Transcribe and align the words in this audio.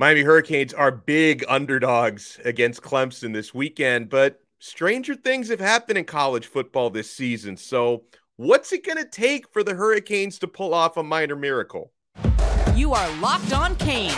Miami 0.00 0.22
Hurricanes 0.22 0.72
are 0.72 0.90
big 0.90 1.44
underdogs 1.46 2.40
against 2.46 2.80
Clemson 2.80 3.34
this 3.34 3.52
weekend, 3.52 4.08
but 4.08 4.40
stranger 4.58 5.14
things 5.14 5.50
have 5.50 5.60
happened 5.60 5.98
in 5.98 6.06
college 6.06 6.46
football 6.46 6.88
this 6.88 7.10
season. 7.10 7.54
So, 7.58 8.04
what's 8.36 8.72
it 8.72 8.82
going 8.82 8.96
to 8.96 9.04
take 9.04 9.52
for 9.52 9.62
the 9.62 9.74
Hurricanes 9.74 10.38
to 10.38 10.46
pull 10.46 10.72
off 10.72 10.96
a 10.96 11.02
minor 11.02 11.36
miracle? 11.36 11.92
You 12.74 12.94
are 12.94 13.14
Locked 13.18 13.52
On 13.52 13.76
Canes, 13.76 14.14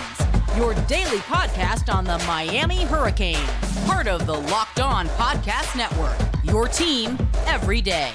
your 0.57 0.75
daily 0.87 1.19
podcast 1.19 1.93
on 1.93 2.05
the 2.05 2.19
Miami 2.29 2.85
Hurricanes, 2.85 3.41
part 3.85 4.07
of 4.07 4.25
the 4.25 4.39
Locked 4.39 4.79
On 4.79 5.09
Podcast 5.09 5.77
Network. 5.77 6.17
Your 6.45 6.69
team 6.69 7.19
every 7.47 7.81
day. 7.81 8.13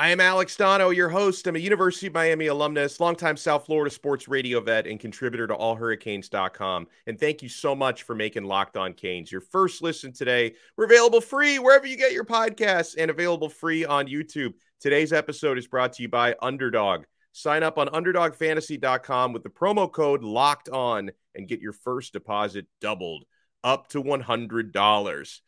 I 0.00 0.08
am 0.08 0.20
Alex 0.20 0.56
Donno, 0.56 0.88
your 0.88 1.10
host. 1.10 1.46
I'm 1.46 1.56
a 1.56 1.58
University 1.58 2.06
of 2.06 2.14
Miami 2.14 2.46
alumnus, 2.46 3.00
longtime 3.00 3.36
South 3.36 3.66
Florida 3.66 3.94
sports 3.94 4.28
radio 4.28 4.58
vet, 4.58 4.86
and 4.86 4.98
contributor 4.98 5.46
to 5.46 5.54
allhurricanes.com. 5.54 6.86
And 7.06 7.20
thank 7.20 7.42
you 7.42 7.50
so 7.50 7.76
much 7.76 8.04
for 8.04 8.14
making 8.14 8.44
Locked 8.44 8.78
On 8.78 8.94
Canes 8.94 9.30
your 9.30 9.42
first 9.42 9.82
listen 9.82 10.14
today. 10.14 10.54
We're 10.74 10.86
available 10.86 11.20
free 11.20 11.58
wherever 11.58 11.86
you 11.86 11.98
get 11.98 12.14
your 12.14 12.24
podcasts 12.24 12.94
and 12.96 13.10
available 13.10 13.50
free 13.50 13.84
on 13.84 14.06
YouTube. 14.06 14.54
Today's 14.80 15.12
episode 15.12 15.58
is 15.58 15.66
brought 15.66 15.92
to 15.92 16.02
you 16.02 16.08
by 16.08 16.34
Underdog. 16.40 17.04
Sign 17.32 17.62
up 17.62 17.76
on 17.76 17.88
underdogfantasy.com 17.88 19.34
with 19.34 19.42
the 19.42 19.50
promo 19.50 19.92
code 19.92 20.22
Locked 20.22 20.70
On 20.70 21.10
and 21.34 21.46
get 21.46 21.60
your 21.60 21.74
first 21.74 22.14
deposit 22.14 22.64
doubled 22.80 23.26
up 23.62 23.88
to 23.88 24.02
$100. 24.02 25.40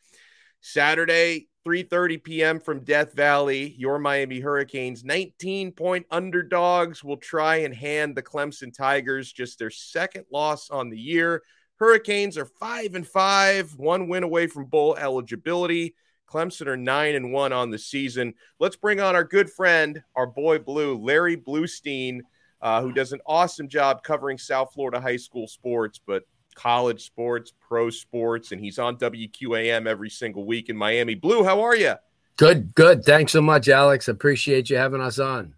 Saturday, 0.61 1.47
3:30 1.65 2.23
p.m. 2.23 2.59
from 2.59 2.83
Death 2.83 3.13
Valley, 3.13 3.73
your 3.77 3.97
Miami 3.97 4.39
Hurricanes 4.39 5.03
19 5.05 5.71
point 5.71 6.05
underdogs 6.11 7.03
will 7.03 7.17
try 7.17 7.57
and 7.57 7.73
hand 7.73 8.15
the 8.15 8.21
Clemson 8.21 8.73
Tigers 8.73 9.31
just 9.31 9.59
their 9.59 9.69
second 9.69 10.25
loss 10.31 10.69
on 10.69 10.89
the 10.89 10.99
year. 10.99 11.41
Hurricanes 11.77 12.37
are 12.37 12.45
5 12.45 12.95
and 12.95 13.07
5, 13.07 13.77
one 13.77 14.07
win 14.09 14.23
away 14.23 14.47
from 14.47 14.65
bowl 14.65 14.95
eligibility. 14.95 15.95
Clemson 16.27 16.67
are 16.67 16.77
9 16.77 17.15
and 17.15 17.31
1 17.31 17.53
on 17.53 17.69
the 17.69 17.79
season. 17.79 18.33
Let's 18.59 18.75
bring 18.75 18.99
on 18.99 19.15
our 19.15 19.23
good 19.23 19.49
friend, 19.49 20.01
our 20.15 20.27
boy 20.27 20.59
Blue, 20.59 20.97
Larry 20.97 21.37
Bluestein, 21.37 22.21
uh, 22.61 22.81
who 22.81 22.91
does 22.91 23.13
an 23.13 23.21
awesome 23.25 23.67
job 23.67 24.03
covering 24.03 24.37
South 24.37 24.73
Florida 24.73 24.99
high 24.99 25.17
school 25.17 25.47
sports, 25.47 25.99
but 26.05 26.23
college 26.53 27.03
sports, 27.05 27.53
pro 27.59 27.89
sports, 27.89 28.51
and 28.51 28.61
he's 28.61 28.79
on 28.79 28.97
WQAM 28.97 29.87
every 29.87 30.09
single 30.09 30.45
week 30.45 30.69
in 30.69 30.77
Miami. 30.77 31.15
Blue, 31.15 31.43
how 31.43 31.61
are 31.61 31.75
you? 31.75 31.95
Good, 32.37 32.73
good. 32.75 33.03
Thanks 33.03 33.31
so 33.31 33.41
much, 33.41 33.69
Alex. 33.69 34.07
Appreciate 34.07 34.69
you 34.69 34.77
having 34.77 35.01
us 35.01 35.19
on. 35.19 35.53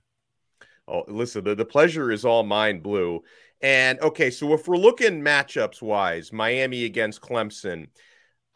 Oh, 0.87 1.03
listen, 1.07 1.43
the, 1.43 1.55
the 1.55 1.65
pleasure 1.65 2.11
is 2.11 2.25
all 2.25 2.43
mine, 2.43 2.79
Blue. 2.79 3.23
And 3.61 3.99
okay, 4.02 4.29
so 4.29 4.53
if 4.53 4.67
we're 4.67 4.77
looking 4.77 5.21
matchups 5.21 5.81
wise, 5.81 6.31
Miami 6.31 6.85
against 6.85 7.21
Clemson, 7.21 7.87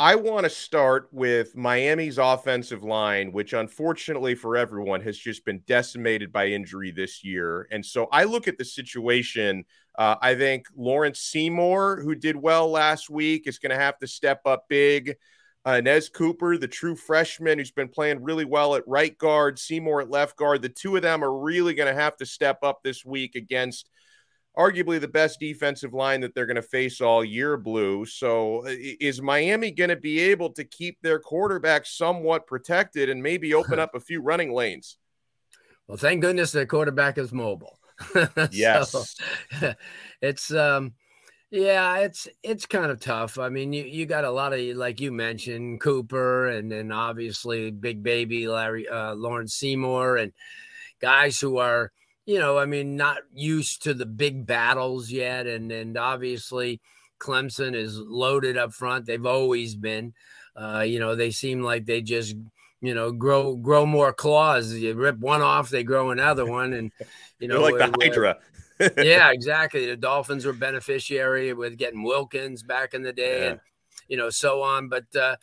I 0.01 0.15
want 0.15 0.45
to 0.45 0.49
start 0.49 1.09
with 1.11 1.57
Miami's 1.57 2.17
offensive 2.17 2.83
line, 2.83 3.33
which 3.33 3.51
unfortunately 3.51 4.33
for 4.33 4.55
everyone 4.55 5.01
has 5.01 5.17
just 5.17 5.43
been 5.43 5.61
decimated 5.67 6.31
by 6.31 6.47
injury 6.47 6.91
this 6.91 7.21
year. 7.21 7.67
And 7.69 7.85
so 7.85 8.07
I 8.09 8.23
look 8.23 8.47
at 8.47 8.57
the 8.57 8.63
situation. 8.63 9.65
Uh, 9.97 10.15
I 10.21 10.35
think 10.35 10.67
Lawrence 10.73 11.19
Seymour, 11.19 12.01
who 12.01 12.15
did 12.15 12.37
well 12.37 12.71
last 12.71 13.09
week, 13.09 13.45
is 13.45 13.59
going 13.59 13.71
to 13.71 13.75
have 13.75 13.99
to 13.99 14.07
step 14.07 14.39
up 14.45 14.67
big. 14.69 15.17
Uh, 15.65 15.81
Cooper, 16.13 16.57
the 16.57 16.69
true 16.69 16.95
freshman 16.95 17.59
who's 17.59 17.71
been 17.71 17.89
playing 17.89 18.23
really 18.23 18.45
well 18.45 18.75
at 18.75 18.87
right 18.87 19.17
guard, 19.17 19.59
Seymour 19.59 19.99
at 19.99 20.09
left 20.09 20.37
guard. 20.37 20.61
The 20.61 20.69
two 20.69 20.95
of 20.95 21.01
them 21.01 21.25
are 21.25 21.41
really 21.41 21.73
going 21.73 21.93
to 21.93 22.01
have 22.01 22.15
to 22.17 22.25
step 22.25 22.59
up 22.63 22.79
this 22.83 23.03
week 23.03 23.35
against 23.35 23.89
arguably 24.59 24.99
the 24.99 25.07
best 25.07 25.39
defensive 25.39 25.93
line 25.93 26.19
that 26.19 26.35
they're 26.35 26.45
going 26.45 26.57
to 26.57 26.61
face 26.61 26.99
all 26.99 27.23
year, 27.23 27.55
Blue. 27.55 28.05
So, 28.05 28.63
is 28.67 29.21
Miami 29.21 29.71
going 29.71 29.89
to 29.89 29.95
be 29.95 30.19
able 30.19 30.51
to 30.53 30.65
keep 30.65 30.97
their 31.01 31.17
quarterback 31.17 31.85
somewhat 31.85 32.45
protected 32.45 33.09
and 33.09 33.23
maybe 33.23 33.53
open 33.53 33.79
up 33.79 33.95
a 33.95 33.99
few 33.99 34.21
running 34.21 34.53
lanes? 34.53 34.97
Well, 35.87 35.97
thank 35.97 36.21
goodness 36.21 36.51
their 36.51 36.65
quarterback 36.65 37.17
is 37.17 37.31
mobile. 37.31 37.79
yes, 38.51 38.91
so, 38.91 39.73
it's 40.21 40.53
um, 40.53 40.93
yeah, 41.51 41.97
it's 41.97 42.27
it's 42.43 42.65
kind 42.65 42.91
of 42.91 42.99
tough. 42.99 43.39
I 43.39 43.49
mean, 43.49 43.73
you 43.73 43.83
you 43.83 44.05
got 44.05 44.23
a 44.23 44.31
lot 44.31 44.53
of 44.53 44.59
like 44.75 45.01
you 45.01 45.11
mentioned 45.11 45.81
Cooper, 45.81 46.47
and 46.47 46.71
then 46.71 46.91
obviously 46.91 47.71
Big 47.71 48.03
Baby 48.03 48.47
Larry 48.47 48.87
uh, 48.87 49.15
Lawrence 49.15 49.55
Seymour, 49.55 50.17
and 50.17 50.31
guys 51.01 51.39
who 51.39 51.57
are 51.57 51.91
you 52.29 52.37
know, 52.37 52.59
I 52.59 52.65
mean, 52.65 52.95
not 52.95 53.17
used 53.33 53.81
to 53.83 53.95
the 53.95 54.05
big 54.05 54.45
battles 54.45 55.09
yet. 55.09 55.47
And, 55.47 55.71
and 55.71 55.97
obviously, 55.97 56.79
Clemson 57.17 57.73
is 57.73 57.97
loaded 57.97 58.55
up 58.55 58.71
front. 58.71 59.07
They've 59.07 59.25
always 59.25 59.75
been. 59.75 60.13
Uh, 60.55 60.81
you 60.85 60.99
know, 60.99 61.15
they 61.15 61.31
seem 61.31 61.63
like 61.63 61.87
they 61.87 62.01
just, 62.01 62.35
you 62.81 62.93
know, 62.93 63.11
grow 63.11 63.55
grow 63.55 63.83
more 63.83 64.13
claws. 64.13 64.71
You 64.75 64.93
rip 64.93 65.17
one 65.17 65.41
off, 65.41 65.71
they 65.71 65.81
grow 65.81 66.11
another 66.11 66.45
one, 66.45 66.73
and 66.73 66.91
you 67.39 67.47
know, 67.47 67.61
like 67.61 67.77
the 67.77 67.97
Hydra. 67.99 68.37
yeah, 69.03 69.31
exactly. 69.31 69.87
The 69.87 69.97
Dolphins 69.97 70.45
were 70.45 70.53
beneficiary 70.53 71.53
with 71.53 71.79
getting 71.79 72.03
Wilkins 72.03 72.61
back 72.61 72.93
in 72.93 73.01
the 73.01 73.13
day, 73.13 73.39
yeah. 73.39 73.49
and 73.49 73.59
you 74.07 74.17
know, 74.17 74.29
so 74.29 74.61
on. 74.61 74.87
But 74.87 75.15
uh, 75.15 75.37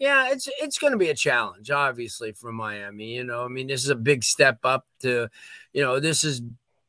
yeah, 0.00 0.30
it's 0.30 0.48
it's 0.60 0.78
going 0.78 0.92
to 0.92 0.98
be 0.98 1.10
a 1.10 1.14
challenge, 1.14 1.70
obviously, 1.70 2.32
for 2.32 2.50
Miami. 2.50 3.14
You 3.14 3.22
know, 3.22 3.44
I 3.44 3.48
mean, 3.48 3.66
this 3.66 3.84
is 3.84 3.90
a 3.90 3.94
big 3.94 4.24
step 4.24 4.58
up 4.64 4.86
to, 5.00 5.28
you 5.74 5.82
know, 5.82 6.00
this 6.00 6.24
is 6.24 6.40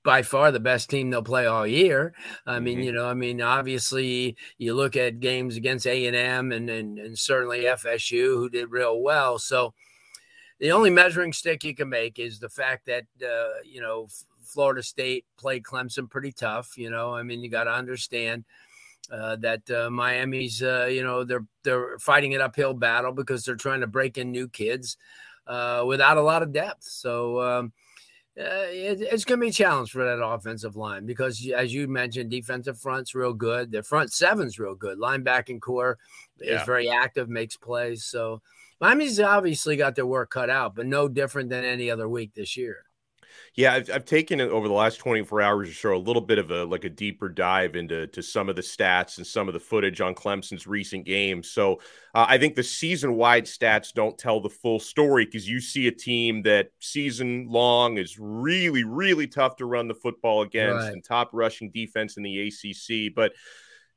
by 0.04 0.24
far 0.24 0.52
the 0.52 0.62
best 0.62 0.90
team 0.90 1.10
they'll 1.10 1.22
play 1.22 1.46
all 1.46 1.68
year. 1.68 2.14
I 2.48 2.60
mean, 2.60 2.78
mm-hmm. 2.78 2.86
you 2.86 2.92
know, 2.94 3.08
I 3.08 3.14
mean, 3.14 3.42
obviously, 3.42 4.38
you 4.58 4.74
look 4.74 4.96
at 4.96 5.20
games 5.20 5.58
against 5.58 5.86
A 5.86 6.06
and 6.06 6.16
M 6.16 6.54
and 6.54 6.70
and 6.70 7.20
certainly 7.20 7.64
FSU, 7.64 8.38
who 8.38 8.50
did 8.50 8.72
real 8.72 9.02
well. 9.02 9.38
So, 9.38 9.74
the 10.62 10.72
only 10.72 10.90
measuring 10.90 11.34
stick 11.34 11.66
you 11.66 11.76
can 11.76 11.90
make 11.90 12.18
is 12.18 12.40
the 12.40 12.50
fact 12.50 12.86
that 12.86 13.04
uh, 13.22 13.60
you 13.66 13.82
know 13.82 14.08
Florida 14.42 14.84
State 14.84 15.26
played 15.38 15.64
Clemson 15.64 16.10
pretty 16.10 16.32
tough. 16.32 16.78
You 16.78 16.90
know, 16.90 17.14
I 17.14 17.24
mean, 17.24 17.44
you 17.44 17.50
got 17.50 17.66
to 17.66 17.74
understand 17.74 18.46
uh, 19.10 19.36
that 19.38 19.70
uh, 19.70 19.90
Miami's, 19.90 20.62
uh, 20.62 20.88
you 20.92 21.04
know, 21.04 21.24
they're 21.24 21.46
they're 21.64 21.98
fighting 22.00 22.36
an 22.36 22.42
uphill 22.42 22.74
battle 22.74 23.12
because 23.12 23.44
they're 23.44 23.56
trying 23.56 23.82
to 23.82 23.88
break 23.88 24.18
in 24.18 24.32
new 24.32 24.48
kids 24.48 24.98
uh, 25.48 25.84
without 25.86 26.18
a 26.18 26.22
lot 26.22 26.44
of 26.44 26.54
depth. 26.54 26.84
So 26.84 27.42
um, 27.42 27.74
uh, 28.40 28.68
it, 28.70 29.02
it's 29.02 29.26
going 29.26 29.40
to 29.40 29.46
be 29.46 29.50
a 29.50 29.54
challenge 29.54 29.92
for 29.92 30.06
that 30.06 30.24
offensive 30.24 30.76
line 30.76 31.06
because, 31.06 31.46
as 31.56 31.74
you 31.74 31.88
mentioned, 31.88 32.30
defensive 32.30 32.80
front's 32.80 33.14
real 33.14 33.34
good. 33.34 33.72
The 33.72 33.84
front 33.84 34.14
seven's 34.14 34.60
real 34.60 34.76
good. 34.76 34.98
Linebacking 34.98 35.60
corps 35.60 35.98
yeah. 36.40 36.60
is 36.60 36.66
very 36.66 36.90
active, 36.90 37.28
makes 37.28 37.58
plays. 37.58 38.06
So 38.06 38.42
Miami's 38.80 39.20
obviously 39.20 39.76
got 39.76 39.96
their 39.96 40.06
work 40.06 40.30
cut 40.30 40.50
out, 40.50 40.76
but 40.76 40.86
no 40.86 41.08
different 41.08 41.50
than 41.50 41.66
any 41.66 41.92
other 41.92 42.08
week 42.08 42.34
this 42.34 42.56
year. 42.56 42.86
Yeah, 43.56 43.74
I've, 43.74 43.90
I've 43.90 44.06
taken 44.06 44.40
it 44.40 44.50
over 44.50 44.68
the 44.68 44.74
last 44.74 44.98
24 44.98 45.42
hours 45.42 45.70
or 45.70 45.74
so, 45.74 45.96
a 45.96 45.98
little 45.98 46.22
bit 46.22 46.38
of 46.38 46.52
a 46.52 46.64
like 46.66 46.84
a 46.84 46.90
deeper 46.90 47.30
dive 47.30 47.76
into 47.76 48.08
to 48.08 48.22
some 48.22 48.50
of 48.50 48.56
the 48.56 48.62
stats 48.62 49.18
and 49.18 49.28
some 49.28 49.48
of 49.48 49.54
the 49.54 49.60
footage 49.60 50.02
on 50.02 50.16
Clemson's 50.16 50.68
recent 50.68 51.06
games. 51.06 51.50
So 51.50 51.82
uh, 52.14 52.26
I 52.28 52.38
think 52.38 52.56
the 52.56 52.64
season 52.64 53.16
wide 53.16 53.46
stats 53.46 53.94
don't 53.94 54.18
tell 54.18 54.40
the 54.40 54.50
full 54.50 54.80
story 54.80 55.26
because 55.26 55.48
you 55.48 55.60
see 55.60 55.88
a 55.88 55.92
team 55.92 56.44
that 56.44 56.72
season 56.80 57.48
long 57.50 57.98
is 57.98 58.18
really, 58.20 58.84
really 58.84 59.28
tough 59.28 59.58
to 59.58 59.66
run 59.66 59.88
the 59.88 59.96
football 59.96 60.42
against 60.42 60.86
right. 60.86 60.94
and 60.94 61.04
top 61.04 61.30
rushing 61.34 61.72
defense 61.72 62.18
in 62.18 62.24
the 62.24 62.48
ACC. 62.48 63.14
But 63.16 63.34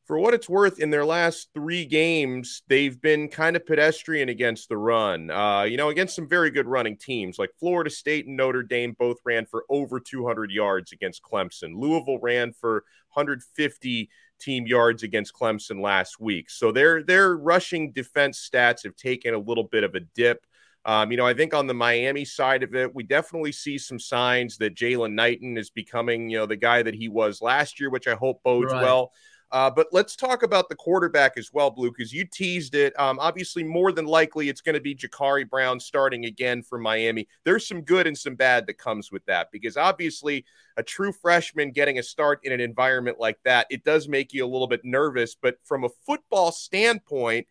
for 0.07 0.19
what 0.19 0.35
it's 0.35 0.49
worth, 0.49 0.79
in 0.81 0.91
their 0.91 1.05
last 1.05 1.49
three 1.55 1.87
games, 1.87 2.63
they've 2.69 3.01
been 3.01 3.29
kind 3.29 3.57
of 3.57 3.65
pedestrian 3.65 4.29
against 4.29 4.69
the 4.69 4.77
run. 4.77 5.31
Uh, 5.31 5.63
you 5.63 5.77
know, 5.77 5.89
against 5.89 6.15
some 6.15 6.29
very 6.29 6.51
good 6.51 6.67
running 6.67 6.97
teams 6.97 7.39
like 7.39 7.51
Florida 7.59 7.89
State 7.89 8.27
and 8.27 8.37
Notre 8.37 8.63
Dame 8.63 8.95
both 8.99 9.17
ran 9.25 9.47
for 9.47 9.65
over 9.71 9.99
200 9.99 10.51
yards 10.51 10.93
against 10.93 11.23
Clemson. 11.23 11.77
Louisville 11.77 12.19
ran 12.19 12.53
for 12.53 12.85
150 13.15 14.11
team 14.41 14.67
yards 14.67 15.03
against 15.03 15.35
Clemson 15.35 15.81
last 15.81 16.21
week. 16.21 16.51
So 16.51 16.71
their 16.71 17.03
their 17.03 17.37
rushing 17.37 17.93
defense 17.93 18.49
stats 18.49 18.85
have 18.85 18.97
taken 18.97 19.33
a 19.33 19.39
little 19.39 19.65
bit 19.65 19.85
of 19.85 19.95
a 19.95 20.01
dip. 20.01 20.45
Um, 20.87 21.11
you 21.11 21.17
know, 21.17 21.27
I 21.27 21.33
think 21.33 21.55
on 21.55 21.67
the 21.67 21.73
Miami 21.73 22.27
side 22.27 22.63
of 22.63 22.75
it, 22.75 22.95
we 22.95 23.05
definitely 23.05 23.53
see 23.53 23.79
some 23.79 23.99
signs 23.99 24.59
that 24.59 24.75
Jaylan 24.75 25.15
Knighton 25.15 25.57
is 25.57 25.71
becoming, 25.71 26.29
you 26.29 26.37
know, 26.37 26.45
the 26.45 26.57
guy 26.57 26.83
that 26.83 26.95
he 26.95 27.09
was 27.09 27.41
last 27.41 27.81
year, 27.81 27.89
which 27.89 28.07
I 28.07 28.15
hope 28.15 28.43
bodes 28.43 28.71
right. 28.71 28.83
well. 28.83 29.13
Uh, 29.53 29.71
but 29.71 29.87
let's 29.93 30.17
talk 30.17 30.43
about 30.43 30.69
the 30.69 30.75
quarterback 30.75 31.37
as 31.37 31.51
well, 31.53 31.71
Blue, 31.71 31.91
because 31.91 32.13
you 32.13 32.25
teased 32.25 32.75
it. 32.75 32.99
Um, 32.99 33.19
obviously, 33.21 33.63
more 33.63 33.93
than 33.93 34.07
likely, 34.07 34.49
it's 34.49 34.61
going 34.61 34.75
to 34.75 34.81
be 34.81 34.95
Jacurri 34.95 35.49
Brown 35.49 35.79
starting 35.79 36.25
again 36.25 36.63
for 36.63 36.79
Miami. 36.79 37.29
There's 37.45 37.67
some 37.67 37.83
good 37.83 38.07
and 38.07 38.19
some 38.19 38.35
bad 38.35 38.67
that 38.67 38.79
comes 38.79 39.13
with 39.13 39.25
that 39.27 39.51
because 39.53 39.77
obviously, 39.77 40.45
a 40.77 40.83
true 40.83 41.13
freshman 41.13 41.71
getting 41.71 41.99
a 41.99 42.03
start 42.03 42.41
in 42.43 42.53
an 42.53 42.61
environment 42.61 43.21
like 43.21 43.39
that, 43.45 43.67
it 43.71 43.85
does 43.85 44.09
make 44.09 44.33
you 44.33 44.45
a 44.45 44.49
little 44.49 44.67
bit 44.67 44.85
nervous. 44.85 45.37
But 45.41 45.59
from 45.63 45.85
a 45.85 45.89
football 46.05 46.51
standpoint, 46.51 47.47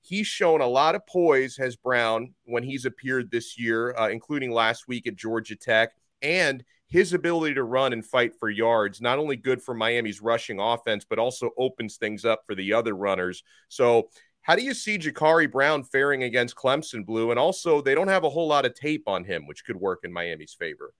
he's 0.00 0.26
shown 0.26 0.60
a 0.60 0.66
lot 0.66 0.94
of 0.94 1.06
poise, 1.06 1.56
has 1.56 1.76
Brown, 1.76 2.34
when 2.44 2.62
he's 2.62 2.84
appeared 2.84 3.30
this 3.30 3.58
year, 3.58 3.96
uh, 3.96 4.08
including 4.08 4.52
last 4.52 4.88
week 4.88 5.06
at 5.06 5.16
Georgia 5.16 5.56
Tech. 5.56 5.90
And 6.22 6.64
his 6.88 7.12
ability 7.12 7.54
to 7.54 7.62
run 7.62 7.92
and 7.92 8.04
fight 8.04 8.32
for 8.38 8.48
yards, 8.48 9.00
not 9.00 9.18
only 9.18 9.36
good 9.36 9.62
for 9.62 9.74
Miami's 9.74 10.22
rushing 10.22 10.58
offense, 10.58 11.04
but 11.08 11.18
also 11.18 11.50
opens 11.56 11.96
things 11.96 12.24
up 12.24 12.42
for 12.46 12.54
the 12.54 12.72
other 12.72 12.94
runners. 12.94 13.42
So, 13.68 14.08
how 14.42 14.56
do 14.56 14.62
you 14.62 14.72
see 14.72 14.98
Jacurri 14.98 15.50
Brown 15.50 15.84
faring 15.84 16.22
against 16.22 16.56
Clemson 16.56 17.04
Blue? 17.04 17.30
And 17.30 17.38
also, 17.38 17.82
they 17.82 17.94
don't 17.94 18.08
have 18.08 18.24
a 18.24 18.30
whole 18.30 18.48
lot 18.48 18.64
of 18.64 18.74
tape 18.74 19.02
on 19.06 19.24
him, 19.24 19.46
which 19.46 19.64
could 19.64 19.76
work 19.76 20.00
in 20.04 20.12
Miami's 20.12 20.54
favor. 20.58 20.94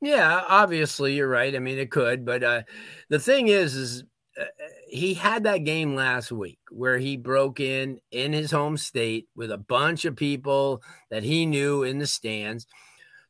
Yeah, 0.00 0.42
obviously 0.48 1.14
you're 1.14 1.28
right. 1.28 1.54
I 1.54 1.60
mean, 1.60 1.78
it 1.78 1.90
could, 1.90 2.24
but 2.24 2.42
uh, 2.42 2.62
the 3.08 3.20
thing 3.20 3.48
is, 3.48 3.74
is 3.76 4.04
uh, 4.40 4.44
he 4.88 5.14
had 5.14 5.44
that 5.44 5.58
game 5.58 5.94
last 5.94 6.32
week 6.32 6.58
where 6.70 6.98
he 6.98 7.16
broke 7.16 7.60
in 7.60 8.00
in 8.10 8.32
his 8.32 8.50
home 8.50 8.76
state 8.76 9.28
with 9.36 9.52
a 9.52 9.58
bunch 9.58 10.04
of 10.04 10.16
people 10.16 10.82
that 11.10 11.22
he 11.22 11.46
knew 11.46 11.82
in 11.82 11.98
the 11.98 12.06
stands. 12.06 12.66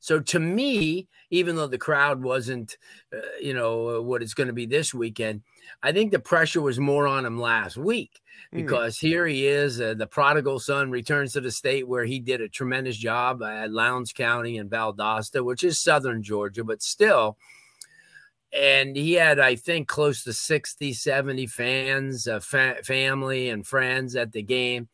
So 0.01 0.19
to 0.19 0.41
me, 0.41 1.09
even 1.31 1.57
though 1.57 1.67
the 1.67 1.79
crowd 1.79 2.23
wasn't, 2.23 2.77
uh, 3.15 3.21
you 3.41 3.55
know, 3.55 4.03
what 4.03 4.23
it's 4.23 4.35
going 4.35 4.47
to 4.49 4.53
be 4.53 4.67
this 4.67 4.93
weekend, 4.93 5.43
I 5.83 5.93
think 5.93 6.11
the 6.11 6.19
pressure 6.19 6.63
was 6.63 6.81
more 6.81 7.07
on 7.07 7.27
him 7.27 7.39
last 7.39 7.77
week 7.77 8.21
hmm. 8.51 8.57
because 8.57 8.97
mm. 8.97 9.01
here 9.01 9.27
he 9.27 9.47
is, 9.47 9.81
uh, 9.81 9.95
the 9.95 10.07
prodigal 10.07 10.59
son 10.59 10.91
returns 10.91 11.35
to 11.35 11.41
the 11.41 11.51
state 11.51 11.87
where 11.87 12.05
he 12.05 12.19
did 12.19 12.41
a 12.41 12.49
tremendous 12.49 12.97
job 12.97 13.43
at 13.43 13.71
Lowndes 13.71 14.13
County 14.13 14.59
and 14.59 14.71
Valdosta, 14.71 15.45
which 15.45 15.63
is 15.63 15.79
southern 15.79 16.23
Georgia, 16.23 16.65
but 16.65 16.83
still. 16.83 17.37
And 18.53 18.97
he 18.97 19.13
had, 19.13 19.39
I 19.39 19.55
think, 19.55 19.87
close 19.87 20.25
to 20.25 20.33
60, 20.33 20.93
70 20.93 21.47
fans, 21.47 22.27
uh, 22.27 22.41
fa- 22.41 22.79
family, 22.83 23.51
and 23.51 23.65
friends 23.65 24.17
at 24.17 24.33
the 24.33 24.43
game 24.43 24.89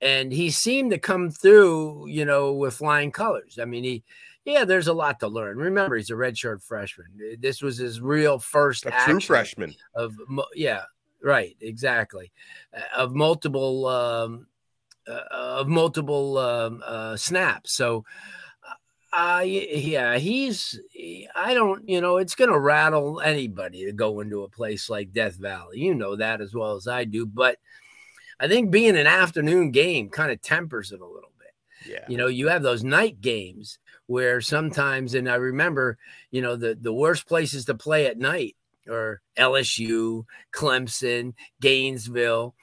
and 0.00 0.32
he 0.32 0.50
seemed 0.50 0.90
to 0.92 0.98
come 0.98 1.30
through, 1.30 2.06
you 2.08 2.24
know, 2.24 2.52
with 2.52 2.74
flying 2.74 3.10
colors. 3.10 3.58
I 3.60 3.64
mean, 3.64 3.84
he, 3.84 4.04
yeah, 4.44 4.64
there's 4.64 4.88
a 4.88 4.92
lot 4.92 5.20
to 5.20 5.28
learn. 5.28 5.58
Remember, 5.58 5.96
he's 5.96 6.10
a 6.10 6.14
redshirt 6.14 6.62
freshman. 6.62 7.06
This 7.38 7.60
was 7.60 7.78
his 7.78 8.00
real 8.00 8.38
first 8.38 8.86
a 8.86 8.90
true 9.04 9.20
freshman 9.20 9.74
of, 9.94 10.16
yeah, 10.54 10.82
right, 11.22 11.56
exactly, 11.60 12.32
uh, 12.76 12.80
of 12.96 13.14
multiple, 13.14 13.86
um, 13.86 14.46
uh, 15.06 15.22
of 15.30 15.68
multiple 15.68 16.38
um, 16.38 16.82
uh, 16.86 17.16
snaps. 17.16 17.72
So, 17.72 18.04
uh, 19.12 19.42
yeah, 19.44 20.18
he's, 20.18 20.78
I 21.34 21.54
don't, 21.54 21.88
you 21.88 22.00
know, 22.00 22.18
it's 22.18 22.34
going 22.34 22.50
to 22.50 22.58
rattle 22.58 23.20
anybody 23.20 23.86
to 23.86 23.92
go 23.92 24.20
into 24.20 24.44
a 24.44 24.50
place 24.50 24.88
like 24.88 25.12
Death 25.12 25.36
Valley. 25.36 25.78
You 25.78 25.94
know 25.94 26.16
that 26.16 26.40
as 26.40 26.54
well 26.54 26.76
as 26.76 26.86
I 26.86 27.04
do, 27.04 27.26
but 27.26 27.56
I 28.40 28.48
think 28.48 28.70
being 28.70 28.96
an 28.96 29.06
afternoon 29.06 29.70
game 29.70 30.08
kind 30.10 30.30
of 30.30 30.40
tempers 30.40 30.92
it 30.92 31.00
a 31.00 31.06
little 31.06 31.32
bit. 31.38 31.90
Yeah. 31.90 32.04
You 32.08 32.16
know, 32.16 32.26
you 32.26 32.48
have 32.48 32.62
those 32.62 32.84
night 32.84 33.20
games 33.20 33.78
where 34.06 34.40
sometimes, 34.40 35.14
and 35.14 35.28
I 35.28 35.34
remember, 35.36 35.98
you 36.30 36.40
know, 36.40 36.56
the, 36.56 36.76
the 36.80 36.92
worst 36.92 37.26
places 37.26 37.64
to 37.66 37.74
play 37.74 38.06
at 38.06 38.18
night 38.18 38.56
or 38.88 39.20
LSU, 39.36 40.24
Clemson, 40.52 41.34
Gainesville, 41.60 42.54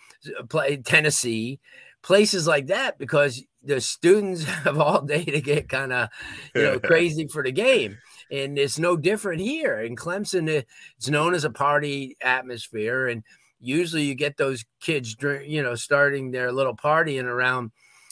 play 0.49 0.77
Tennessee, 0.77 1.59
places 2.01 2.47
like 2.47 2.67
that, 2.67 2.97
because 2.97 3.43
the 3.63 3.81
students 3.81 4.43
have 4.63 4.79
all 4.79 5.01
day 5.01 5.25
to 5.25 5.41
get 5.41 5.69
kind 5.69 5.93
of, 5.93 6.09
you 6.53 6.63
know, 6.63 6.79
crazy 6.83 7.27
for 7.27 7.43
the 7.43 7.51
game. 7.51 7.97
And 8.31 8.57
it's 8.57 8.79
no 8.79 8.97
different 8.97 9.41
here. 9.41 9.79
In 9.79 9.95
Clemson, 9.95 10.63
it's 10.97 11.09
known 11.09 11.35
as 11.35 11.43
a 11.43 11.51
party 11.51 12.17
atmosphere. 12.21 13.07
And 13.07 13.23
usually 13.59 14.03
you 14.03 14.15
get 14.15 14.37
those 14.37 14.65
kids, 14.81 15.15
you 15.45 15.63
know, 15.63 15.75
starting 15.75 16.31
their 16.31 16.51
little 16.51 16.75
party 16.75 17.15
partying 17.15 17.25
around, 17.25 17.71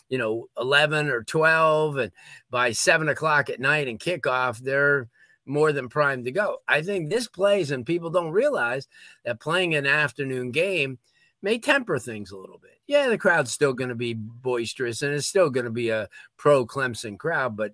you 0.10 0.18
know, 0.18 0.48
11 0.60 1.10
or 1.10 1.24
12. 1.24 1.98
And 1.98 2.12
by 2.50 2.72
seven 2.72 3.10
o'clock 3.10 3.50
at 3.50 3.60
night 3.60 3.88
and 3.88 4.00
kickoff, 4.00 4.60
they're 4.60 5.10
more 5.46 5.72
than 5.72 5.90
primed 5.90 6.26
to 6.26 6.32
go. 6.32 6.60
I 6.68 6.82
think 6.82 7.10
this 7.10 7.28
plays, 7.28 7.72
and 7.72 7.86
people 7.86 8.10
don't 8.10 8.32
realize 8.32 8.88
that 9.26 9.42
playing 9.42 9.76
an 9.76 9.86
afternoon 9.86 10.52
game 10.52 11.00
may 11.42 11.60
temper 11.60 12.00
things 12.00 12.32
a 12.32 12.38
little 12.38 12.58
bit. 12.58 12.72
Yeah, 12.88 13.10
the 13.10 13.18
crowd's 13.18 13.52
still 13.52 13.74
going 13.74 13.90
to 13.90 13.96
be 13.96 14.14
boisterous 14.14 15.02
and 15.02 15.14
it's 15.14 15.28
still 15.28 15.50
going 15.50 15.66
to 15.66 15.72
be 15.72 15.90
a 15.90 16.10
pro 16.38 16.66
Clemson 16.66 17.18
crowd, 17.18 17.56
but 17.56 17.74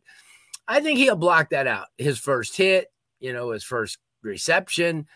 I 0.67 0.81
think 0.81 0.99
he'll 0.99 1.15
block 1.15 1.49
that 1.49 1.67
out. 1.67 1.87
His 1.97 2.19
first 2.19 2.55
hit, 2.57 2.91
you 3.19 3.33
know, 3.33 3.51
his 3.51 3.63
first 3.63 3.97
reception. 4.21 5.07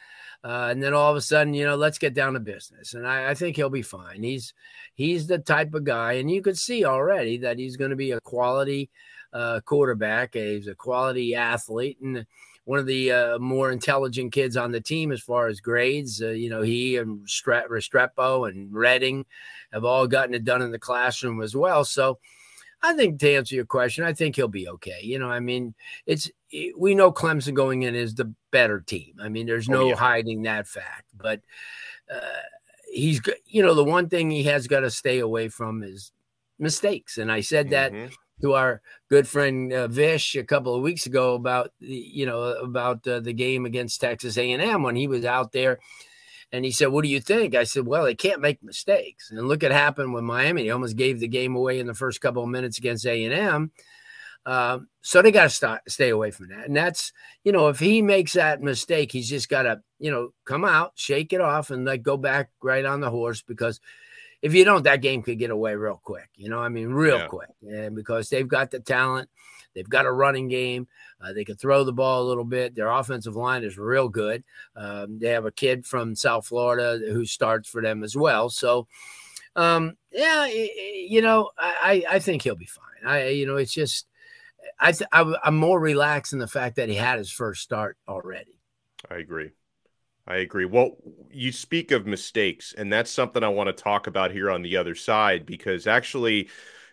Uh, 0.44 0.68
and 0.70 0.84
then 0.84 0.94
all 0.94 1.10
of 1.10 1.16
a 1.16 1.22
sudden, 1.22 1.54
you 1.54 1.66
know, 1.66 1.76
let's 1.76 1.98
get 1.98 2.14
down 2.14 2.34
to 2.34 2.40
business. 2.40 2.94
And 2.96 3.08
I, 3.08 3.30
I, 3.30 3.34
think 3.34 3.56
he'll 3.56 3.70
be 3.70 3.82
fine. 3.82 4.24
He's 4.24 4.54
he's 4.94 5.26
the 5.26 5.38
type 5.38 5.74
of 5.74 5.86
guy, 5.86 6.14
and 6.14 6.30
you 6.30 6.42
could 6.42 6.58
see 6.58 6.84
already 6.84 7.38
that 7.38 7.58
he's 7.58 7.78
going 7.78 7.92
to 7.92 7.96
be 7.96 8.12
a 8.12 8.20
quality 8.20 8.90
uh, 9.32 9.62
quarterback. 9.64 10.34
He's 10.34 10.68
a 10.68 10.76
quality 10.76 11.34
athlete, 11.34 12.00
and 12.02 12.26
one 12.66 12.80
of 12.80 12.86
the 12.86 13.12
uh, 13.12 13.40
more 13.40 13.72
intelligent 13.72 14.32
kids 14.32 14.58
on 14.58 14.72
the 14.72 14.82
team 14.82 15.12
as 15.12 15.22
far 15.22 15.48
as 15.48 15.60
grades. 15.60 16.22
Uh, 16.22 16.30
you 16.30 16.50
know, 16.50 16.62
he 16.62 16.98
and 16.98 17.26
Restrepo 17.26 18.50
and 18.50 18.74
Redding 18.74 19.26
have 19.72 19.86
all 19.86 20.08
gotten 20.08 20.34
it 20.34 20.44
done 20.44 20.62
in 20.62 20.72
the 20.72 20.80
classroom 20.80 21.42
as 21.42 21.56
well. 21.56 21.86
So 21.86 22.20
I 22.84 22.94
think 22.94 23.20
to 23.22 23.34
answer 23.34 23.56
your 23.56 23.66
question, 23.66 24.04
I 24.04 24.12
think 24.12 24.36
he'll 24.36 24.50
be 24.50 24.68
okay. 24.68 25.00
You 25.02 25.18
know, 25.18 25.30
I 25.30 25.40
mean, 25.40 25.74
it's 26.06 26.30
we 26.78 26.94
know 26.94 27.14
Clemson 27.14 27.54
going 27.54 27.84
in 27.84 27.96
is 27.96 28.14
the 28.14 28.34
better 28.52 28.82
team. 28.82 29.16
I 29.22 29.30
mean, 29.30 29.48
there's 29.48 29.70
oh, 29.70 29.74
no 29.74 29.82
oh, 29.82 29.88
yeah. 29.90 29.96
hiding 29.96 30.44
that 30.44 30.68
fact. 30.68 31.06
But 31.16 31.40
uh, 32.14 32.20
he's, 32.92 33.22
you 33.46 33.64
know, 33.64 33.74
the 33.74 33.86
one 33.86 34.10
thing 34.10 34.30
he 34.30 34.44
has 34.44 34.68
got 34.68 34.82
to 34.82 34.92
stay 34.92 35.20
away 35.20 35.48
from 35.48 35.82
is 35.82 36.12
mistakes. 36.60 37.18
And 37.18 37.32
I 37.32 37.40
said 37.40 37.70
that 37.70 37.94
mm-hmm. 37.94 38.14
to 38.42 38.54
our 38.54 38.82
good 39.10 39.30
friend 39.30 39.72
uh, 39.72 39.88
Vish 39.88 40.36
a 40.36 40.44
couple 40.44 40.76
of 40.76 40.82
weeks 40.82 41.06
ago 41.06 41.36
about 41.36 41.72
the, 41.80 41.96
you 41.96 42.26
know, 42.26 42.42
about 42.42 43.08
uh, 43.08 43.22
the 43.22 43.34
game 43.34 43.66
against 43.66 44.02
Texas 44.02 44.38
A&M 44.38 44.84
when 44.84 44.98
he 44.98 45.08
was 45.08 45.24
out 45.24 45.54
there 45.54 45.80
and 46.54 46.64
he 46.64 46.72
said, 46.72 46.90
What 46.90 47.04
do 47.04 47.10
you 47.10 47.20
think? 47.20 47.56
I 47.56 47.64
said, 47.64 47.88
Well, 47.88 48.06
they 48.06 48.16
can't 48.16 48.40
make 48.40 48.64
mistakes. 48.64 49.32
And 49.32 49.48
look 49.48 49.64
what 49.64 49.72
happened 49.72 50.14
with 50.14 50.24
Miami. 50.24 50.64
They 50.64 50.70
almost 50.70 50.96
gave 50.96 51.20
the 51.20 51.28
game 51.28 51.56
away 51.56 51.80
in 51.80 51.88
the 51.88 51.96
first 51.96 52.22
couple 52.22 52.44
of 52.44 52.50
minutes 52.50 52.78
against 52.78 53.08
A&M. 53.08 53.72
Uh, 54.46 54.80
so 55.02 55.22
they 55.22 55.32
got 55.32 55.50
to 55.50 55.80
stay 55.88 56.10
away 56.10 56.30
from 56.30 56.50
that. 56.50 56.68
And 56.68 56.76
that's, 56.76 57.12
you 57.44 57.52
know, 57.52 57.70
if 57.70 57.80
he 57.80 58.02
makes 58.02 58.34
that 58.34 58.62
mistake, 58.62 59.12
he's 59.12 59.30
just 59.30 59.50
got 59.50 59.64
to, 59.64 59.82
you 60.00 60.12
know, 60.12 60.34
come 60.46 60.64
out, 60.64 60.92
shake 60.96 61.34
it 61.34 61.42
off, 61.42 61.72
and 61.72 61.86
like 61.86 62.04
go 62.04 62.18
back 62.18 62.50
right 62.62 62.86
on 62.86 63.00
the 63.00 63.10
horse 63.10 63.42
because 63.42 63.80
if 64.42 64.54
you 64.54 64.66
don't, 64.66 64.84
that 64.84 65.02
game 65.02 65.24
could 65.24 65.40
get 65.40 65.50
away 65.50 65.76
real 65.76 66.00
quick. 66.04 66.30
You 66.36 66.50
know, 66.50 66.60
I 66.60 66.70
mean, 66.70 66.90
real 66.90 67.20
yeah. 67.20 67.28
quick. 67.28 67.50
And 67.62 67.96
because 67.96 68.30
they've 68.30 68.48
got 68.48 68.70
the 68.70 68.80
talent, 68.80 69.30
they've 69.74 69.90
got 69.90 70.06
a 70.06 70.12
running 70.12 70.48
game. 70.48 70.88
Uh, 71.22 71.34
they 71.34 71.46
can 71.46 71.56
throw 71.56 71.84
the 71.84 71.94
ball 71.94 72.24
a 72.24 72.28
little 72.28 72.44
bit. 72.44 72.76
Their 72.76 72.90
offensive 72.90 73.36
line 73.36 73.64
is 73.64 73.78
real 73.78 74.10
good. 74.10 74.44
Um, 74.76 75.20
they 75.20 75.30
have 75.30 75.46
a 75.46 75.52
kid 75.52 75.86
from 75.86 76.16
South 76.16 76.48
Florida 76.48 77.00
who 77.12 77.26
starts 77.26 77.70
for 77.70 77.82
them 77.82 78.04
as 78.04 78.16
well. 78.16 78.50
So, 78.50 78.88
um, 79.56 79.98
yeah, 80.12 80.46
you 80.48 81.22
know, 81.22 81.52
I, 81.58 82.04
I 82.10 82.20
think 82.20 82.42
he'll 82.42 82.56
be 82.56 82.66
fine. 82.66 83.06
I, 83.06 83.28
you 83.30 83.46
know, 83.46 83.58
it's 83.58 83.74
just, 83.74 84.08
I, 84.80 84.92
th- 84.92 85.10
I 85.12 85.36
I'm 85.44 85.58
more 85.58 85.80
relaxed 85.80 86.34
in 86.34 86.40
the 86.40 86.48
fact 86.48 86.78
that 86.78 86.90
he 86.90 86.96
had 86.96 87.18
his 87.18 87.32
first 87.32 87.62
start 87.62 87.98
already. 88.08 88.60
I 89.10 89.16
agree. 89.16 89.52
I 90.26 90.38
agree. 90.38 90.66
Well, 90.66 90.96
you 91.32 91.52
speak 91.52 91.92
of 91.92 92.08
mistakes, 92.08 92.74
and 92.78 92.92
that's 92.92 93.12
something 93.12 93.44
I 93.44 93.50
want 93.50 93.68
to 93.68 93.84
talk 93.84 94.08
about 94.08 94.32
here 94.32 94.50
on 94.50 94.62
the 94.62 94.78
other 94.78 94.96
side 94.96 95.46
because 95.46 95.86
actually, 95.86 96.50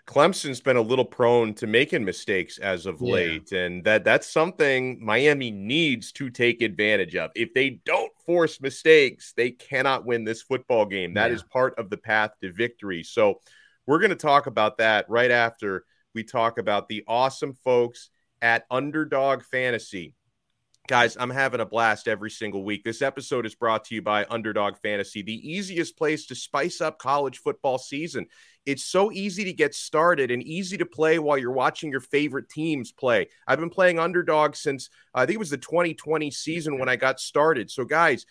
Clemson's 0.07 0.61
been 0.61 0.77
a 0.77 0.83
little 0.83 1.05
prone 1.05 1.55
to 1.55 1.67
making 1.67 2.05
mistakes 2.05 2.59
as 2.59 2.87
of 2.87 3.01
yeah. 3.01 3.13
late, 3.13 3.53
and 3.53 3.85
that 3.85 4.05
that's 4.05 4.31
something 4.31 5.05
Miami 5.05 5.51
needs 5.51 6.13
to 6.13 6.31
take 6.31 6.63
advantage 6.63 7.15
of. 7.17 7.31
If 7.35 7.55
they 7.55 7.81
don't 7.85 8.13
force 8.27 8.61
mistakes, 8.61 9.33
they 9.37 9.51
cannot 9.51 10.05
win 10.05 10.25
this 10.25 10.43
football 10.43 10.87
game. 10.87 11.15
That 11.15 11.31
yeah. 11.31 11.37
is 11.37 11.43
part 11.43 11.79
of 11.79 11.91
the 11.91 11.97
path 11.97 12.33
to 12.43 12.53
victory. 12.53 13.03
So, 13.03 13.41
we're 13.87 13.99
going 13.99 14.11
to 14.11 14.17
talk 14.17 14.47
about 14.47 14.79
that 14.79 15.09
right 15.09 15.31
after 15.31 15.85
we 16.15 16.25
talk 16.25 16.59
about 16.59 16.89
the 16.89 17.05
awesome 17.07 17.55
folks 17.65 18.11
at 18.43 18.65
Underdog 18.71 19.43
Fantasy. 19.43 20.15
Guys, 20.89 21.17
I'm 21.17 21.31
having 21.31 21.61
a 21.61 21.67
blast 21.67 22.09
every 22.09 22.31
single 22.31 22.65
week. 22.65 22.83
This 22.83 23.01
episode 23.01 23.47
is 23.47 23.55
brought 23.55 23.85
to 23.85 23.95
you 23.95 24.03
by 24.03 24.27
Underdog 24.29 24.77
Fantasy, 24.83 25.23
the 25.23 25.53
easiest 25.53 25.97
place 25.97 26.27
to 26.27 26.35
spice 26.35 26.81
up 26.81 26.99
college 26.99 27.39
football 27.39 27.79
season. 27.79 28.27
It's 28.71 28.85
so 28.85 29.11
easy 29.11 29.45
to 29.45 29.53
get 29.53 29.75
started 29.75 30.31
and 30.31 30.43
easy 30.43 30.79
to 30.79 30.87
play 30.87 31.19
while 31.19 31.37
you're 31.37 31.51
watching 31.51 31.91
your 31.91 32.01
favorite 32.01 32.49
teams 32.49 32.93
play. 32.93 33.29
I've 33.47 33.59
been 33.59 33.71
playing 33.71 33.99
Underdog 33.99 34.55
since 34.55 34.89
uh, 35.15 35.19
I 35.19 35.27
think 35.27 35.35
it 35.35 35.41
was 35.41 35.51
the 35.51 35.59
2020 35.59 36.31
season 36.31 36.79
when 36.79 36.89
I 36.89 36.97
got 36.97 37.19
started. 37.19 37.71
So, 37.71 37.85
guys, 37.85 38.27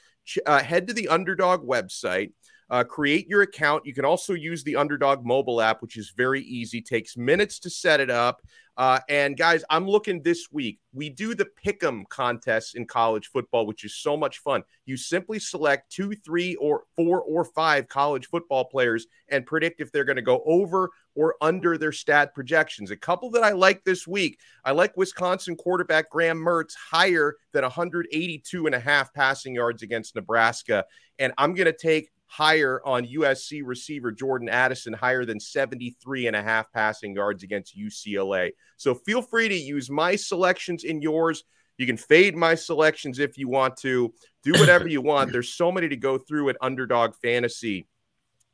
uh, 0.45 0.63
head 0.63 0.87
to 0.87 0.93
the 0.93 1.09
Underdog 1.09 1.67
website. 1.67 2.31
Uh, 2.69 2.83
create 2.83 3.27
your 3.27 3.41
account. 3.41 3.85
You 3.85 3.93
can 3.93 4.05
also 4.05 4.33
use 4.33 4.63
the 4.63 4.75
Underdog 4.75 5.25
mobile 5.25 5.61
app, 5.61 5.81
which 5.81 5.97
is 5.97 6.13
very 6.15 6.41
easy, 6.41 6.81
takes 6.81 7.17
minutes 7.17 7.59
to 7.59 7.69
set 7.69 7.99
it 7.99 8.09
up. 8.09 8.41
Uh, 8.79 8.97
and 9.09 9.35
guys, 9.35 9.61
I'm 9.69 9.85
looking 9.85 10.21
this 10.21 10.47
week. 10.53 10.79
We 10.93 11.09
do 11.09 11.35
the 11.35 11.49
pick'em 11.65 12.07
contests 12.07 12.75
in 12.75 12.85
college 12.85 13.27
football, 13.27 13.65
which 13.65 13.83
is 13.83 13.97
so 13.97 14.15
much 14.15 14.37
fun. 14.37 14.63
You 14.85 14.95
simply 14.95 15.37
select 15.37 15.91
two, 15.91 16.15
three, 16.15 16.55
or 16.55 16.83
four 16.95 17.21
or 17.21 17.43
five 17.43 17.89
college 17.89 18.27
football 18.27 18.63
players 18.63 19.05
and 19.27 19.45
predict 19.45 19.81
if 19.81 19.91
they're 19.91 20.05
going 20.05 20.15
to 20.15 20.21
go 20.21 20.41
over 20.45 20.91
or 21.13 21.35
under 21.41 21.77
their 21.77 21.91
stat 21.91 22.33
projections. 22.33 22.89
A 22.89 22.95
couple 22.95 23.29
that 23.31 23.43
I 23.43 23.51
like 23.51 23.83
this 23.83 24.07
week. 24.07 24.39
I 24.63 24.71
like 24.71 24.95
Wisconsin 24.95 25.57
quarterback 25.57 26.09
Graham 26.09 26.37
Mertz 26.37 26.73
higher 26.89 27.35
than 27.51 27.63
182 27.63 28.65
and 28.65 28.75
a 28.75 28.79
half 28.79 29.13
passing 29.13 29.55
yards 29.55 29.83
against 29.83 30.15
Nebraska. 30.15 30.85
And 31.17 31.33
I'm 31.37 31.53
going 31.53 31.65
to 31.65 31.73
take 31.73 32.11
higher 32.29 32.79
on 32.85 33.07
USC 33.07 33.61
receiver 33.65 34.11
Jordan 34.11 34.47
Addison, 34.47 34.93
higher 34.93 35.25
than 35.25 35.39
73 35.39 36.27
and 36.27 36.35
a 36.35 36.43
half 36.43 36.71
passing 36.71 37.15
yards 37.15 37.43
against 37.43 37.77
UCLA. 37.77 38.51
So 38.77 38.93
feel 38.93 39.21
free 39.21 39.49
to 39.49 39.55
use 39.55 39.89
my 39.89 40.15
selections 40.15 40.83
in 40.83 41.01
yours. 41.01 41.43
You 41.77 41.87
can 41.87 41.97
fade 41.97 42.35
my 42.35 42.55
selections 42.55 43.19
if 43.19 43.37
you 43.37 43.47
want 43.47 43.77
to. 43.77 44.13
Do 44.43 44.51
whatever 44.53 44.87
you 44.87 45.01
want. 45.01 45.31
There's 45.33 45.53
so 45.53 45.71
many 45.71 45.89
to 45.89 45.95
go 45.95 46.17
through 46.17 46.49
at 46.49 46.57
Underdog 46.61 47.15
Fantasy. 47.21 47.87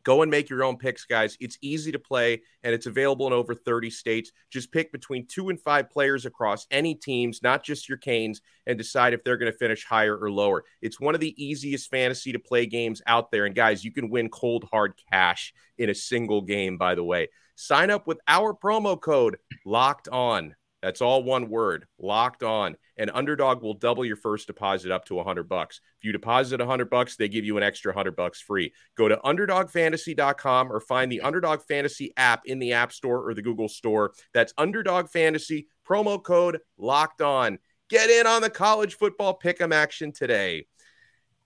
Go 0.06 0.22
and 0.22 0.30
make 0.30 0.52
your 0.52 0.64
own 0.64 0.78
picks, 0.78 1.04
guys. 1.04 1.36
It's 1.40 1.58
easy 1.62 1.92
to 1.92 2.00
play 2.00 2.44
and 2.64 2.74
it's 2.76 2.86
available 2.86 3.26
in 3.26 3.34
over 3.34 3.56
30 3.56 3.90
states. 3.90 4.32
Just 4.52 4.72
pick 4.72 4.92
between 4.92 5.26
two 5.26 5.50
and 5.50 5.60
five 5.60 5.90
players 5.90 6.28
across 6.28 6.68
any 6.70 6.94
teams, 6.94 7.42
not 7.42 7.64
just 7.64 7.90
your 7.90 7.98
Canes, 7.98 8.40
and 8.68 8.78
decide 8.78 9.14
if 9.14 9.24
they're 9.24 9.36
going 9.36 9.52
to 9.52 9.58
finish 9.58 9.84
higher 9.84 10.16
or 10.16 10.32
lower. 10.32 10.64
It's 10.82 11.00
one 11.00 11.16
of 11.16 11.22
the 11.22 11.34
easiest 11.44 11.90
fantasy 11.90 12.32
to 12.32 12.40
play 12.40 12.68
games 12.68 13.02
out 13.08 13.32
there. 13.32 13.46
And 13.46 13.56
guys, 13.56 13.84
you 13.84 13.92
can 13.92 14.12
win 14.12 14.30
cold 14.30 14.68
hard 14.72 14.94
cash 15.12 15.54
in 15.80 15.90
a 15.90 15.96
single 15.96 16.42
game, 16.42 16.78
by 16.78 16.94
the 16.94 17.04
way. 17.04 17.30
Sign 17.56 17.90
up 17.90 18.06
with 18.06 18.20
our 18.28 18.54
promo 18.54 19.02
code 19.02 19.38
locked 19.66 20.08
on. 20.10 20.56
That's 20.86 21.02
all 21.02 21.24
one 21.24 21.50
word, 21.50 21.88
locked 21.98 22.44
on. 22.44 22.78
And 22.96 23.10
Underdog 23.12 23.64
will 23.64 23.74
double 23.74 24.06
your 24.06 24.18
first 24.18 24.46
deposit 24.46 24.92
up 24.92 25.04
to 25.06 25.16
100 25.16 25.50
bucks. 25.50 25.82
If 25.98 26.06
you 26.06 26.12
deposit 26.12 26.60
100 26.60 26.92
bucks, 26.92 27.16
they 27.16 27.28
give 27.28 27.44
you 27.44 27.58
an 27.58 27.64
extra 27.64 27.90
100 27.90 28.16
bucks 28.16 28.40
free. 28.40 28.72
Go 28.96 29.08
to 29.08 29.18
underdogfantasy.com 29.18 30.72
or 30.72 30.80
find 30.80 31.12
the 31.12 31.22
Underdog 31.22 31.64
Fantasy 31.64 32.14
app 32.18 32.44
in 32.46 32.60
the 32.60 32.74
App 32.74 32.94
Store 32.94 33.28
or 33.28 33.34
the 33.34 33.42
Google 33.42 33.68
Store. 33.68 34.14
That's 34.36 34.54
Underdog 34.60 35.10
Fantasy, 35.10 35.70
promo 35.90 36.22
code 36.22 36.60
locked 36.78 37.24
on. 37.24 37.58
Get 37.90 38.12
in 38.12 38.28
on 38.28 38.44
the 38.44 38.52
college 38.52 38.94
football 38.94 39.40
pick'em 39.44 39.74
action 39.74 40.12
today. 40.12 40.68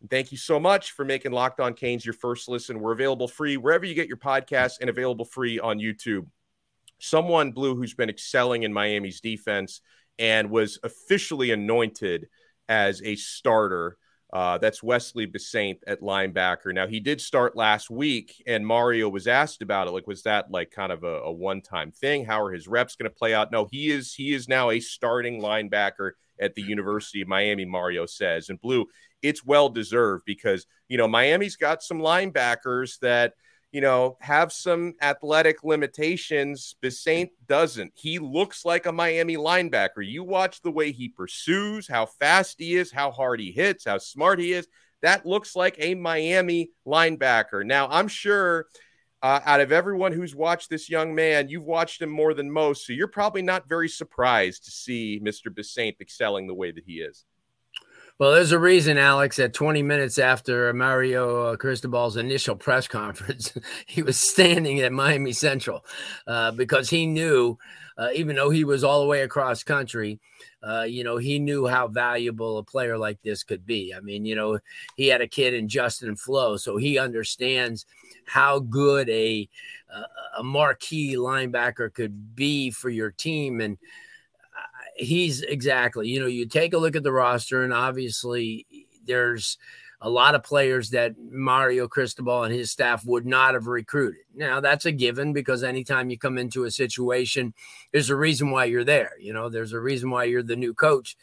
Thank 0.10 0.34
you 0.34 0.38
so 0.38 0.60
much 0.60 0.92
for 0.92 1.06
making 1.06 1.32
Locked 1.32 1.62
On 1.62 1.74
Canes 1.74 2.06
your 2.06 2.14
first 2.14 2.50
listen. 2.50 2.82
We're 2.82 2.92
available 2.92 3.30
free 3.30 3.56
wherever 3.56 3.86
you 3.86 3.96
get 3.96 4.10
your 4.10 4.18
podcasts 4.18 4.80
and 4.82 4.90
available 4.90 5.24
free 5.24 5.60
on 5.60 5.80
YouTube 5.80 6.26
someone 7.00 7.52
blue 7.52 7.76
who's 7.76 7.94
been 7.94 8.10
excelling 8.10 8.64
in 8.64 8.74
Miami's 8.74 9.22
defense 9.22 9.82
and 10.18 10.50
was 10.50 10.80
officially 10.84 11.52
anointed 11.52 12.28
as 12.68 13.02
a 13.02 13.16
starter. 13.16 13.98
Uh, 14.32 14.60
that's 14.60 14.84
Wesley 14.84 15.26
Bissainthe 15.26 15.80
at 15.88 16.02
linebacker. 16.02 16.72
Now 16.72 16.86
he 16.86 17.00
did 17.00 17.20
start 17.20 17.56
last 17.56 17.90
week, 17.90 18.44
and 18.46 18.68
Mario 18.68 19.10
was 19.10 19.26
asked 19.26 19.64
about 19.64 19.88
it. 19.88 19.92
Like, 19.92 20.06
was 20.06 20.22
that 20.24 20.52
like 20.52 20.70
kind 20.70 20.92
of 20.92 21.04
a, 21.04 21.22
a 21.22 21.32
one-time 21.32 21.92
thing? 21.92 22.26
How 22.26 22.44
are 22.44 22.52
his 22.52 22.68
reps 22.68 22.96
going 22.96 23.10
to 23.10 23.16
play 23.16 23.34
out? 23.34 23.52
No, 23.52 23.68
he 23.72 23.90
is. 23.90 24.14
He 24.14 24.34
is 24.34 24.48
now 24.48 24.70
a 24.70 24.80
starting 24.80 25.42
linebacker 25.42 26.12
at 26.40 26.54
the 26.54 26.62
University 26.62 27.22
of 27.22 27.28
Miami. 27.28 27.66
Mario 27.66 28.06
says, 28.06 28.50
and 28.50 28.62
blue, 28.62 28.86
it's 29.24 29.44
well 29.44 29.68
deserved 29.68 30.26
because 30.26 30.68
you 30.88 30.98
know 30.98 31.08
Miami's 31.08 31.56
got 31.56 31.82
some 31.82 32.00
linebackers 32.00 33.00
that 33.00 33.34
you 33.72 33.82
know, 33.82 34.18
have 34.20 34.52
some 34.52 34.94
athletic 35.02 35.64
limitations. 35.64 36.76
Bissainthe 36.82 37.32
doesn't. 37.48 37.94
He 37.96 38.18
looks 38.18 38.66
like 38.66 38.86
a 38.86 38.92
Miami 38.92 39.38
linebacker. 39.38 40.06
You 40.06 40.24
watch 40.24 40.62
the 40.62 40.72
way 40.72 40.92
he 40.92 41.10
pursues, 41.10 41.88
how 41.88 42.08
fast 42.08 42.56
he 42.58 42.76
is, 42.76 42.92
how 42.92 43.12
hard 43.12 43.40
he 43.40 43.52
hits, 43.52 43.86
how 43.86 44.00
smart 44.00 44.40
he 44.40 44.54
is. 44.54 44.68
That 45.02 45.26
looks 45.26 45.56
like 45.56 45.76
a 45.78 45.96
Miami 45.96 46.72
linebacker. 46.86 47.66
Now, 47.66 47.88
I'm 47.90 48.08
sure 48.08 48.66
uh, 49.22 49.40
out 49.46 49.62
of 49.62 49.72
everyone 49.72 50.14
who's 50.14 50.36
watched 50.36 50.70
this 50.70 50.90
young 50.90 51.14
man, 51.14 51.50
you've 51.50 51.66
watched 51.66 52.02
him 52.02 52.10
more 52.10 52.34
than 52.34 52.52
most. 52.52 52.86
So 52.86 52.94
you're 52.94 53.08
probably 53.08 53.42
not 53.42 53.70
very 53.70 53.90
surprised 53.90 54.66
to 54.66 54.72
see 54.72 55.22
Mr. 55.24 55.54
Bissainthe 55.54 56.02
excelling 56.02 56.48
the 56.48 56.54
way 56.54 56.72
that 56.72 56.86
he 56.86 56.96
is. 56.96 57.26
Well, 58.20 58.34
there's 58.34 58.52
a 58.52 58.60
reason, 58.60 58.98
Alex, 58.98 59.40
at 59.40 59.54
20 59.54 59.82
minutes 59.82 60.20
after 60.20 60.74
Mario 60.74 61.54
uh, 61.54 61.56
Cristobal's 61.56 62.18
initial 62.18 62.54
press 62.54 62.86
conference, 62.86 63.54
he 63.88 64.04
was 64.04 64.18
standing 64.18 64.82
at 64.82 64.92
Miami 64.92 65.32
Central 65.32 65.86
uh, 66.28 66.52
because 66.52 66.90
he 66.90 67.06
knew, 67.06 67.58
uh, 67.98 68.10
even 68.14 68.36
though 68.36 68.50
he 68.50 68.66
was 68.66 68.84
all 68.84 69.00
the 69.00 69.08
way 69.08 69.22
across 69.22 69.64
country, 69.64 70.20
uh, 70.62 70.82
you 70.82 71.06
know, 71.06 71.16
he 71.16 71.40
knew 71.40 71.66
how 71.66 71.88
valuable 71.88 72.58
a 72.58 72.64
player 72.64 72.98
like 72.98 73.22
this 73.22 73.42
could 73.44 73.66
be. 73.66 73.94
I 73.96 74.02
mean, 74.02 74.26
you 74.26 74.36
know, 74.36 74.60
he 74.98 75.08
had 75.08 75.22
a 75.22 75.28
kid 75.28 75.54
in 75.54 75.70
Justin 75.70 76.18
Flowe, 76.18 76.58
so 76.58 76.76
he 76.76 77.00
understands 77.00 77.86
how 78.26 78.60
good 78.60 79.10
a 79.10 79.48
a 80.38 80.44
marquee 80.44 81.16
linebacker 81.16 81.92
could 81.92 82.36
be 82.36 82.70
for 82.70 82.90
your 82.90 83.10
team 83.10 83.60
and 83.60 83.78
he's 85.00 85.42
exactly, 85.42 86.08
you 86.08 86.20
know, 86.20 86.28
you 86.28 86.46
take 86.46 86.74
a 86.74 86.78
look 86.78 86.96
at 86.96 87.04
the 87.04 87.12
roster, 87.12 87.64
and 87.64 87.74
obviously 87.74 88.66
there's 89.06 89.58
a 90.02 90.10
lot 90.10 90.36
of 90.36 90.44
players 90.44 90.92
that 90.92 91.16
Mario 91.20 91.88
Cristobal 91.88 92.44
and 92.44 92.54
his 92.54 92.72
staff 92.72 93.06
would 93.06 93.26
not 93.26 93.54
have 93.54 93.68
recruited. 93.68 94.22
Now, 94.34 94.62
that's 94.62 94.86
a 94.86 94.92
given 94.92 95.34
because 95.34 95.64
anytime 95.64 96.10
you 96.10 96.18
come 96.18 96.38
into 96.38 96.64
a 96.64 96.72
situation, 96.72 97.54
there's 97.92 98.10
a 98.10 98.16
reason 98.16 98.52
why 98.52 98.66
you're 98.66 98.86
there. 98.86 99.12
You 99.20 99.34
know, 99.34 99.50
there's 99.50 99.74
a 99.74 99.80
reason 99.80 100.10
why 100.10 100.26
you're 100.26 100.44
the 100.44 100.56
new 100.56 100.74
coach 100.74 101.18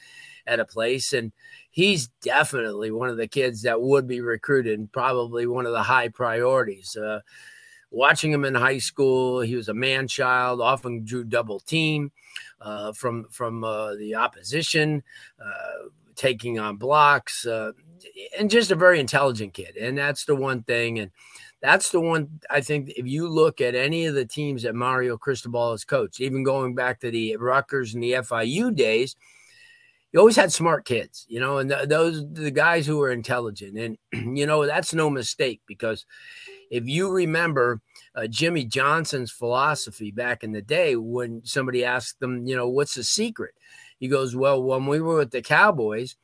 at 0.46 0.60
a 0.60 0.64
place. 0.64 1.14
And 1.14 1.32
he's 1.70 2.08
definitely 2.22 2.90
one 2.90 3.08
of 3.08 3.16
the 3.16 3.28
kids 3.28 3.62
that 3.62 3.80
would 3.80 4.06
be 4.06 4.20
recruited 4.20 4.78
and 4.78 4.92
probably 4.92 5.46
one 5.46 5.64
of 5.64 5.72
the 5.72 5.82
high 5.82 6.08
priorities. 6.08 6.96
Uh, 6.96 7.20
watching 7.96 8.30
him 8.30 8.44
in 8.44 8.54
high 8.54 8.78
school, 8.78 9.40
he 9.40 9.56
was 9.56 9.68
a 9.68 9.74
man 9.74 10.06
child, 10.06 10.60
often 10.60 11.04
drew 11.04 11.24
double 11.24 11.58
team 11.58 12.12
uh, 12.60 12.92
from 12.92 13.26
from 13.30 13.64
uh, 13.64 13.94
the 13.94 14.14
opposition, 14.14 15.02
uh, 15.42 15.88
taking 16.14 16.58
on 16.58 16.76
blocks, 16.76 17.46
uh, 17.46 17.72
and 18.38 18.50
just 18.50 18.70
a 18.70 18.76
very 18.76 19.00
intelligent 19.00 19.54
kid. 19.54 19.76
And 19.76 19.96
that's 19.96 20.26
the 20.26 20.36
one 20.36 20.62
thing. 20.62 20.98
And 20.98 21.10
that's 21.62 21.90
the 21.90 22.00
one 22.00 22.40
I 22.50 22.60
think 22.60 22.90
if 22.90 23.06
you 23.06 23.28
look 23.28 23.60
at 23.62 23.74
any 23.74 24.04
of 24.04 24.14
the 24.14 24.26
teams 24.26 24.62
that 24.64 24.74
Mario 24.74 25.16
Cristobal 25.16 25.72
has 25.72 25.84
coached, 25.84 26.20
even 26.20 26.44
going 26.44 26.74
back 26.74 27.00
to 27.00 27.10
the 27.10 27.36
Rutgers 27.36 27.94
and 27.94 28.02
the 28.02 28.12
FIU 28.12 28.76
days, 28.76 29.16
you 30.12 30.20
always 30.20 30.36
had 30.36 30.52
smart 30.52 30.84
kids, 30.84 31.24
you 31.28 31.40
know, 31.40 31.58
and 31.58 31.70
th- 31.70 31.88
those 31.88 32.30
the 32.30 32.50
guys 32.50 32.86
who 32.86 32.98
were 32.98 33.10
intelligent. 33.10 33.78
And 33.78 33.98
you 34.38 34.44
know, 34.44 34.66
that's 34.66 34.92
no 34.92 35.08
mistake 35.08 35.62
because 35.66 36.04
if 36.70 36.86
you 36.86 37.10
remember 37.10 37.80
uh, 38.16 38.26
Jimmy 38.26 38.64
Johnson's 38.64 39.30
philosophy 39.30 40.10
back 40.10 40.42
in 40.42 40.52
the 40.52 40.62
day 40.62 40.96
when 40.96 41.42
somebody 41.44 41.84
asked 41.84 42.18
them, 42.18 42.46
you 42.46 42.56
know, 42.56 42.68
what's 42.68 42.94
the 42.94 43.04
secret? 43.04 43.54
He 44.00 44.08
goes, 44.08 44.34
well, 44.34 44.62
when 44.62 44.86
we 44.86 45.00
were 45.00 45.16
with 45.16 45.30
the 45.30 45.42
Cowboys, 45.42 46.16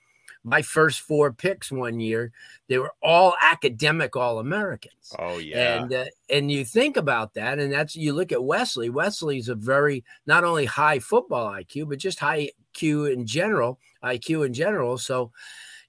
my 0.44 0.62
first 0.62 1.00
four 1.00 1.32
picks 1.32 1.70
one 1.70 2.00
year, 2.00 2.32
they 2.68 2.78
were 2.78 2.92
all 3.02 3.34
academic 3.40 4.16
All 4.16 4.38
Americans. 4.38 5.14
Oh 5.18 5.38
yeah, 5.38 5.82
and 5.82 5.92
uh, 5.92 6.04
and 6.28 6.50
you 6.50 6.64
think 6.64 6.96
about 6.96 7.34
that, 7.34 7.58
and 7.60 7.72
that's 7.72 7.94
you 7.94 8.12
look 8.12 8.32
at 8.32 8.42
Wesley. 8.42 8.90
Wesley's 8.90 9.48
a 9.48 9.54
very 9.54 10.04
not 10.26 10.42
only 10.42 10.64
high 10.64 10.98
football 10.98 11.48
IQ, 11.48 11.88
but 11.88 11.98
just 11.98 12.18
high 12.18 12.50
IQ 12.74 13.12
in 13.12 13.26
general, 13.26 13.78
IQ 14.02 14.46
in 14.46 14.52
general. 14.52 14.98
So, 14.98 15.30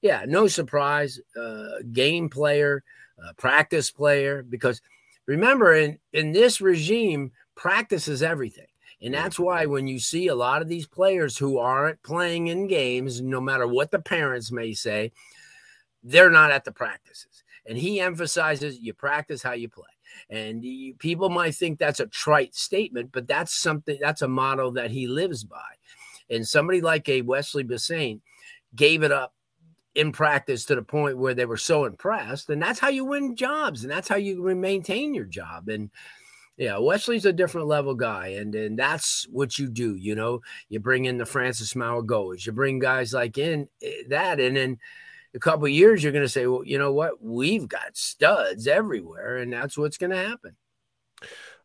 yeah, 0.01 0.23
no 0.27 0.47
surprise, 0.47 1.19
uh, 1.35 1.79
game 1.91 2.29
player, 2.29 2.83
uh, 3.23 3.33
practice 3.33 3.89
player, 3.89 4.43
because 4.43 4.81
remember 5.25 5.73
in 5.73 5.99
in 6.11 6.31
this 6.31 6.61
regime 6.61 7.31
practice 7.55 8.07
is 8.07 8.23
everything. 8.23 8.67
And 9.01 9.13
that's 9.13 9.37
why 9.37 9.65
when 9.65 9.87
you 9.87 9.99
see 9.99 10.27
a 10.27 10.35
lot 10.35 10.61
of 10.61 10.69
these 10.69 10.87
players 10.87 11.37
who 11.37 11.57
aren't 11.57 12.01
playing 12.03 12.47
in 12.47 12.67
games 12.67 13.21
no 13.21 13.41
matter 13.41 13.67
what 13.67 13.91
the 13.91 13.99
parents 13.99 14.51
may 14.51 14.73
say 14.73 15.11
they're 16.03 16.29
not 16.29 16.51
at 16.51 16.65
the 16.65 16.71
practices. 16.71 17.43
And 17.65 17.77
he 17.77 18.01
emphasizes 18.01 18.79
you 18.79 18.93
practice 18.93 19.41
how 19.41 19.53
you 19.53 19.69
play. 19.69 19.85
And 20.29 20.63
you, 20.63 20.95
people 20.95 21.29
might 21.29 21.55
think 21.55 21.79
that's 21.79 21.99
a 21.99 22.07
trite 22.07 22.55
statement 22.55 23.11
but 23.11 23.27
that's 23.27 23.53
something 23.53 23.97
that's 24.01 24.21
a 24.21 24.27
motto 24.27 24.71
that 24.71 24.91
he 24.91 25.07
lives 25.07 25.43
by. 25.43 25.71
And 26.29 26.47
somebody 26.47 26.81
like 26.81 27.07
a 27.09 27.21
wesley 27.21 27.63
Bissainthe 27.63 28.21
gave 28.75 29.03
it 29.03 29.11
up 29.11 29.33
in 29.95 30.11
practice 30.11 30.65
to 30.65 30.75
the 30.75 30.81
point 30.81 31.17
where 31.17 31.33
they 31.33 31.45
were 31.45 31.57
so 31.57 31.85
impressed. 31.85 32.49
And 32.49 32.61
that's 32.61 32.79
how 32.79 32.89
you 32.89 33.05
win 33.05 33.35
jobs 33.35 33.83
and 33.83 33.91
that's 33.91 34.07
how 34.07 34.15
you 34.15 34.43
maintain 34.55 35.13
your 35.13 35.25
job. 35.25 35.69
And 35.69 35.91
yeah, 36.57 36.77
Wesley's 36.77 37.25
a 37.25 37.33
different 37.33 37.67
level 37.67 37.95
guy, 37.95 38.27
and 38.27 38.53
and 38.53 38.77
that's 38.77 39.25
what 39.31 39.57
you 39.57 39.69
do. 39.69 39.95
You 39.95 40.13
know, 40.13 40.41
you 40.69 40.79
bring 40.79 41.05
in 41.05 41.17
the 41.17 41.25
Francis 41.25 41.73
Mauigoas, 41.73 42.45
you 42.45 42.51
bring 42.51 42.77
guys 42.77 43.11
like 43.11 43.39
in 43.39 43.67
eh, 43.81 44.03
that, 44.09 44.39
and 44.39 44.55
then 44.55 44.77
a 45.35 45.39
couple 45.39 45.67
years, 45.67 46.03
you're 46.03 46.11
going 46.11 46.23
to 46.23 46.29
say, 46.29 46.45
well, 46.45 46.63
you 46.63 46.77
know 46.77 46.93
what? 46.93 47.23
We've 47.23 47.67
got 47.67 47.97
studs 47.97 48.67
everywhere, 48.67 49.37
and 49.37 49.51
that's 49.51 49.77
what's 49.77 49.97
going 49.97 50.11
to 50.11 50.17
happen. 50.17 50.55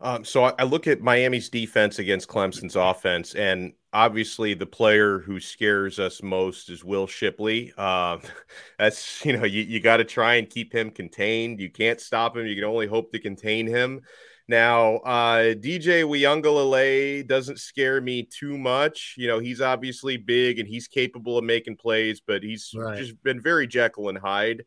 Um, 0.01 0.25
so 0.25 0.45
I, 0.45 0.53
I 0.61 0.63
look 0.63 0.87
at 0.87 1.01
Miami's 1.01 1.49
defense 1.49 1.99
against 1.99 2.29
Clemson's 2.29 2.77
offense, 2.77 3.35
and 3.35 3.73
obviously 3.93 4.55
the 4.55 4.67
player 4.67 5.19
who 5.19 5.41
scares 5.41 5.99
us 5.99 6.23
most 6.23 6.71
is 6.71 6.85
Will 6.85 7.07
Shipley. 7.07 7.73
Uh, 7.77 8.19
that's 8.79 9.25
you 9.25 9.37
know 9.37 9.45
you, 9.45 9.63
you 9.63 9.81
got 9.81 9.97
to 9.97 10.05
try 10.05 10.35
and 10.35 10.49
keep 10.49 10.73
him 10.73 10.91
contained. 10.91 11.61
You 11.61 11.71
can't 11.71 12.01
stop 12.01 12.37
him. 12.37 12.47
You 12.47 12.55
can 12.55 12.65
only 12.65 12.87
hope 12.87 13.13
to 13.13 13.19
contain 13.19 13.67
him. 13.67 14.03
Now, 14.51 14.97
uh, 14.99 15.55
DJ 15.55 16.05
Uiagalelei 16.05 17.27
doesn't 17.27 17.59
scare 17.59 18.01
me 18.01 18.23
too 18.23 18.57
much. 18.57 19.15
You 19.19 19.27
know, 19.27 19.41
he's 19.41 19.61
obviously 19.61 20.17
big 20.17 20.59
and 20.59 20.67
he's 20.67 20.89
capable 20.89 21.37
of 21.37 21.45
making 21.45 21.77
plays, 21.77 22.23
but 22.27 22.43
he's 22.43 22.73
right. 22.75 22.97
just 22.97 23.23
been 23.23 23.43
very 23.43 23.67
Jekyll 23.67 24.09
and 24.09 24.17
Hyde. 24.17 24.65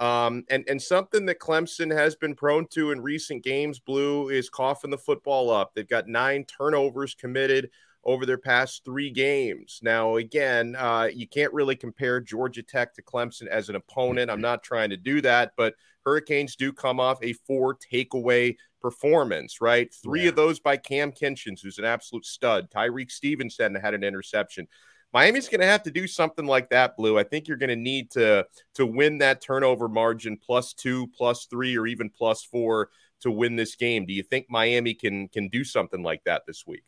Um, 0.00 0.44
and 0.50 0.64
and 0.68 0.82
something 0.82 1.26
that 1.26 1.38
Clemson 1.38 1.94
has 1.94 2.16
been 2.16 2.34
prone 2.34 2.66
to 2.70 2.90
in 2.90 3.00
recent 3.00 3.44
games, 3.44 3.78
Blue, 3.78 4.28
is 4.28 4.48
coughing 4.48 4.90
the 4.90 4.98
football 4.98 5.50
up. 5.50 5.72
They've 5.74 5.88
got 5.88 6.08
nine 6.08 6.44
turnovers 6.44 7.14
committed 7.14 7.70
over 8.04 8.26
their 8.26 8.38
past 8.38 8.84
three 8.84 9.10
games. 9.10 9.80
Now, 9.82 10.16
again, 10.16 10.76
uh, 10.76 11.08
you 11.14 11.26
can't 11.26 11.52
really 11.52 11.76
compare 11.76 12.20
Georgia 12.20 12.62
Tech 12.62 12.94
to 12.94 13.02
Clemson 13.02 13.46
as 13.46 13.68
an 13.68 13.76
opponent. 13.76 14.30
I'm 14.30 14.40
not 14.40 14.62
trying 14.62 14.90
to 14.90 14.96
do 14.96 15.20
that, 15.22 15.52
but 15.56 15.74
Hurricanes 16.04 16.56
do 16.56 16.72
come 16.72 17.00
off 17.00 17.18
a 17.22 17.32
four 17.32 17.76
takeaway 17.76 18.56
performance, 18.80 19.60
right? 19.60 19.92
Three 20.02 20.24
yeah. 20.24 20.28
of 20.28 20.36
those 20.36 20.60
by 20.60 20.76
Cam 20.76 21.12
Kinchens, 21.12 21.60
who's 21.62 21.78
an 21.78 21.86
absolute 21.86 22.26
stud. 22.26 22.70
Tyrique 22.70 23.10
Stevenson 23.10 23.74
had 23.74 23.94
an 23.94 24.04
interception. 24.04 24.68
Miami's 25.14 25.48
going 25.48 25.60
to 25.60 25.66
have 25.66 25.84
to 25.84 25.92
do 25.92 26.08
something 26.08 26.44
like 26.44 26.68
that, 26.70 26.96
Blue. 26.96 27.16
I 27.16 27.22
think 27.22 27.46
you're 27.46 27.56
going 27.56 27.70
to 27.70 27.76
need 27.76 28.10
to 28.10 28.44
to 28.74 28.84
win 28.84 29.18
that 29.18 29.40
turnover 29.40 29.88
margin 29.88 30.36
plus 30.36 30.74
two, 30.74 31.06
plus 31.16 31.46
three, 31.46 31.78
or 31.78 31.86
even 31.86 32.10
plus 32.10 32.42
four 32.42 32.90
to 33.20 33.30
win 33.30 33.54
this 33.54 33.76
game. 33.76 34.06
Do 34.06 34.12
you 34.12 34.24
think 34.24 34.46
Miami 34.50 34.92
can 34.92 35.28
can 35.28 35.48
do 35.48 35.62
something 35.62 36.02
like 36.02 36.24
that 36.24 36.42
this 36.46 36.66
week? 36.66 36.82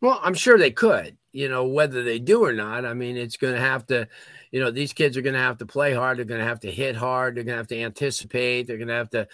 Well, 0.00 0.20
I'm 0.22 0.34
sure 0.34 0.58
they 0.58 0.70
could. 0.70 1.16
You 1.32 1.48
know, 1.48 1.66
whether 1.66 2.02
they 2.02 2.18
do 2.18 2.44
or 2.44 2.52
not, 2.52 2.84
I 2.84 2.94
mean, 2.94 3.16
it's 3.16 3.36
going 3.36 3.54
to 3.54 3.60
have 3.60 3.86
to. 3.86 4.08
You 4.50 4.60
know, 4.60 4.72
these 4.72 4.92
kids 4.92 5.16
are 5.16 5.22
going 5.22 5.34
to 5.34 5.40
have 5.40 5.58
to 5.58 5.66
play 5.66 5.94
hard. 5.94 6.18
They're 6.18 6.24
going 6.24 6.40
to 6.40 6.46
have 6.46 6.60
to 6.60 6.70
hit 6.70 6.96
hard. 6.96 7.36
They're 7.36 7.44
going 7.44 7.54
to 7.54 7.58
have 7.58 7.68
to 7.68 7.80
anticipate. 7.80 8.66
They're 8.66 8.76
going 8.76 8.88
to 8.88 8.94
have 8.94 9.10
to 9.10 9.28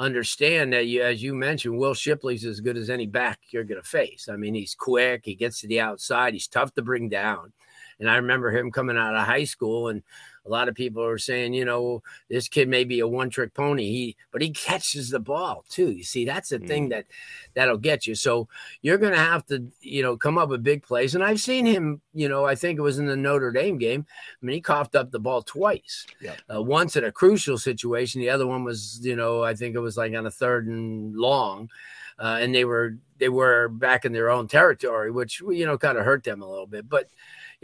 understand 0.00 0.72
that 0.72 0.86
you, 0.86 1.02
as 1.02 1.22
you 1.22 1.34
mentioned, 1.34 1.78
Will 1.78 1.94
Shipley's 1.94 2.44
as 2.44 2.60
good 2.60 2.76
as 2.76 2.90
any 2.90 3.06
back 3.06 3.38
you're 3.50 3.62
going 3.62 3.80
to 3.80 3.88
face. 3.88 4.28
I 4.28 4.36
mean, 4.36 4.54
he's 4.54 4.74
quick. 4.74 5.22
He 5.24 5.36
gets 5.36 5.60
to 5.60 5.68
the 5.68 5.80
outside. 5.80 6.32
He's 6.32 6.48
tough 6.48 6.74
to 6.74 6.82
bring 6.82 7.08
down. 7.08 7.52
And 8.00 8.10
I 8.10 8.16
remember 8.16 8.50
him 8.50 8.70
coming 8.70 8.96
out 8.96 9.16
of 9.16 9.26
high 9.26 9.44
school 9.44 9.88
and 9.88 10.02
a 10.46 10.50
lot 10.50 10.68
of 10.68 10.74
people 10.74 11.02
are 11.02 11.18
saying, 11.18 11.54
you 11.54 11.64
know, 11.64 12.02
this 12.28 12.48
kid 12.48 12.68
may 12.68 12.84
be 12.84 13.00
a 13.00 13.08
one 13.08 13.30
trick 13.30 13.54
pony. 13.54 13.84
He, 13.84 14.16
but 14.30 14.42
he 14.42 14.50
catches 14.50 15.08
the 15.08 15.18
ball 15.18 15.64
too. 15.70 15.90
You 15.90 16.04
see, 16.04 16.26
that's 16.26 16.50
the 16.50 16.58
mm. 16.58 16.68
thing 16.68 16.88
that 16.90 17.06
that'll 17.54 17.78
get 17.78 18.06
you. 18.06 18.14
So 18.14 18.48
you're 18.82 18.98
going 18.98 19.14
to 19.14 19.18
have 19.18 19.46
to, 19.46 19.66
you 19.80 20.02
know, 20.02 20.16
come 20.16 20.36
up 20.36 20.50
with 20.50 20.62
big 20.62 20.82
plays. 20.82 21.14
And 21.14 21.24
I've 21.24 21.40
seen 21.40 21.64
him, 21.64 22.02
you 22.12 22.28
know, 22.28 22.44
I 22.44 22.56
think 22.56 22.78
it 22.78 22.82
was 22.82 22.98
in 22.98 23.06
the 23.06 23.16
Notre 23.16 23.52
Dame 23.52 23.78
game. 23.78 24.06
I 24.10 24.46
mean, 24.46 24.54
he 24.54 24.60
coughed 24.60 24.94
up 24.94 25.10
the 25.10 25.18
ball 25.18 25.40
twice. 25.40 26.06
Yeah. 26.20 26.34
Uh, 26.54 26.62
once 26.62 26.96
in 26.96 27.04
a 27.04 27.12
crucial 27.12 27.56
situation. 27.56 28.20
The 28.20 28.30
other 28.30 28.46
one 28.46 28.64
was, 28.64 29.00
you 29.02 29.16
know, 29.16 29.42
I 29.42 29.54
think 29.54 29.74
it 29.74 29.80
was 29.80 29.96
like 29.96 30.14
on 30.14 30.26
a 30.26 30.30
third 30.30 30.66
and 30.66 31.16
long. 31.16 31.70
Uh, 32.18 32.38
and 32.40 32.54
they 32.54 32.64
were 32.64 32.96
they 33.18 33.28
were 33.28 33.68
back 33.68 34.04
in 34.04 34.12
their 34.12 34.30
own 34.30 34.46
territory, 34.46 35.10
which 35.10 35.40
you 35.40 35.66
know 35.66 35.76
kind 35.76 35.98
of 35.98 36.04
hurt 36.04 36.22
them 36.22 36.42
a 36.42 36.48
little 36.48 36.66
bit. 36.66 36.88
But 36.88 37.08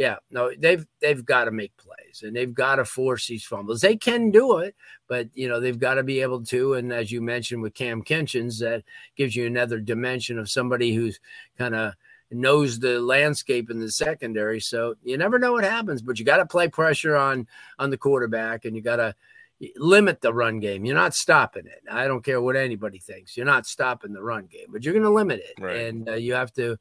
yeah, 0.00 0.16
no, 0.30 0.50
they've 0.58 0.86
they've 1.02 1.22
got 1.22 1.44
to 1.44 1.50
make 1.50 1.76
plays 1.76 2.22
and 2.22 2.34
they've 2.34 2.54
got 2.54 2.76
to 2.76 2.86
force 2.86 3.26
these 3.26 3.44
fumbles. 3.44 3.82
They 3.82 3.96
can 3.96 4.30
do 4.30 4.56
it, 4.56 4.74
but 5.08 5.28
you 5.34 5.46
know 5.46 5.60
they've 5.60 5.78
got 5.78 5.96
to 5.96 6.02
be 6.02 6.22
able 6.22 6.42
to. 6.46 6.72
And 6.72 6.90
as 6.90 7.12
you 7.12 7.20
mentioned 7.20 7.60
with 7.60 7.74
Cam 7.74 8.02
Kinchens, 8.02 8.60
that 8.60 8.82
gives 9.14 9.36
you 9.36 9.46
another 9.46 9.78
dimension 9.78 10.38
of 10.38 10.48
somebody 10.48 10.94
who's 10.94 11.20
kind 11.58 11.74
of 11.74 11.92
knows 12.30 12.78
the 12.78 12.98
landscape 12.98 13.68
in 13.68 13.78
the 13.78 13.90
secondary. 13.90 14.58
So 14.58 14.94
you 15.04 15.18
never 15.18 15.38
know 15.38 15.52
what 15.52 15.64
happens, 15.64 16.00
but 16.00 16.18
you 16.18 16.24
got 16.24 16.38
to 16.38 16.46
play 16.46 16.68
pressure 16.68 17.14
on 17.14 17.46
on 17.78 17.90
the 17.90 17.98
quarterback, 17.98 18.64
and 18.64 18.74
you 18.74 18.80
got 18.80 18.96
to 18.96 19.14
limit 19.76 20.22
the 20.22 20.32
run 20.32 20.60
game. 20.60 20.86
You're 20.86 20.94
not 20.94 21.14
stopping 21.14 21.66
it. 21.66 21.82
I 21.90 22.08
don't 22.08 22.24
care 22.24 22.40
what 22.40 22.56
anybody 22.56 23.00
thinks. 23.00 23.36
You're 23.36 23.44
not 23.44 23.66
stopping 23.66 24.14
the 24.14 24.22
run 24.22 24.46
game, 24.46 24.68
but 24.70 24.82
you're 24.82 24.94
going 24.94 25.02
to 25.02 25.10
limit 25.10 25.40
it, 25.40 25.62
right. 25.62 25.76
and 25.76 26.08
uh, 26.08 26.14
you 26.14 26.32
have 26.32 26.54
to 26.54 26.78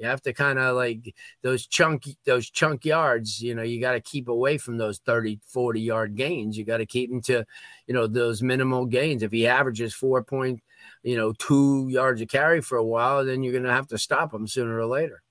you 0.00 0.06
have 0.06 0.22
to 0.22 0.32
kind 0.32 0.58
of 0.58 0.74
like 0.74 1.14
those 1.42 1.66
chunky 1.66 2.16
those 2.24 2.48
chunk 2.48 2.84
yards 2.84 3.40
you 3.40 3.54
know 3.54 3.62
you 3.62 3.80
got 3.80 3.92
to 3.92 4.00
keep 4.00 4.28
away 4.28 4.56
from 4.56 4.78
those 4.78 4.98
30 4.98 5.40
40 5.46 5.80
yard 5.80 6.16
gains. 6.16 6.56
You 6.56 6.64
got 6.64 6.78
to 6.78 6.86
keep 6.86 7.10
him 7.10 7.20
to 7.22 7.44
you 7.86 7.94
know 7.94 8.06
those 8.06 8.42
minimal 8.42 8.86
gains. 8.86 9.22
If 9.22 9.30
he 9.30 9.46
averages 9.46 9.94
four 9.94 10.22
point 10.24 10.62
you 11.02 11.16
know 11.16 11.32
two 11.34 11.88
yards 11.88 12.20
of 12.20 12.28
carry 12.28 12.62
for 12.62 12.78
a 12.78 12.84
while 12.84 13.24
then 13.24 13.42
you're 13.42 13.52
going 13.52 13.64
to 13.64 13.72
have 13.72 13.88
to 13.88 13.98
stop 13.98 14.32
him 14.32 14.46
sooner 14.46 14.78
or 14.78 14.86
later. 14.86 15.22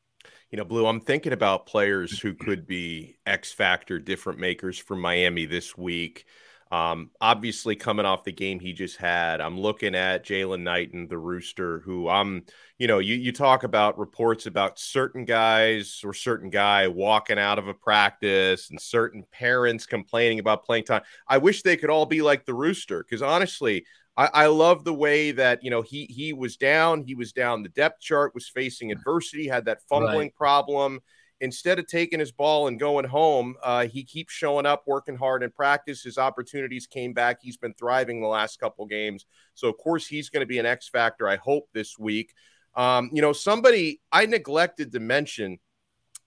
You 0.51 0.57
know, 0.57 0.65
Blue, 0.65 0.87
I'm 0.87 1.01
thinking 1.01 1.33
about 1.33 1.67
players 1.67 2.19
who 2.19 2.33
could 2.33 2.65
be 2.65 3.17
X 3.27 3.51
factor 3.51 3.99
different 3.99 4.39
makers 4.39 4.79
for 4.79 4.95
Miami 4.95 5.45
this 5.45 5.77
week. 5.77 6.25
Um, 6.71 7.11
obviously, 7.21 7.75
coming 7.75 8.05
off 8.05 8.23
the 8.23 8.31
game 8.31 8.59
he 8.59 8.73
just 8.73 8.97
had, 8.97 9.41
I'm 9.41 9.59
looking 9.59 9.95
at 9.95 10.25
Jaylan 10.25 10.61
Knighton, 10.61 11.07
the 11.07 11.17
Rooster, 11.17 11.79
who 11.79 12.07
I'm, 12.07 12.45
you 12.79 12.87
know, 12.87 12.99
you, 12.99 13.15
you 13.15 13.33
talk 13.33 13.63
about 13.63 13.99
reports 13.99 14.45
about 14.45 14.79
certain 14.79 15.25
guys 15.25 16.01
or 16.03 16.13
certain 16.13 16.49
guy 16.49 16.87
walking 16.87 17.37
out 17.37 17.59
of 17.59 17.67
a 17.67 17.73
practice 17.73 18.69
and 18.69 18.79
certain 18.79 19.25
parents 19.31 19.85
complaining 19.85 20.39
about 20.39 20.65
playing 20.65 20.85
time. 20.85 21.01
I 21.27 21.37
wish 21.39 21.61
they 21.61 21.75
could 21.77 21.89
all 21.89 22.05
be 22.05 22.21
like 22.21 22.45
the 22.45 22.53
Rooster 22.53 23.03
because 23.03 23.21
honestly, 23.21 23.85
I, 24.15 24.29
I 24.33 24.45
love 24.47 24.85
the 24.85 24.93
way 24.93 25.31
that 25.31 25.61
you 25.61 25.69
know 25.69 25.81
he 25.81 26.05
he 26.05 26.31
was 26.31 26.55
down, 26.55 27.03
he 27.03 27.15
was 27.15 27.33
down 27.33 27.63
the 27.63 27.69
depth 27.69 28.01
chart, 28.01 28.33
was 28.33 28.47
facing 28.47 28.91
adversity, 28.91 29.47
had 29.47 29.65
that 29.65 29.81
fumbling 29.89 30.17
right. 30.17 30.35
problem 30.35 31.01
instead 31.41 31.79
of 31.79 31.87
taking 31.87 32.19
his 32.19 32.31
ball 32.31 32.67
and 32.67 32.79
going 32.79 33.05
home, 33.05 33.55
uh, 33.63 33.87
he 33.87 34.03
keeps 34.03 34.33
showing 34.33 34.65
up, 34.65 34.83
working 34.85 35.15
hard 35.15 35.43
in 35.43 35.51
practice. 35.51 36.03
His 36.03 36.17
opportunities 36.17 36.85
came 36.85 37.13
back. 37.13 37.39
He's 37.41 37.57
been 37.57 37.73
thriving 37.73 38.21
the 38.21 38.27
last 38.27 38.59
couple 38.59 38.85
games. 38.85 39.25
So, 39.53 39.69
of 39.69 39.77
course, 39.77 40.05
he's 40.05 40.29
going 40.29 40.41
to 40.41 40.47
be 40.47 40.59
an 40.59 40.65
X 40.65 40.89
factor, 40.89 41.27
I 41.27 41.37
hope, 41.37 41.69
this 41.73 41.97
week. 41.97 42.33
Um, 42.75 43.09
you 43.13 43.21
know, 43.21 43.33
somebody 43.33 44.01
I 44.11 44.25
neglected 44.25 44.91
to 44.91 44.99
mention 44.99 45.59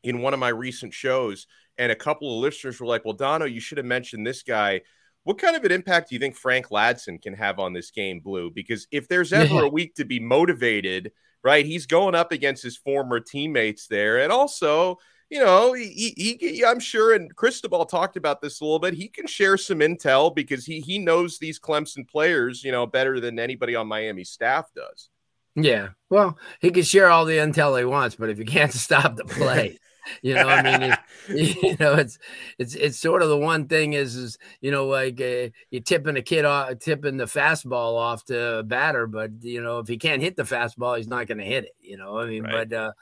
in 0.03 0.21
one 0.21 0.35
of 0.35 0.41
my 0.41 0.49
recent 0.49 0.93
shows, 0.93 1.47
and 1.79 1.93
a 1.93 1.97
couple 1.97 2.35
of 2.35 2.43
listeners 2.43 2.81
were 2.81 2.87
like, 2.87 3.05
Well, 3.05 3.15
Donno, 3.15 3.47
you 3.47 3.61
should 3.61 3.79
have 3.79 3.87
mentioned 3.87 4.27
this 4.27 4.43
guy. 4.43 4.83
What 5.25 5.39
kind 5.39 5.55
of 5.55 5.65
an 5.65 5.73
impact 5.73 6.09
do 6.09 6.17
you 6.17 6.19
think 6.19 6.35
Frank 6.35 6.69
Ladson 6.69 7.23
can 7.23 7.35
have 7.35 7.61
on 7.61 7.73
this 7.73 7.93
game, 7.93 8.19
Blue? 8.19 8.51
Because 8.51 8.89
if 8.91 9.07
there's 9.07 9.33
ever 9.33 9.63
a 9.63 9.69
week 9.69 9.95
to 9.95 10.05
be 10.05 10.19
motivated, 10.19 11.13
right? 11.45 11.65
He's 11.65 11.87
going 11.87 12.15
up 12.15 12.33
against 12.33 12.63
his 12.63 12.77
former 12.77 13.21
teammates 13.21 13.87
there. 13.87 14.21
And 14.21 14.33
also, 14.33 14.99
you 15.31 15.41
know, 15.41 15.73
he, 15.73 16.15
he, 16.17 16.65
I'm 16.65 16.79
sure, 16.79 17.15
and 17.15 17.35
Cristobal 17.35 17.87
talked 17.87 18.17
about 18.17 18.41
this 18.41 18.61
a 18.61 18.65
little 18.65 18.79
bit. 18.79 18.95
He 18.95 19.09
can 19.09 19.27
share 19.27 19.57
some 19.57 19.79
intel 19.79 20.35
because 20.35 20.67
he 20.67 20.81
he 20.81 20.99
knows 20.99 21.39
these 21.39 21.59
Clemson 21.59 22.07
players, 22.07 22.63
you 22.63 22.71
know, 22.71 22.87
better 22.87 23.19
than 23.19 23.39
anybody 23.39 23.75
on 23.75 23.87
Miami 23.87 24.25
staff 24.25 24.71
does. 24.77 25.09
Yeah, 25.55 25.91
well, 26.09 26.39
he 26.61 26.71
can 26.71 26.83
share 26.83 27.11
all 27.11 27.25
the 27.25 27.37
intel 27.37 27.79
he 27.79 27.85
wants, 27.85 28.17
but 28.17 28.31
if 28.31 28.39
you 28.39 28.45
can't 28.45 28.73
stop 28.73 29.17
the 29.17 29.25
play, 29.25 29.79
you 30.23 30.35
know, 30.35 30.49
I 30.49 30.63
mean, 30.63 30.83
it, 30.83 30.99
you 31.63 31.77
know, 31.79 31.95
it's 31.95 32.19
it's 32.59 32.75
it's 32.75 32.99
sort 32.99 33.23
of 33.23 33.29
the 33.29 33.37
one 33.37 33.67
thing 33.69 33.93
is 33.93 34.17
is 34.17 34.39
you 34.61 34.71
know 34.71 34.87
like 34.87 35.21
uh, 35.21 35.49
you're 35.71 35.83
tipping 35.85 36.17
a 36.17 36.23
kid 36.23 36.45
off, 36.45 36.79
tipping 36.79 37.17
the 37.17 37.25
fastball 37.25 37.97
off 37.97 38.25
to 38.27 38.59
a 38.59 38.63
batter, 38.63 39.07
but 39.07 39.31
you 39.43 39.63
know 39.63 39.79
if 39.79 39.89
he 39.89 39.99
can't 39.99 40.23
hit 40.23 40.37
the 40.37 40.43
fastball, 40.43 40.97
he's 40.97 41.09
not 41.09 41.27
going 41.27 41.39
to 41.39 41.45
hit 41.45 41.65
it. 41.65 41.77
You 41.81 41.97
know, 41.97 42.19
I 42.19 42.27
mean, 42.27 42.45
right. 42.45 42.69
but 42.69 42.77
uh, 42.77 42.93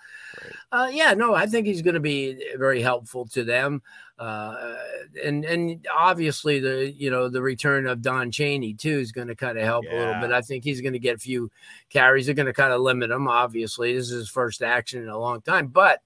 right. 0.73 0.87
uh, 0.87 0.89
yeah, 0.89 1.15
no, 1.15 1.35
I 1.35 1.47
think 1.47 1.67
he's 1.67 1.83
going 1.83 1.95
to 1.95 2.01
be 2.01 2.55
very 2.57 2.83
helpful 2.83 3.27
to 3.29 3.45
them. 3.45 3.83
Uh, 4.19 4.77
and 5.25 5.47
and 5.47 5.87
obviously 5.97 6.61
the 6.61 6.93
you 6.93 7.11
know 7.11 7.31
the 7.31 7.41
return 7.41 7.87
of 7.87 8.03
Don 8.03 8.31
Chaney 8.31 8.75
too 8.75 8.99
is 8.99 9.13
going 9.13 9.29
to 9.29 9.35
kind 9.35 9.57
of 9.57 9.65
help 9.65 9.87
yeah. 9.87 9.95
a 9.95 9.97
little 9.99 10.21
bit. 10.21 10.31
I 10.31 10.43
think 10.43 10.63
he's 10.63 10.83
going 10.83 10.93
to 10.93 10.99
get 10.99 11.17
a 11.17 11.19
few 11.19 11.51
carries. 11.89 12.27
They're 12.27 12.35
going 12.35 12.45
to 12.45 12.53
kind 12.53 12.75
of 12.75 12.83
limit 12.83 13.11
him. 13.11 13.29
Obviously, 13.29 13.95
this 13.95 14.11
is 14.11 14.11
his 14.11 14.29
first 14.29 14.63
action 14.63 15.03
in 15.03 15.09
a 15.09 15.19
long 15.19 15.41
time, 15.41 15.69
but 15.69 16.03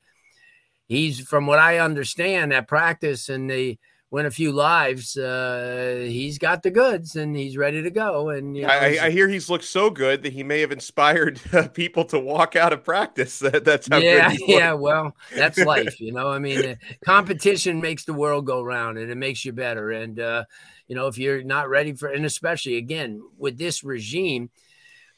he's 0.86 1.20
from 1.20 1.46
what 1.46 1.58
I 1.58 1.78
understand 1.78 2.52
at 2.52 2.68
practice 2.68 3.28
and 3.28 3.48
they 3.48 3.78
win 4.14 4.26
a 4.26 4.30
few 4.30 4.52
lives. 4.52 5.16
Uh, 5.16 6.04
he's 6.06 6.38
got 6.38 6.62
the 6.62 6.70
goods 6.70 7.16
and 7.16 7.34
he's 7.34 7.56
ready 7.56 7.82
to 7.82 7.90
go. 7.90 8.28
And 8.28 8.56
you 8.56 8.62
know, 8.62 8.68
I, 8.68 8.96
I, 9.02 9.10
hear 9.10 9.26
he's 9.28 9.50
looked 9.50 9.64
so 9.64 9.90
good 9.90 10.22
that 10.22 10.32
he 10.32 10.44
may 10.44 10.60
have 10.60 10.70
inspired 10.70 11.40
uh, 11.52 11.66
people 11.74 12.04
to 12.06 12.20
walk 12.20 12.54
out 12.54 12.72
of 12.72 12.84
practice. 12.84 13.38
that's 13.64 13.88
how 13.88 13.98
yeah, 13.98 14.32
yeah. 14.46 14.72
Well, 14.72 15.16
that's 15.34 15.58
life, 15.58 16.00
you 16.00 16.12
know. 16.12 16.28
I 16.28 16.38
mean, 16.38 16.64
uh, 16.64 16.74
competition 17.04 17.80
makes 17.80 18.04
the 18.04 18.14
world 18.14 18.46
go 18.46 18.62
round 18.62 18.98
and 18.98 19.10
it 19.10 19.16
makes 19.16 19.44
you 19.44 19.52
better. 19.52 19.90
And 19.90 20.20
uh, 20.20 20.44
you 20.86 20.94
know, 20.94 21.08
if 21.08 21.18
you're 21.18 21.42
not 21.42 21.68
ready 21.68 21.92
for, 21.94 22.08
and 22.08 22.24
especially 22.24 22.76
again 22.76 23.20
with 23.36 23.58
this 23.58 23.82
regime. 23.82 24.50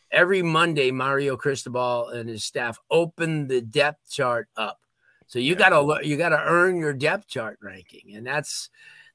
Every 0.09 0.41
Monday, 0.41 0.93
Mario 0.93 1.37
Cristobal 1.37 2.11
and 2.11 2.29
his 2.29 2.45
staff 2.45 2.79
open 2.93 3.49
the 3.49 3.61
depth 3.61 4.09
chart 4.09 4.49
up 4.57 4.79
so 5.27 5.39
you 5.39 5.53
yeah. 5.53 5.69
gotta 5.71 6.07
you 6.07 6.17
gotta 6.17 6.43
earn 6.45 6.77
your 6.77 6.93
depth 6.93 7.29
chart 7.29 7.59
ranking, 7.63 8.15
and 8.15 8.27
that's 8.27 8.71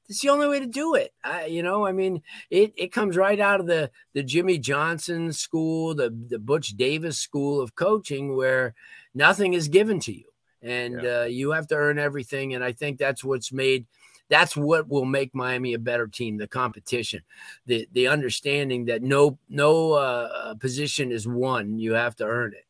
it's 0.08 0.20
the 0.20 0.28
only 0.28 0.48
way 0.48 0.60
to 0.60 0.66
do 0.66 0.94
it. 0.94 1.12
I, 1.24 1.46
you 1.46 1.62
know, 1.62 1.86
I 1.86 1.92
mean, 1.92 2.22
it, 2.50 2.72
it 2.76 2.92
comes 2.92 3.16
right 3.16 3.38
out 3.38 3.60
of 3.60 3.66
the 3.66 3.90
the 4.14 4.22
Jimmy 4.22 4.58
Johnson 4.58 5.32
school, 5.32 5.94
the 5.94 6.10
the 6.28 6.38
Butch 6.38 6.76
Davis 6.76 7.18
school 7.18 7.60
of 7.60 7.74
coaching, 7.74 8.36
where 8.36 8.74
nothing 9.14 9.54
is 9.54 9.68
given 9.68 10.00
to 10.00 10.12
you, 10.12 10.26
and 10.60 11.02
yeah. 11.02 11.20
uh, 11.20 11.24
you 11.24 11.52
have 11.52 11.66
to 11.68 11.76
earn 11.76 11.98
everything. 11.98 12.54
And 12.54 12.62
I 12.62 12.72
think 12.72 12.98
that's 12.98 13.24
what's 13.24 13.52
made 13.52 13.86
that's 14.32 14.56
what 14.56 14.88
will 14.88 15.04
make 15.04 15.34
Miami 15.34 15.74
a 15.74 15.78
better 15.78 16.06
team. 16.06 16.38
The 16.38 16.48
competition, 16.48 17.22
the 17.66 17.86
the 17.92 18.08
understanding 18.08 18.86
that 18.86 19.02
no 19.02 19.38
no 19.48 19.92
uh, 19.92 20.54
position 20.54 21.12
is 21.12 21.28
won. 21.28 21.78
You 21.78 21.92
have 21.94 22.16
to 22.16 22.24
earn 22.24 22.54
it. 22.54 22.64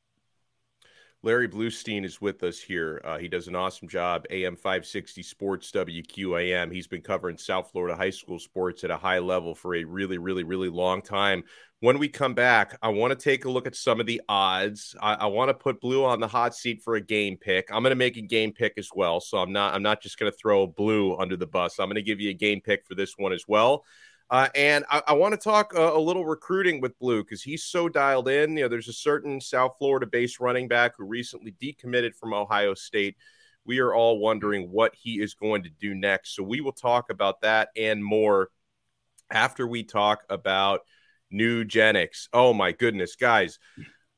Larry 1.24 1.48
Bluestein 1.48 2.04
is 2.04 2.20
with 2.20 2.42
us 2.42 2.58
here. 2.58 3.00
Uh, 3.04 3.16
he 3.16 3.28
does 3.28 3.46
an 3.46 3.54
awesome 3.54 3.86
job. 3.86 4.26
AM 4.30 4.56
560 4.56 5.22
Sports 5.22 5.70
WQAM. 5.70 6.72
He's 6.72 6.88
been 6.88 7.00
covering 7.00 7.38
South 7.38 7.70
Florida 7.70 7.96
high 7.96 8.10
school 8.10 8.40
sports 8.40 8.82
at 8.82 8.90
a 8.90 8.96
high 8.96 9.20
level 9.20 9.54
for 9.54 9.76
a 9.76 9.84
really, 9.84 10.18
really, 10.18 10.42
really 10.42 10.68
long 10.68 11.00
time. 11.00 11.44
When 11.78 12.00
we 12.00 12.08
come 12.08 12.34
back, 12.34 12.76
I 12.82 12.88
want 12.88 13.12
to 13.12 13.24
take 13.24 13.44
a 13.44 13.50
look 13.50 13.68
at 13.68 13.76
some 13.76 14.00
of 14.00 14.06
the 14.06 14.20
odds. 14.28 14.96
I, 15.00 15.14
I 15.14 15.26
want 15.26 15.50
to 15.50 15.54
put 15.54 15.80
Blue 15.80 16.04
on 16.04 16.18
the 16.18 16.26
hot 16.26 16.56
seat 16.56 16.82
for 16.82 16.96
a 16.96 17.00
game 17.00 17.36
pick. 17.36 17.68
I'm 17.70 17.84
going 17.84 17.90
to 17.90 17.96
make 17.96 18.16
a 18.16 18.22
game 18.22 18.52
pick 18.52 18.74
as 18.76 18.88
well, 18.92 19.20
so 19.20 19.38
I'm 19.38 19.52
not. 19.52 19.74
I'm 19.74 19.82
not 19.82 20.02
just 20.02 20.18
going 20.18 20.30
to 20.30 20.36
throw 20.36 20.66
Blue 20.66 21.16
under 21.16 21.36
the 21.36 21.46
bus. 21.46 21.78
I'm 21.78 21.86
going 21.86 21.94
to 21.96 22.02
give 22.02 22.20
you 22.20 22.30
a 22.30 22.34
game 22.34 22.60
pick 22.60 22.84
for 22.84 22.96
this 22.96 23.14
one 23.16 23.32
as 23.32 23.44
well. 23.46 23.84
Uh, 24.32 24.48
and 24.54 24.82
I, 24.90 25.02
I 25.08 25.12
want 25.12 25.32
to 25.32 25.36
talk 25.36 25.74
a, 25.74 25.90
a, 25.90 26.00
little 26.00 26.24
recruiting 26.24 26.80
with 26.80 26.98
Blue 26.98 27.22
because 27.22 27.42
he's 27.42 27.64
so 27.64 27.86
dialed 27.86 28.28
in. 28.28 28.56
You 28.56 28.62
know, 28.62 28.68
there's 28.68 28.88
a 28.88 28.92
certain 28.94 29.42
South 29.42 29.74
Florida 29.78 30.06
based 30.06 30.40
running 30.40 30.68
back 30.68 30.94
who 30.96 31.04
recently 31.04 31.54
decommitted 31.60 32.14
from 32.14 32.32
Ohio 32.32 32.72
State. 32.72 33.14
We 33.66 33.78
are 33.80 33.92
all 33.92 34.18
wondering 34.18 34.70
what 34.70 34.94
he 34.94 35.20
is 35.20 35.34
going 35.34 35.64
to 35.64 35.68
do 35.68 35.94
next. 35.94 36.34
So 36.34 36.42
we 36.42 36.62
will 36.62 36.72
talk 36.72 37.10
about 37.10 37.42
that 37.42 37.68
and 37.76 38.02
more 38.02 38.48
after 39.30 39.66
we 39.66 39.82
talk 39.82 40.24
about 40.30 40.80
Nugenix. 41.30 42.28
Oh 42.32 42.54
my 42.54 42.72
goodness, 42.72 43.16
guys. 43.16 43.58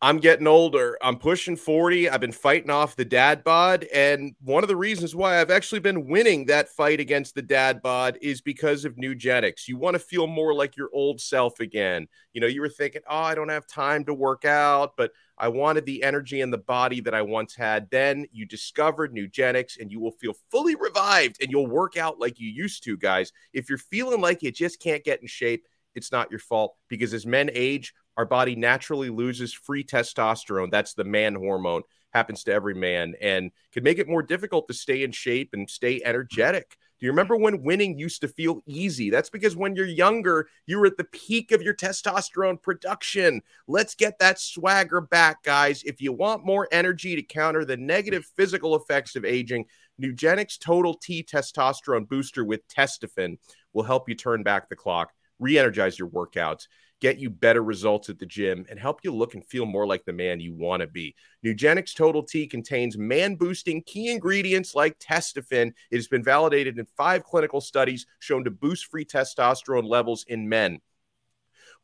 I'm 0.04 0.18
getting 0.18 0.46
older. 0.46 0.98
I'm 1.00 1.16
pushing 1.16 1.56
40. 1.56 2.10
I've 2.10 2.20
been 2.20 2.30
fighting 2.30 2.68
off 2.68 2.94
the 2.94 3.06
dad 3.06 3.42
bod. 3.42 3.84
And 3.84 4.34
one 4.42 4.62
of 4.62 4.68
the 4.68 4.76
reasons 4.76 5.14
why 5.14 5.40
I've 5.40 5.50
actually 5.50 5.78
been 5.78 6.06
winning 6.06 6.44
that 6.44 6.68
fight 6.68 7.00
against 7.00 7.34
the 7.34 7.40
dad 7.40 7.80
bod 7.80 8.18
is 8.20 8.42
because 8.42 8.84
of 8.84 8.96
Nugenix. 8.96 9.66
You 9.66 9.78
want 9.78 9.94
to 9.94 9.98
feel 9.98 10.26
more 10.26 10.52
like 10.52 10.76
your 10.76 10.90
old 10.92 11.22
self 11.22 11.58
again. 11.58 12.06
You 12.34 12.42
know, 12.42 12.46
you 12.46 12.60
were 12.60 12.68
thinking, 12.68 13.00
oh, 13.08 13.16
I 13.16 13.34
don't 13.34 13.48
have 13.48 13.66
time 13.66 14.04
to 14.04 14.12
work 14.12 14.44
out, 14.44 14.92
but 14.98 15.10
I 15.38 15.48
wanted 15.48 15.86
the 15.86 16.02
energy 16.02 16.42
and 16.42 16.52
the 16.52 16.58
body 16.58 17.00
that 17.00 17.14
I 17.14 17.22
once 17.22 17.54
had. 17.54 17.88
Then 17.90 18.26
you 18.30 18.44
discovered 18.44 19.14
Nugenix 19.14 19.80
and 19.80 19.90
you 19.90 20.00
will 20.00 20.12
feel 20.20 20.34
fully 20.50 20.74
revived 20.74 21.38
and 21.40 21.50
you'll 21.50 21.66
work 21.66 21.96
out 21.96 22.20
like 22.20 22.38
you 22.38 22.50
used 22.50 22.84
to, 22.84 22.98
guys. 22.98 23.32
If 23.54 23.70
you're 23.70 23.78
feeling 23.78 24.20
like 24.20 24.42
you 24.42 24.52
just 24.52 24.82
can't 24.82 25.02
get 25.02 25.22
in 25.22 25.28
shape, 25.28 25.66
it's 25.94 26.12
not 26.12 26.30
your 26.30 26.40
fault 26.40 26.74
because 26.88 27.14
as 27.14 27.24
men 27.24 27.50
age, 27.54 27.94
our 28.16 28.24
body 28.24 28.54
naturally 28.54 29.10
loses 29.10 29.52
free 29.52 29.84
testosterone. 29.84 30.70
That's 30.70 30.94
the 30.94 31.04
man 31.04 31.34
hormone, 31.34 31.82
happens 32.12 32.44
to 32.44 32.52
every 32.52 32.74
man, 32.74 33.14
and 33.20 33.50
can 33.72 33.82
make 33.82 33.98
it 33.98 34.08
more 34.08 34.22
difficult 34.22 34.68
to 34.68 34.74
stay 34.74 35.02
in 35.02 35.12
shape 35.12 35.50
and 35.52 35.68
stay 35.68 36.00
energetic. 36.04 36.76
Do 37.00 37.06
you 37.06 37.12
remember 37.12 37.36
when 37.36 37.64
winning 37.64 37.98
used 37.98 38.20
to 38.20 38.28
feel 38.28 38.62
easy? 38.66 39.10
That's 39.10 39.28
because 39.28 39.56
when 39.56 39.74
you're 39.74 39.84
younger, 39.84 40.48
you 40.64 40.78
were 40.78 40.86
at 40.86 40.96
the 40.96 41.04
peak 41.04 41.50
of 41.50 41.60
your 41.60 41.74
testosterone 41.74 42.62
production. 42.62 43.42
Let's 43.66 43.96
get 43.96 44.20
that 44.20 44.38
swagger 44.38 45.00
back, 45.00 45.42
guys. 45.42 45.82
If 45.82 46.00
you 46.00 46.12
want 46.12 46.46
more 46.46 46.68
energy 46.70 47.16
to 47.16 47.22
counter 47.22 47.64
the 47.64 47.76
negative 47.76 48.24
physical 48.36 48.76
effects 48.76 49.16
of 49.16 49.24
aging, 49.24 49.66
Nugenix 50.00 50.58
Total 50.58 50.94
T 50.94 51.24
Testosterone 51.24 52.08
Booster 52.08 52.44
with 52.44 52.66
Testofen 52.68 53.38
will 53.72 53.82
help 53.82 54.08
you 54.08 54.14
turn 54.14 54.44
back 54.44 54.68
the 54.68 54.76
clock, 54.76 55.12
re 55.40 55.58
energize 55.58 55.98
your 55.98 56.08
workouts 56.08 56.68
get 57.00 57.18
you 57.18 57.30
better 57.30 57.62
results 57.62 58.08
at 58.08 58.18
the 58.18 58.26
gym, 58.26 58.64
and 58.70 58.78
help 58.78 59.00
you 59.02 59.14
look 59.14 59.34
and 59.34 59.46
feel 59.46 59.66
more 59.66 59.86
like 59.86 60.04
the 60.04 60.12
man 60.12 60.40
you 60.40 60.54
want 60.54 60.80
to 60.80 60.86
be. 60.86 61.14
Nugenix 61.44 61.94
Total 61.94 62.22
T 62.22 62.46
contains 62.46 62.96
man 62.96 63.34
boosting 63.34 63.82
key 63.82 64.10
ingredients 64.10 64.74
like 64.74 64.98
testofen. 64.98 65.72
It 65.90 65.96
has 65.96 66.08
been 66.08 66.24
validated 66.24 66.78
in 66.78 66.86
five 66.96 67.24
clinical 67.24 67.60
studies 67.60 68.06
shown 68.20 68.44
to 68.44 68.50
boost 68.50 68.86
free 68.86 69.04
testosterone 69.04 69.88
levels 69.88 70.24
in 70.28 70.48
men. 70.48 70.80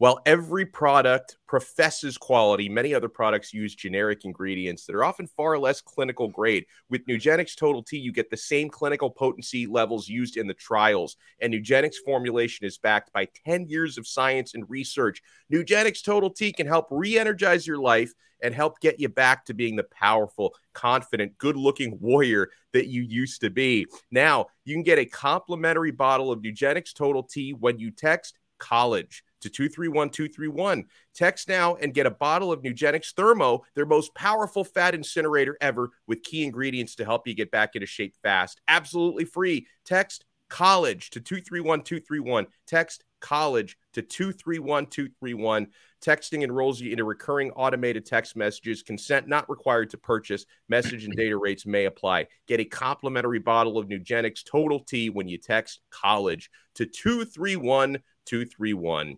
While 0.01 0.23
every 0.25 0.65
product 0.65 1.37
professes 1.47 2.17
quality, 2.17 2.71
many 2.71 2.95
other 2.95 3.11
products 3.11 3.53
use 3.53 3.75
generic 3.75 4.25
ingredients 4.25 4.87
that 4.87 4.97
are 4.97 5.05
often 5.05 5.27
far 5.27 5.59
less 5.59 5.83
clinical 5.83 6.27
grade. 6.27 6.65
With 6.89 7.05
Nugenix 7.05 7.55
Total 7.55 7.83
T, 7.83 7.99
you 7.99 8.11
get 8.11 8.31
the 8.31 8.37
same 8.39 8.71
clinical 8.71 9.11
potency 9.11 9.67
levels 9.67 10.09
used 10.09 10.39
in 10.39 10.47
the 10.47 10.55
trials. 10.55 11.17
And 11.43 11.53
Nugenix 11.53 11.97
formulation 12.03 12.65
is 12.65 12.79
backed 12.79 13.13
by 13.13 13.29
10 13.45 13.69
years 13.69 13.99
of 13.99 14.07
science 14.07 14.55
and 14.55 14.65
research. 14.71 15.21
Nugenix 15.53 16.03
Total 16.03 16.31
T 16.31 16.51
can 16.51 16.67
help 16.67 16.87
re 16.91 17.19
energize 17.19 17.67
your 17.67 17.77
life 17.77 18.15
and 18.43 18.55
help 18.55 18.81
get 18.81 19.01
you 19.01 19.11
back 19.11 19.45
to 19.45 19.53
being 19.53 19.77
the 19.77 19.85
powerful, 19.85 20.55
confident, 20.73 21.37
good 21.37 21.59
looking 21.59 21.99
warrior 22.01 22.49
that 22.73 22.87
you 22.87 23.03
used 23.03 23.43
to 23.43 23.51
be. 23.51 23.87
Now, 24.11 24.47
you 24.65 24.75
can 24.75 24.83
get 24.83 24.99
a 24.99 25.05
complimentary 25.05 25.91
bottle 25.91 26.33
of 26.33 26.41
Nugenix 26.41 26.95
Total 26.95 27.23
T 27.23 27.53
when 27.53 27.79
you 27.79 27.91
text 27.91 28.39
college 28.59 29.25
to 29.41 29.51
231231. 29.51 30.85
Text 31.15 31.49
now 31.49 31.77
and 31.77 31.95
get 31.95 32.07
a 32.07 32.11
bottle 32.11 32.53
of 32.53 32.63
Nugenix 32.63 33.15
Thermo, 33.15 33.63
their 33.75 33.87
most 33.87 34.15
powerful 34.15 34.65
fat 34.65 34.95
incinerator 34.95 35.57
ever, 35.61 35.91
with 36.07 36.23
key 36.23 36.45
ingredients 36.45 36.95
to 36.97 37.05
help 37.05 37.27
you 37.27 37.35
get 37.35 37.51
back 37.51 37.75
into 37.75 37.87
shape 37.87 38.15
fast. 38.23 38.61
Absolutely 38.69 39.25
free. 39.25 39.67
Text 39.85 40.25
college 40.51 41.09
to 41.11 41.21
231231. 41.21 42.47
Text 42.67 43.05
college 43.21 43.79
to 43.95 44.03
231231. 44.03 45.69
Texting 46.05 46.43
enrolls 46.43 46.81
you 46.81 46.91
into 46.91 47.05
recurring 47.05 47.53
automated 47.53 48.05
text 48.07 48.35
messages. 48.37 48.83
Consent 48.83 49.29
not 49.29 49.49
required 49.49 49.91
to 49.91 49.99
purchase. 49.99 50.45
Message 50.69 51.05
and 51.05 51.15
data 51.15 51.37
rates 51.37 51.65
may 51.67 51.85
apply. 51.85 52.27
Get 52.47 52.59
a 52.61 52.65
complimentary 52.65 53.39
bottle 53.39 53.79
of 53.79 53.89
Nugenix 53.89 54.45
Total 54.45 54.81
T 54.81 55.11
when 55.11 55.29
you 55.29 55.39
text 55.39 55.81
college 55.91 56.51
to 56.75 56.87
231231. 56.87 59.17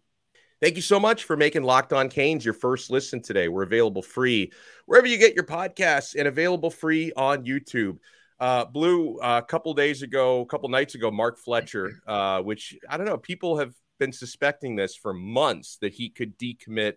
Thank 0.63 0.77
you 0.77 0.83
so 0.83 1.01
much 1.01 1.25
for 1.25 1.37
making 1.37 1.65
Locked 1.65 1.93
On 1.93 2.09
Canes 2.09 2.45
your 2.45 2.55
first 2.55 2.89
listen 2.89 3.21
today. 3.21 3.49
We're 3.49 3.65
available 3.65 4.01
free 4.01 4.53
wherever 4.87 5.09
you 5.09 5.19
get 5.19 5.35
your 5.35 5.43
podcasts 5.43 6.15
and 6.17 6.29
available 6.29 6.71
free 6.71 7.13
on 7.17 7.45
YouTube. 7.45 7.99
Uh, 8.39 8.67
Blue, 8.67 9.19
uh, 9.19 9.41
a 9.43 9.45
couple 9.45 9.75
days 9.75 10.03
ago, 10.03 10.41
a 10.41 10.47
couple 10.47 10.69
nights 10.69 10.95
ago, 10.95 11.11
Mark 11.11 11.37
Fletcher, 11.37 12.01
uh, 12.07 12.43
which 12.43 12.79
I 12.89 12.97
don't 12.97 13.07
know, 13.07 13.17
people 13.17 13.59
have 13.59 13.75
been 13.99 14.13
suspecting 14.13 14.77
this 14.77 14.95
for 14.95 15.13
months 15.13 15.79
that 15.81 15.95
he 15.95 16.11
could 16.11 16.39
decommit 16.39 16.93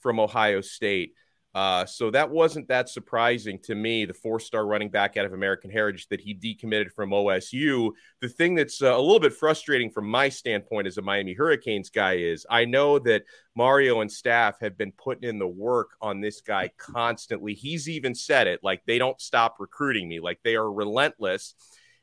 from 0.00 0.20
Ohio 0.20 0.60
State. 0.60 1.14
Uh, 1.56 1.86
so 1.86 2.10
that 2.10 2.28
wasn't 2.28 2.68
that 2.68 2.86
surprising 2.86 3.58
to 3.58 3.74
me, 3.74 4.04
the 4.04 4.12
four 4.12 4.38
star 4.38 4.66
running 4.66 4.90
back 4.90 5.16
out 5.16 5.24
of 5.24 5.32
American 5.32 5.70
Heritage, 5.70 6.06
that 6.08 6.20
he 6.20 6.34
decommitted 6.34 6.92
from 6.92 7.12
OSU. 7.12 7.92
The 8.20 8.28
thing 8.28 8.54
that's 8.54 8.82
uh, 8.82 8.94
a 8.94 9.00
little 9.00 9.18
bit 9.18 9.32
frustrating 9.32 9.90
from 9.90 10.06
my 10.06 10.28
standpoint 10.28 10.86
as 10.86 10.98
a 10.98 11.02
Miami 11.02 11.32
Hurricanes 11.32 11.88
guy 11.88 12.16
is 12.16 12.44
I 12.50 12.66
know 12.66 12.98
that 12.98 13.22
Mario 13.54 14.02
and 14.02 14.12
staff 14.12 14.60
have 14.60 14.76
been 14.76 14.92
putting 14.92 15.26
in 15.26 15.38
the 15.38 15.48
work 15.48 15.96
on 16.02 16.20
this 16.20 16.42
guy 16.42 16.72
constantly. 16.76 17.54
He's 17.54 17.88
even 17.88 18.14
said 18.14 18.48
it 18.48 18.60
like 18.62 18.82
they 18.84 18.98
don't 18.98 19.18
stop 19.18 19.56
recruiting 19.58 20.10
me, 20.10 20.20
like 20.20 20.40
they 20.44 20.56
are 20.56 20.70
relentless. 20.70 21.54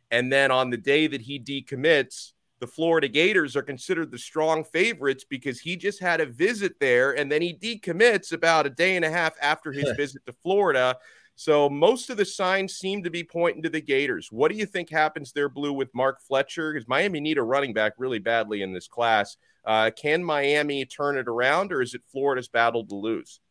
And 0.10 0.34
then 0.34 0.50
on 0.50 0.72
the 0.72 0.78
day 0.78 1.06
that 1.06 1.22
he 1.22 1.40
decommits, 1.40 2.33
the 2.64 2.68
Florida 2.68 3.10
Gators 3.10 3.58
are 3.58 3.62
considered 3.62 4.10
the 4.10 4.18
strong 4.18 4.64
favorites 4.64 5.26
because 5.28 5.60
he 5.60 5.76
just 5.76 6.00
had 6.00 6.22
a 6.22 6.26
visit 6.26 6.80
there 6.80 7.12
and 7.12 7.30
then 7.30 7.42
he 7.42 7.54
decommits 7.54 8.32
about 8.32 8.66
a 8.66 8.70
day 8.70 8.96
and 8.96 9.04
a 9.04 9.10
half 9.10 9.34
after 9.42 9.74
his 9.74 9.92
visit 9.98 10.26
to 10.26 10.32
Florida. 10.32 10.96
So 11.36 11.70
most 11.70 12.10
of 12.10 12.16
the 12.16 12.24
signs 12.24 12.76
seem 12.76 13.04
to 13.04 13.10
be 13.10 13.22
pointing 13.22 13.64
to 13.64 13.70
the 13.70 13.82
Gators. 13.82 14.30
What 14.32 14.50
do 14.50 14.58
you 14.58 14.66
think 14.66 14.90
happens 14.90 15.34
there, 15.34 15.50
Blue, 15.50 15.74
with 15.74 15.94
Mark 15.94 16.22
Fletcher? 16.22 16.72
Because 16.72 16.88
Miami 16.88 17.20
need 17.20 17.38
a 17.38 17.44
running 17.44 17.74
back 17.74 17.96
really 17.98 18.20
badly 18.20 18.62
in 18.62 18.72
this 18.72 18.88
class. 18.88 19.36
Uh, 19.66 19.92
can 19.94 20.24
Miami 20.24 20.86
turn 20.86 21.18
it 21.18 21.28
around, 21.28 21.74
or 21.74 21.82
is 21.82 21.94
it 21.94 22.02
Florida's 22.14 22.48
battle 22.48 22.86
to 22.86 22.96
lose? 22.96 23.42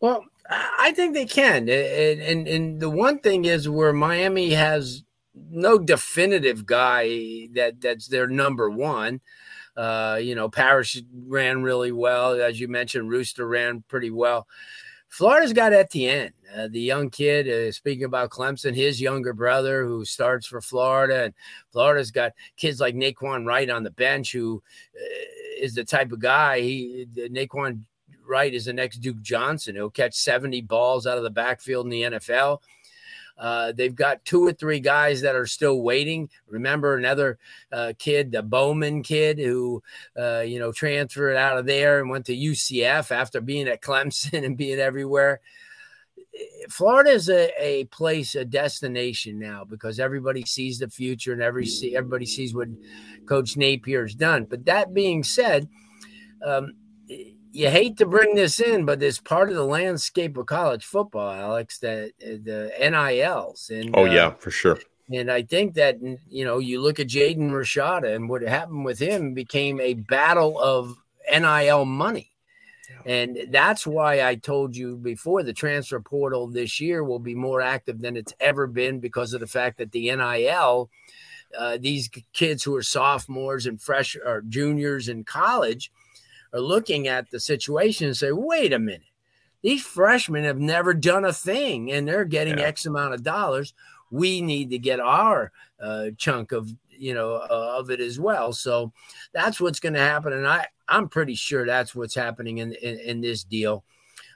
Well, 0.00 0.26
I 0.50 0.92
think 0.94 1.14
they 1.14 1.24
can. 1.24 1.66
And, 1.70 2.20
and, 2.20 2.46
and 2.46 2.78
the 2.78 2.90
one 2.90 3.20
thing 3.20 3.46
is 3.46 3.70
where 3.70 3.94
Miami 3.94 4.50
has 4.50 5.02
no 5.50 5.78
definitive 5.78 6.66
guy 6.66 7.48
that 7.52 7.80
that's 7.80 8.08
their 8.08 8.26
number 8.26 8.70
one. 8.70 9.20
Uh, 9.76 10.18
you 10.20 10.34
know, 10.34 10.48
Parrish 10.48 11.00
ran 11.26 11.62
really 11.62 11.92
well, 11.92 12.40
as 12.40 12.58
you 12.58 12.66
mentioned. 12.66 13.10
Rooster 13.10 13.46
ran 13.46 13.84
pretty 13.88 14.10
well. 14.10 14.48
Florida's 15.08 15.52
got 15.52 15.72
Etienne, 15.72 16.32
uh, 16.56 16.68
the 16.68 16.80
young 16.80 17.10
kid. 17.10 17.48
Uh, 17.48 17.72
speaking 17.72 18.04
about 18.04 18.30
Clemson, 18.30 18.74
his 18.74 19.00
younger 19.00 19.32
brother 19.32 19.84
who 19.86 20.04
starts 20.04 20.46
for 20.46 20.60
Florida, 20.60 21.24
and 21.24 21.34
Florida's 21.70 22.10
got 22.10 22.32
kids 22.56 22.80
like 22.80 22.94
Nay'Quan 22.94 23.46
Wright 23.46 23.70
on 23.70 23.84
the 23.84 23.90
bench, 23.90 24.32
who 24.32 24.62
uh, 24.94 25.60
is 25.60 25.74
the 25.74 25.84
type 25.84 26.12
of 26.12 26.20
guy. 26.20 26.60
He 26.60 27.06
Nay'Quan 27.16 27.82
Wright 28.26 28.52
is 28.52 28.66
the 28.66 28.72
next 28.72 28.98
Duke 28.98 29.22
Johnson. 29.22 29.76
He'll 29.76 29.90
catch 29.90 30.14
seventy 30.14 30.60
balls 30.60 31.06
out 31.06 31.18
of 31.18 31.24
the 31.24 31.30
backfield 31.30 31.86
in 31.86 31.90
the 31.90 32.02
NFL. 32.02 32.58
Uh, 33.38 33.72
they've 33.72 33.94
got 33.94 34.24
two 34.24 34.44
or 34.46 34.52
three 34.52 34.80
guys 34.80 35.20
that 35.20 35.36
are 35.36 35.46
still 35.46 35.80
waiting. 35.80 36.28
Remember 36.48 36.96
another 36.96 37.38
uh, 37.72 37.92
kid, 37.98 38.32
the 38.32 38.42
Bowman 38.42 39.02
kid, 39.02 39.38
who 39.38 39.82
uh, 40.18 40.40
you 40.40 40.58
know 40.58 40.72
transferred 40.72 41.36
out 41.36 41.58
of 41.58 41.66
there 41.66 42.00
and 42.00 42.10
went 42.10 42.26
to 42.26 42.36
UCF 42.36 43.10
after 43.10 43.40
being 43.40 43.68
at 43.68 43.82
Clemson 43.82 44.44
and 44.44 44.56
being 44.56 44.78
everywhere. 44.78 45.40
Florida 46.68 47.10
is 47.10 47.28
a, 47.28 47.50
a 47.58 47.84
place, 47.86 48.34
a 48.34 48.44
destination 48.44 49.38
now 49.38 49.64
because 49.64 49.98
everybody 49.98 50.44
sees 50.44 50.78
the 50.78 50.88
future 50.88 51.32
and 51.32 51.42
every 51.42 51.66
see, 51.66 51.96
everybody 51.96 52.26
sees 52.26 52.54
what 52.54 52.68
Coach 53.26 53.56
Napier 53.56 54.02
has 54.02 54.14
done. 54.14 54.44
But 54.44 54.66
that 54.66 54.94
being 54.94 55.24
said, 55.24 55.68
um, 56.44 56.74
you 57.52 57.70
hate 57.70 57.96
to 57.98 58.06
bring 58.06 58.34
this 58.34 58.60
in, 58.60 58.84
but 58.84 59.02
it's 59.02 59.20
part 59.20 59.48
of 59.48 59.54
the 59.54 59.64
landscape 59.64 60.36
of 60.36 60.46
college 60.46 60.84
football, 60.84 61.30
Alex. 61.30 61.78
That 61.78 62.12
the 62.20 62.72
NILs 62.78 63.70
and 63.70 63.94
oh 63.94 64.04
yeah, 64.04 64.28
uh, 64.28 64.30
for 64.32 64.50
sure. 64.50 64.78
And 65.10 65.30
I 65.30 65.42
think 65.42 65.74
that 65.74 65.98
you 66.28 66.44
know 66.44 66.58
you 66.58 66.80
look 66.80 67.00
at 67.00 67.08
Jaden 67.08 67.50
Rashada 67.50 68.14
and 68.14 68.28
what 68.28 68.42
happened 68.42 68.84
with 68.84 68.98
him 68.98 69.34
became 69.34 69.80
a 69.80 69.94
battle 69.94 70.58
of 70.60 70.96
NIL 71.30 71.84
money. 71.84 72.32
And 73.04 73.38
that's 73.50 73.86
why 73.86 74.26
I 74.26 74.34
told 74.34 74.76
you 74.76 74.96
before 74.96 75.42
the 75.42 75.52
transfer 75.52 76.00
portal 76.00 76.46
this 76.46 76.80
year 76.80 77.04
will 77.04 77.18
be 77.18 77.34
more 77.34 77.60
active 77.60 78.00
than 78.00 78.16
it's 78.16 78.34
ever 78.40 78.66
been 78.66 79.00
because 79.00 79.32
of 79.32 79.40
the 79.40 79.46
fact 79.46 79.78
that 79.78 79.92
the 79.92 80.14
NIL, 80.14 80.90
uh, 81.56 81.78
these 81.80 82.10
kids 82.32 82.62
who 82.62 82.74
are 82.76 82.82
sophomores 82.82 83.66
and 83.66 83.80
fresh 83.80 84.16
or 84.16 84.42
juniors 84.42 85.08
in 85.08 85.24
college, 85.24 85.90
are 86.52 86.60
looking 86.60 87.08
at 87.08 87.30
the 87.30 87.40
situation 87.40 88.06
and 88.06 88.16
say, 88.16 88.32
wait 88.32 88.72
a 88.72 88.78
minute, 88.78 89.02
these 89.62 89.82
freshmen 89.82 90.44
have 90.44 90.58
never 90.58 90.94
done 90.94 91.24
a 91.24 91.32
thing 91.32 91.92
and 91.92 92.06
they're 92.06 92.24
getting 92.24 92.58
yeah. 92.58 92.64
X 92.64 92.86
amount 92.86 93.14
of 93.14 93.22
dollars. 93.22 93.74
We 94.10 94.40
need 94.40 94.70
to 94.70 94.78
get 94.78 95.00
our 95.00 95.52
uh, 95.80 96.06
chunk 96.16 96.52
of 96.52 96.72
you 96.98 97.14
know 97.14 97.34
uh, 97.34 97.76
of 97.78 97.90
it 97.90 98.00
as 98.00 98.18
well. 98.18 98.52
So 98.52 98.92
that's 99.32 99.60
what's 99.60 99.80
going 99.80 99.94
to 99.94 100.00
happen, 100.00 100.32
and 100.32 100.46
I 100.46 100.66
I'm 100.88 101.08
pretty 101.08 101.34
sure 101.34 101.64
that's 101.64 101.94
what's 101.94 102.14
happening 102.14 102.58
in 102.58 102.72
in, 102.74 102.98
in 102.98 103.20
this 103.20 103.44
deal. 103.44 103.84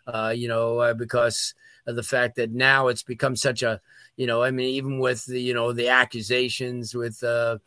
Uh, 0.07 0.33
you 0.35 0.49
know, 0.49 0.79
uh, 0.79 0.95
because 0.95 1.55
of 1.87 1.97
the 1.97 2.03
fact 2.03 2.37
that 2.37 2.53
now 2.53 2.89
it's 2.89 3.03
become 3.03 3.37
such 3.37 3.63
a 3.63 3.81
you 4.17 4.27
know, 4.27 4.43
I 4.43 4.51
mean, 4.51 4.69
even 4.69 4.99
with 4.99 5.25
the 5.25 5.41
you 5.41 5.55
know 5.55 5.73
the 5.73 5.89
accusations 5.89 6.95
with 6.95 7.23
uh, 7.23 7.59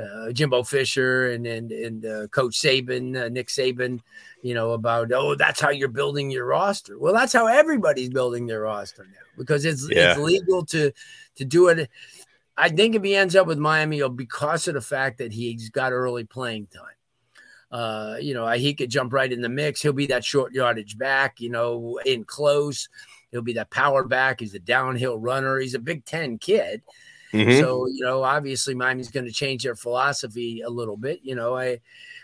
uh, 0.00 0.32
Jimbo 0.32 0.62
Fisher 0.62 1.30
and 1.30 1.46
and 1.46 1.72
and 1.72 2.04
uh, 2.04 2.26
Coach 2.28 2.60
Saban, 2.60 3.16
uh, 3.20 3.28
Nick 3.30 3.48
Saban, 3.48 4.00
you 4.42 4.54
know 4.54 4.72
about 4.72 5.12
oh 5.12 5.34
that's 5.34 5.60
how 5.60 5.70
you're 5.70 5.88
building 5.88 6.30
your 6.30 6.44
roster. 6.44 6.98
Well, 6.98 7.14
that's 7.14 7.32
how 7.32 7.46
everybody's 7.46 8.10
building 8.10 8.46
their 8.46 8.60
roster 8.60 9.04
now 9.04 9.26
because 9.38 9.64
it's 9.64 9.88
yeah. 9.90 10.10
it's 10.10 10.20
legal 10.20 10.64
to 10.66 10.92
to 11.36 11.44
do 11.44 11.68
it. 11.68 11.88
I 12.56 12.68
think 12.68 12.94
if 12.94 13.02
he 13.02 13.16
ends 13.16 13.34
up 13.34 13.46
with 13.46 13.58
Miami, 13.58 13.98
it'll 13.98 14.10
because 14.10 14.68
of 14.68 14.74
the 14.74 14.82
fact 14.82 15.18
that 15.18 15.32
he's 15.32 15.70
got 15.70 15.92
early 15.92 16.24
playing 16.24 16.66
time. 16.66 16.84
Uh, 17.72 18.18
you 18.20 18.34
know, 18.34 18.48
he 18.50 18.72
could 18.74 18.90
jump 18.90 19.12
right 19.12 19.32
in 19.32 19.40
the 19.40 19.48
mix. 19.48 19.82
He'll 19.82 19.92
be 19.92 20.06
that 20.06 20.24
short 20.24 20.52
yardage 20.52 20.96
back, 20.96 21.40
you 21.40 21.50
know, 21.50 21.98
in 22.04 22.24
close. 22.24 22.88
He'll 23.34 23.42
be 23.42 23.54
that 23.54 23.70
power 23.70 24.04
back. 24.04 24.38
He's 24.38 24.54
a 24.54 24.60
downhill 24.60 25.18
runner. 25.18 25.58
He's 25.58 25.74
a 25.74 25.80
Big 25.80 26.04
Ten 26.04 26.38
kid. 26.38 26.82
Mm-hmm. 27.32 27.60
So, 27.60 27.88
you 27.88 28.04
know, 28.04 28.22
obviously 28.22 28.76
Miami's 28.76 29.10
going 29.10 29.26
to 29.26 29.32
change 29.32 29.64
their 29.64 29.74
philosophy 29.74 30.60
a 30.60 30.70
little 30.70 30.96
bit. 30.96 31.18
You 31.24 31.34
know, 31.34 31.56
I, 31.56 31.80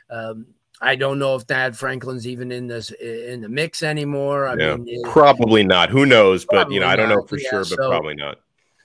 um, 0.08 0.46
I 0.80 0.94
don't 0.94 1.18
know 1.18 1.34
if 1.34 1.42
Thad 1.42 1.76
Franklin's 1.76 2.28
even 2.28 2.52
in 2.52 2.68
this 2.68 2.92
in 2.92 3.40
the 3.40 3.48
mix 3.48 3.82
anymore. 3.82 4.46
I 4.46 4.54
yeah, 4.54 4.76
mean, 4.76 5.02
probably 5.02 5.64
not. 5.64 5.90
Who 5.90 6.06
knows? 6.06 6.46
But 6.48 6.70
you 6.70 6.78
know, 6.78 6.86
I 6.86 6.94
don't 6.94 7.08
know 7.08 7.26
for 7.26 7.38
yeah, 7.38 7.50
sure, 7.50 7.58
but 7.60 7.68
so, 7.70 7.88
probably 7.88 8.14
not. 8.14 8.38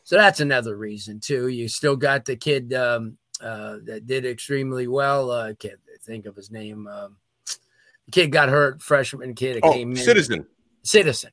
So 0.04 0.16
that's 0.16 0.40
another 0.40 0.76
reason 0.76 1.20
too. 1.20 1.48
You 1.48 1.68
still 1.68 1.96
got 1.96 2.26
the 2.26 2.36
kid 2.36 2.74
um, 2.74 3.20
uh, 3.40 3.78
that 3.84 4.08
did 4.08 4.26
extremely 4.26 4.88
well. 4.88 5.30
Uh, 5.30 5.50
I 5.50 5.54
can't 5.54 5.80
think 6.02 6.26
of 6.26 6.36
his 6.36 6.50
name. 6.50 6.88
Um, 6.88 7.18
the 8.08 8.12
kid 8.12 8.32
got 8.32 8.50
hurt, 8.50 8.82
freshman 8.82 9.36
kid. 9.36 9.60
Oh, 9.62 9.72
came 9.72 9.92
in. 9.92 9.98
Citizen. 9.98 10.48
Citizen. 10.82 11.30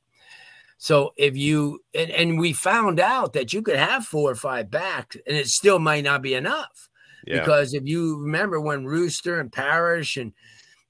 So 0.83 1.13
if 1.15 1.37
you 1.37 1.79
and, 1.97 2.11
and 2.11 2.37
we 2.37 2.51
found 2.51 2.99
out 2.99 3.31
that 3.33 3.53
you 3.53 3.61
could 3.61 3.77
have 3.77 4.05
four 4.05 4.29
or 4.29 4.35
five 4.35 4.69
backs 4.69 5.15
and 5.25 5.37
it 5.37 5.47
still 5.47 5.79
might 5.79 6.03
not 6.03 6.21
be 6.21 6.33
enough. 6.33 6.89
Yeah. 7.25 7.39
Because 7.39 7.73
if 7.73 7.83
you 7.85 8.19
remember 8.19 8.59
when 8.59 8.83
Rooster 8.83 9.39
and 9.39 9.49
Parrish 9.49 10.17
and 10.17 10.33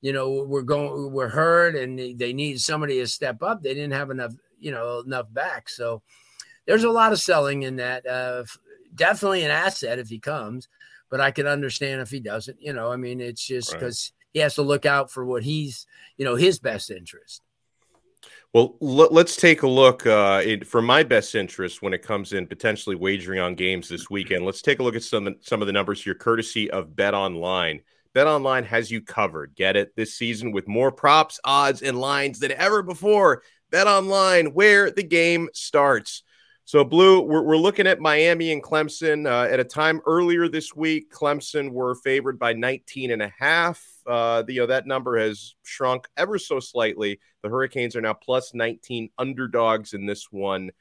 you 0.01 0.11
know 0.11 0.45
we're 0.47 0.63
going 0.63 1.11
we're 1.11 1.29
hurt 1.29 1.75
and 1.75 2.17
they 2.17 2.33
need 2.33 2.59
somebody 2.59 2.97
to 3.01 3.05
step 3.05 3.43
up, 3.43 3.61
they 3.61 3.75
didn't 3.75 3.93
have 3.93 4.09
enough, 4.09 4.33
you 4.59 4.71
know, 4.71 5.03
enough 5.05 5.27
backs. 5.31 5.77
So 5.77 6.01
there's 6.65 6.85
a 6.85 6.89
lot 6.89 7.11
of 7.11 7.19
selling 7.19 7.61
in 7.61 7.75
that. 7.75 8.03
Uh, 8.07 8.45
definitely 8.95 9.43
an 9.43 9.51
asset 9.51 9.99
if 9.99 10.09
he 10.09 10.17
comes, 10.17 10.69
but 11.11 11.21
I 11.21 11.29
can 11.29 11.45
understand 11.45 12.01
if 12.01 12.09
he 12.09 12.19
doesn't. 12.19 12.59
You 12.59 12.73
know, 12.73 12.91
I 12.91 12.95
mean, 12.95 13.21
it's 13.21 13.45
just 13.45 13.71
because 13.71 14.11
right. 14.11 14.25
he 14.33 14.39
has 14.39 14.55
to 14.55 14.63
look 14.63 14.87
out 14.87 15.11
for 15.11 15.23
what 15.23 15.43
he's, 15.43 15.85
you 16.17 16.25
know, 16.25 16.35
his 16.35 16.57
best 16.57 16.89
interest. 16.89 17.42
Well, 18.53 18.77
let's 18.81 19.35
take 19.35 19.63
a 19.63 19.67
look 19.67 20.05
uh, 20.05 20.43
for 20.63 20.79
my 20.79 21.01
best 21.01 21.33
interest 21.33 21.81
when 21.81 21.91
it 21.91 22.03
comes 22.03 22.33
in 22.33 22.45
potentially 22.45 22.95
wagering 22.95 23.39
on 23.39 23.55
games 23.55 23.89
this 23.89 24.11
weekend. 24.11 24.45
Let's 24.45 24.61
take 24.61 24.77
a 24.77 24.83
look 24.83 24.95
at 24.95 25.01
some 25.01 25.37
some 25.41 25.61
of 25.61 25.65
the 25.65 25.73
numbers 25.73 26.03
here, 26.03 26.13
courtesy 26.13 26.69
of 26.69 26.95
Bet 26.95 27.15
Online. 27.15 27.81
Bet 28.13 28.27
Online 28.27 28.63
has 28.65 28.91
you 28.91 29.01
covered. 29.01 29.55
Get 29.55 29.75
it 29.75 29.95
this 29.95 30.13
season 30.13 30.51
with 30.51 30.67
more 30.67 30.91
props, 30.91 31.39
odds, 31.43 31.81
and 31.81 31.99
lines 31.99 32.37
than 32.37 32.51
ever 32.51 32.83
before. 32.83 33.41
Bet 33.71 33.87
Online, 33.87 34.53
where 34.53 34.91
the 34.91 35.01
game 35.01 35.49
starts. 35.53 36.21
So, 36.65 36.85
Blue, 36.85 37.21
we're, 37.21 37.41
we're 37.41 37.57
looking 37.57 37.87
at 37.87 37.99
Miami 37.99 38.53
and 38.53 38.63
Clemson. 38.63 39.27
Uh, 39.27 39.51
at 39.51 39.59
a 39.59 39.65
time 39.65 39.99
earlier 40.05 40.47
this 40.47 40.73
week, 40.73 41.11
Clemson 41.11 41.71
were 41.71 41.95
favored 41.95 42.39
by 42.39 42.53
19 42.53 43.11
and 43.11 43.21
a 43.21 43.33
half. 43.37 43.85
Uh, 44.07 44.43
you 44.47 44.61
know, 44.61 44.67
that 44.67 44.87
number 44.87 45.17
has 45.17 45.55
shrunk 45.63 46.07
ever 46.15 46.39
so 46.39 46.61
slightly. 46.61 47.19
The 47.41 47.49
Hurricanes 47.49 47.97
are 47.97 48.01
now 48.01 48.13
plus 48.13 48.53
19 48.53 49.09
underdogs 49.17 49.93
in 49.93 50.05
this 50.05 50.31
one. 50.31 50.71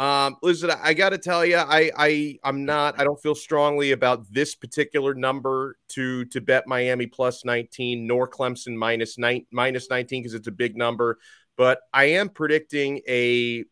Um, 0.00 0.36
listen, 0.42 0.70
I 0.70 0.94
got 0.94 1.10
to 1.10 1.18
tell 1.18 1.44
you, 1.46 1.56
I, 1.56 1.92
I, 1.96 2.38
I'm 2.42 2.64
not. 2.64 2.98
I 2.98 3.04
don't 3.04 3.20
feel 3.22 3.36
strongly 3.36 3.92
about 3.92 4.26
this 4.32 4.56
particular 4.56 5.14
number 5.14 5.76
to 5.90 6.24
to 6.26 6.40
bet 6.40 6.66
Miami 6.66 7.06
plus 7.06 7.44
19, 7.44 8.08
nor 8.08 8.28
Clemson 8.28 8.74
minus 8.74 9.18
nine 9.18 9.46
minus 9.52 9.88
19 9.88 10.22
because 10.22 10.34
it's 10.34 10.48
a 10.48 10.52
big 10.52 10.76
number. 10.76 11.18
But 11.56 11.80
I 11.92 12.04
am 12.04 12.30
predicting 12.30 13.02
a 13.06 13.64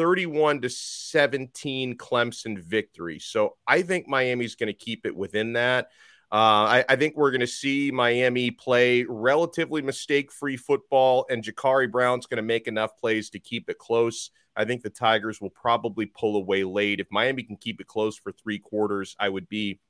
31 0.00 0.62
to 0.62 0.70
17 0.70 1.98
Clemson 1.98 2.58
victory. 2.58 3.18
So 3.18 3.58
I 3.66 3.82
think 3.82 4.08
Miami's 4.08 4.54
going 4.54 4.68
to 4.68 4.72
keep 4.72 5.04
it 5.04 5.14
within 5.14 5.52
that. 5.52 5.88
Uh, 6.32 6.80
I, 6.80 6.84
I, 6.88 6.96
think 6.96 7.16
we're 7.16 7.32
going 7.32 7.42
to 7.42 7.46
see 7.46 7.90
Miami 7.90 8.50
play 8.50 9.04
relatively 9.06 9.82
mistake 9.82 10.32
free 10.32 10.56
football, 10.56 11.26
and 11.28 11.44
Jacurri 11.44 11.90
Brown's 11.90 12.24
going 12.24 12.38
to 12.38 12.42
make 12.42 12.66
enough 12.66 12.96
plays 12.96 13.28
to 13.30 13.38
keep 13.38 13.68
it 13.68 13.76
close. 13.76 14.30
I 14.56 14.64
think 14.64 14.82
the 14.82 14.88
Tigers 14.88 15.38
will 15.38 15.50
probably 15.50 16.06
pull 16.06 16.36
away 16.36 16.64
late. 16.64 17.00
If 17.00 17.08
Miami 17.10 17.42
can 17.42 17.56
keep 17.58 17.78
it 17.78 17.86
close 17.86 18.16
for 18.16 18.32
three 18.32 18.58
quarters, 18.58 19.14
I 19.20 19.28
would 19.28 19.50
be 19.50 19.80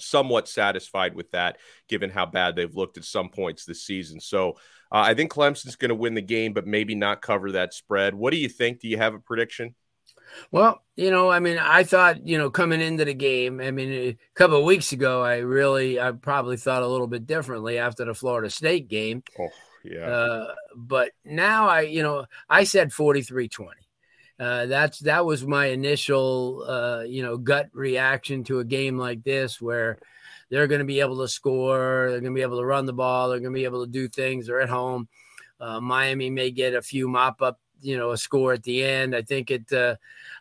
somewhat 0.00 0.48
satisfied 0.48 1.14
with 1.14 1.30
that, 1.30 1.58
given 1.88 2.10
how 2.10 2.26
bad 2.26 2.56
they've 2.56 2.74
looked 2.74 2.98
at 2.98 3.04
some 3.04 3.28
points 3.28 3.64
this 3.64 3.84
season. 3.84 4.18
So 4.18 4.56
uh, 4.92 4.98
I 4.98 5.14
think 5.14 5.32
Clemson's 5.32 5.76
going 5.76 5.88
to 5.90 5.94
win 5.94 6.14
the 6.14 6.22
game, 6.22 6.52
but 6.52 6.66
maybe 6.66 6.94
not 6.94 7.22
cover 7.22 7.52
that 7.52 7.74
spread. 7.74 8.14
What 8.14 8.32
do 8.32 8.38
you 8.38 8.48
think? 8.48 8.80
Do 8.80 8.88
you 8.88 8.98
have 8.98 9.14
a 9.14 9.18
prediction? 9.18 9.74
Well, 10.50 10.82
you 10.96 11.10
know, 11.10 11.30
I 11.30 11.40
mean, 11.40 11.58
I 11.58 11.84
thought, 11.84 12.26
you 12.26 12.38
know, 12.38 12.50
coming 12.50 12.80
into 12.80 13.04
the 13.04 13.14
game, 13.14 13.60
I 13.60 13.70
mean, 13.70 13.90
a 13.90 14.16
couple 14.34 14.58
of 14.58 14.64
weeks 14.64 14.92
ago, 14.92 15.22
I 15.22 15.38
really, 15.38 16.00
I 16.00 16.12
probably 16.12 16.56
thought 16.56 16.82
a 16.82 16.86
little 16.86 17.06
bit 17.06 17.26
differently 17.26 17.78
after 17.78 18.04
the 18.04 18.14
Florida 18.14 18.50
State 18.50 18.88
game. 18.88 19.22
Oh, 19.38 19.48
yeah. 19.84 20.06
Uh, 20.06 20.54
but 20.74 21.12
now 21.24 21.68
I, 21.68 21.82
you 21.82 22.02
know, 22.02 22.26
I 22.48 22.64
said 22.64 22.92
43 22.92 23.48
20. 23.48 23.70
Uh, 24.38 24.66
that's 24.66 24.98
that 25.00 25.24
was 25.24 25.46
my 25.46 25.66
initial, 25.66 26.62
uh, 26.68 27.02
you 27.04 27.22
know, 27.22 27.38
gut 27.38 27.70
reaction 27.72 28.44
to 28.44 28.58
a 28.58 28.64
game 28.64 28.98
like 28.98 29.24
this, 29.24 29.62
where 29.62 29.98
they're 30.50 30.66
going 30.66 30.80
to 30.80 30.84
be 30.84 31.00
able 31.00 31.18
to 31.18 31.28
score, 31.28 32.06
they're 32.10 32.20
going 32.20 32.32
to 32.32 32.38
be 32.38 32.42
able 32.42 32.58
to 32.58 32.66
run 32.66 32.86
the 32.86 32.92
ball, 32.92 33.28
they're 33.28 33.40
going 33.40 33.52
to 33.52 33.58
be 33.58 33.64
able 33.64 33.84
to 33.84 33.90
do 33.90 34.08
things. 34.08 34.46
They're 34.46 34.60
at 34.60 34.68
home. 34.68 35.08
Uh, 35.58 35.80
Miami 35.80 36.30
may 36.30 36.50
get 36.50 36.74
a 36.74 36.82
few 36.82 37.08
mop 37.08 37.40
up 37.40 37.58
you 37.80 37.96
know 37.96 38.12
a 38.12 38.16
score 38.16 38.52
at 38.52 38.62
the 38.62 38.84
end. 38.84 39.14
I 39.14 39.22
think 39.22 39.50
it, 39.50 39.72
uh, 39.72 39.96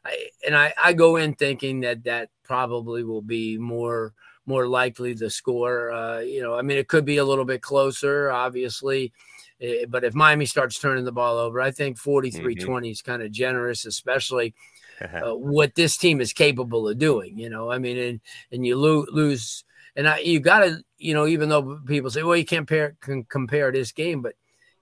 I, 0.06 0.28
and 0.46 0.56
I, 0.56 0.74
I 0.84 0.94
go 0.94 1.18
in 1.18 1.34
thinking 1.34 1.82
that 1.82 2.04
that 2.06 2.30
probably 2.44 3.04
will 3.04 3.22
be 3.22 3.58
more 3.58 4.13
more 4.46 4.68
likely 4.68 5.15
to 5.15 5.30
score. 5.30 5.91
Uh, 5.91 6.20
you 6.20 6.41
know, 6.41 6.56
I 6.56 6.62
mean, 6.62 6.78
it 6.78 6.88
could 6.88 7.06
be 7.06 7.18
a 7.18 7.26
little 7.26 7.46
bit 7.46 7.62
closer, 7.62 8.32
obviously. 8.32 9.12
Eh, 9.62 9.86
but 9.88 10.04
if 10.04 10.13
Miami 10.13 10.46
starts 10.46 10.80
turning 10.80 11.06
the 11.06 11.12
ball 11.12 11.38
over, 11.38 11.62
I 11.62 11.72
think 11.72 11.98
43 11.98 12.56
mm-hmm. 12.56 12.65
20 12.65 12.89
is 12.91 13.02
kind 13.02 13.22
of 13.22 13.32
generous, 13.32 13.86
especially 13.86 14.54
uh, 15.02 15.36
what 15.36 15.76
this 15.76 15.98
team 15.98 16.22
is 16.22 16.34
capable 16.34 16.88
of 16.88 16.98
doing. 16.98 17.38
You 17.38 17.50
know, 17.50 17.72
I 17.72 17.80
mean, 17.80 17.98
and, 17.98 18.22
and 18.52 18.65
you 18.65 18.78
lo- 18.78 19.08
lose, 19.12 19.63
and 19.95 20.08
I, 20.08 20.19
you 20.19 20.39
got 20.39 20.60
to, 20.60 20.84
you 20.97 21.13
know, 21.13 21.27
even 21.27 21.49
though 21.49 21.79
people 21.86 22.10
say, 22.10 22.23
well, 22.23 22.36
you 22.36 22.45
can't 22.45 22.67
compare, 22.67 22.95
can 23.01 23.23
compare 23.23 23.71
this 23.71 23.91
game, 23.91 24.21
but 24.21 24.36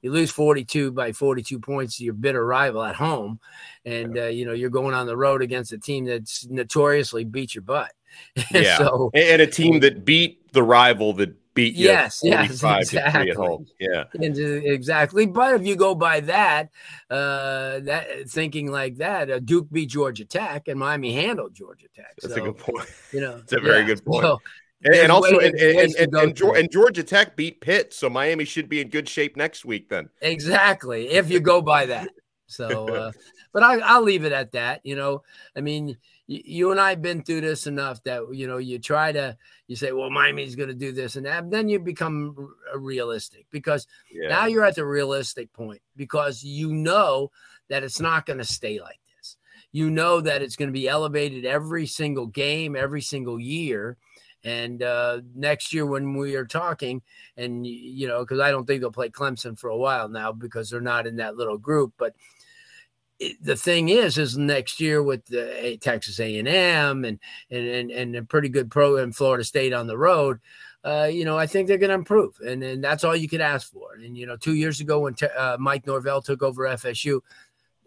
you 0.04 0.12
lose 0.12 0.30
42 0.32 0.92
by 0.92 1.14
42 1.14 1.60
points 1.60 1.98
to 1.98 2.04
your 2.04 2.14
bitter 2.14 2.46
rival 2.46 2.84
at 2.84 2.96
home, 2.96 3.40
and 3.86 4.18
uh, 4.18 4.26
you 4.26 4.46
know 4.46 4.52
you're 4.52 4.70
going 4.70 4.94
on 4.94 5.08
the 5.08 5.16
road 5.16 5.42
against 5.42 5.72
a 5.72 5.78
team 5.78 6.04
that's 6.06 6.46
notoriously 6.46 7.24
beat 7.24 7.56
your 7.56 7.62
butt. 7.62 7.92
yeah, 8.52 8.78
so, 8.78 9.10
and 9.14 9.42
a 9.42 9.48
team 9.48 9.80
that 9.80 10.04
beat 10.04 10.52
the 10.52 10.62
rival 10.62 11.14
that 11.14 11.34
beat 11.54 11.76
you. 11.76 11.86
Yes, 11.86 12.20
yes, 12.22 12.52
exactly. 12.52 13.00
At 13.00 13.36
home. 13.38 13.66
Yeah, 13.80 14.04
exactly. 14.14 15.26
But 15.26 15.56
if 15.56 15.66
you 15.66 15.78
go 15.78 15.96
by 15.96 16.20
that, 16.22 16.70
uh, 17.10 17.80
that 17.80 18.30
thinking 18.30 18.72
like 18.72 18.98
that, 18.98 19.32
uh, 19.32 19.40
Duke 19.40 19.72
beat 19.72 19.90
Georgia 19.90 20.26
Tech 20.26 20.68
and 20.68 20.80
Miami 20.80 21.14
handled 21.14 21.54
Georgia 21.54 21.88
Tech. 21.96 22.14
That's 22.22 22.36
so, 22.36 22.42
a 22.42 22.46
good 22.46 22.58
point. 22.58 22.90
You 23.14 23.22
know, 23.22 23.38
it's 23.38 23.54
a 23.54 23.60
very 23.60 23.80
yeah, 23.80 23.86
good 23.86 24.06
point. 24.06 24.24
So, 24.24 24.42
and, 24.86 24.96
and 24.96 25.12
also, 25.12 25.40
and, 25.40 25.56
and, 25.56 26.14
and, 26.16 26.72
Georgia 26.72 27.04
Tech 27.04 27.36
beat 27.36 27.62
Pitt, 27.62 27.94
so 27.94 28.10
Miami 28.10 28.46
should 28.46 28.70
be 28.70 28.82
in 28.82 28.90
good 28.90 29.08
shape 29.08 29.38
next 29.38 29.66
week. 29.66 29.90
Then 29.90 30.10
exactly, 30.22 31.10
if 31.10 31.30
you 31.30 31.40
go 31.40 31.62
by 31.62 31.86
that. 31.88 32.10
So, 32.48 32.88
uh, 32.90 33.12
but 33.52 33.64
I, 33.64 33.80
I'll 33.80 34.04
leave 34.04 34.26
it 34.26 34.32
at 34.32 34.52
that. 34.52 34.82
You 34.84 34.96
know, 34.96 35.24
I 35.56 35.62
mean, 35.62 35.98
you 36.28 36.72
and 36.72 36.80
I 36.80 36.92
have 36.92 37.02
been 37.02 37.24
through 37.24 37.42
this 37.42 37.68
enough 37.68 38.04
that 38.04 38.24
you 38.32 38.48
know 38.48 38.58
you 38.58 38.80
try 38.80 39.12
to 39.12 39.38
you 39.68 39.76
say, 39.76 39.92
well, 39.92 40.10
Miami's 40.10 40.56
going 40.56 40.70
to 40.70 40.76
do 40.76 40.92
this 40.92 41.16
and 41.16 41.26
that. 41.26 41.50
Then 41.50 41.70
you 41.70 41.80
become 41.80 42.54
realistic 42.76 43.46
because 43.52 43.88
yeah. 44.12 44.30
now 44.30 44.46
you're 44.46 44.66
at 44.66 44.76
the 44.76 44.86
realistic 44.86 45.52
point 45.54 45.82
because 45.96 46.44
you 46.44 46.74
know 46.74 47.32
that 47.70 47.84
it's 47.84 48.00
not 48.00 48.26
going 48.26 48.40
to 48.40 48.46
stay 48.46 48.80
like 48.80 49.00
this. 49.18 49.38
You 49.72 49.90
know 49.90 50.22
that 50.22 50.42
it's 50.42 50.56
going 50.56 50.70
to 50.70 50.74
be 50.74 50.88
elevated 50.88 51.46
every 51.46 51.88
single 51.88 52.28
game, 52.28 52.76
every 52.76 53.02
single 53.02 53.40
year. 53.40 53.98
And 54.44 54.84
uh, 54.84 55.22
next 55.36 55.74
year, 55.74 55.86
when 55.86 56.16
we 56.16 56.36
are 56.36 56.46
talking, 56.46 57.02
and 57.38 57.66
you 57.66 58.08
know, 58.08 58.20
because 58.20 58.40
I 58.40 58.52
don't 58.52 58.66
think 58.66 58.82
they'll 58.82 58.92
play 58.92 59.10
Clemson 59.10 59.58
for 59.58 59.70
a 59.70 59.78
while 59.78 60.10
now 60.10 60.32
because 60.32 60.70
they're 60.70 60.82
not 60.82 61.08
in 61.08 61.16
that 61.18 61.38
little 61.38 61.58
group, 61.58 61.94
but 61.98 62.14
the 63.42 63.56
thing 63.56 63.90
is, 63.90 64.18
is 64.18 64.38
next 64.38 64.80
year 64.80 65.02
with 65.02 65.26
the 65.28 65.78
Texas 65.82 66.20
A&M 66.20 66.48
and 67.06 67.20
and 67.50 67.68
and, 67.68 67.92
and 67.92 68.16
a 68.16 68.24
pretty 68.24 68.50
good 68.50 68.70
program, 68.70 69.14
Florida 69.14 69.44
State 69.44 69.74
on 69.74 69.88
the 69.88 69.98
road, 69.98 70.40
uh, 70.84 71.08
you 71.10 71.24
know, 71.24 71.38
I 71.38 71.48
think 71.48 71.68
they're 71.68 71.78
going 71.78 71.90
to 71.90 71.96
improve, 71.96 72.38
and 72.46 72.62
and 72.62 72.84
that's 72.84 73.06
all 73.06 73.16
you 73.16 73.30
could 73.30 73.42
ask 73.42 73.72
for. 73.72 73.94
And 73.94 74.18
you 74.18 74.26
know, 74.26 74.36
two 74.36 74.56
years 74.56 74.82
ago 74.82 75.00
when 75.00 75.16
uh, 75.38 75.56
Mike 75.60 75.88
Norvell 75.88 76.22
took 76.22 76.44
over 76.44 76.64
FSU, 76.64 77.22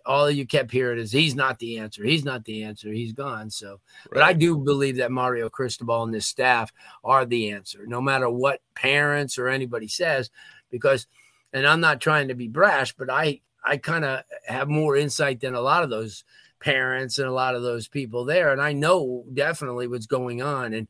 all 0.06 0.30
you 0.30 0.46
kept 0.46 0.70
hearing 0.70 0.98
is 0.98 1.12
he's 1.12 1.34
not 1.34 1.58
the 1.58 1.78
answer. 1.78 2.04
He's 2.04 2.24
not 2.24 2.44
the 2.44 2.64
answer. 2.64 2.92
He's 2.92 3.12
gone. 3.12 3.50
So, 3.50 3.70
right. 3.70 3.80
but 4.12 4.22
I 4.22 4.32
do 4.32 4.56
believe 4.56 4.96
that 4.96 5.10
Mario 5.10 5.48
Cristobal 5.48 6.04
and 6.04 6.14
this 6.14 6.26
staff 6.26 6.72
are 7.04 7.24
the 7.24 7.50
answer, 7.50 7.84
no 7.86 8.00
matter 8.00 8.30
what 8.30 8.60
parents 8.74 9.38
or 9.38 9.48
anybody 9.48 9.88
says, 9.88 10.30
because. 10.70 11.06
And 11.52 11.66
I'm 11.66 11.80
not 11.80 12.02
trying 12.02 12.28
to 12.28 12.34
be 12.34 12.48
brash, 12.48 12.92
but 12.92 13.08
I 13.08 13.40
I 13.64 13.76
kind 13.78 14.04
of 14.04 14.22
have 14.46 14.68
more 14.68 14.96
insight 14.96 15.40
than 15.40 15.54
a 15.54 15.60
lot 15.60 15.82
of 15.82 15.90
those 15.90 16.24
parents 16.60 17.18
and 17.18 17.28
a 17.28 17.32
lot 17.32 17.54
of 17.54 17.62
those 17.62 17.88
people 17.88 18.24
there. 18.24 18.52
And 18.52 18.60
I 18.60 18.72
know 18.72 19.24
definitely 19.32 19.88
what's 19.88 20.06
going 20.06 20.40
on. 20.40 20.72
And 20.72 20.88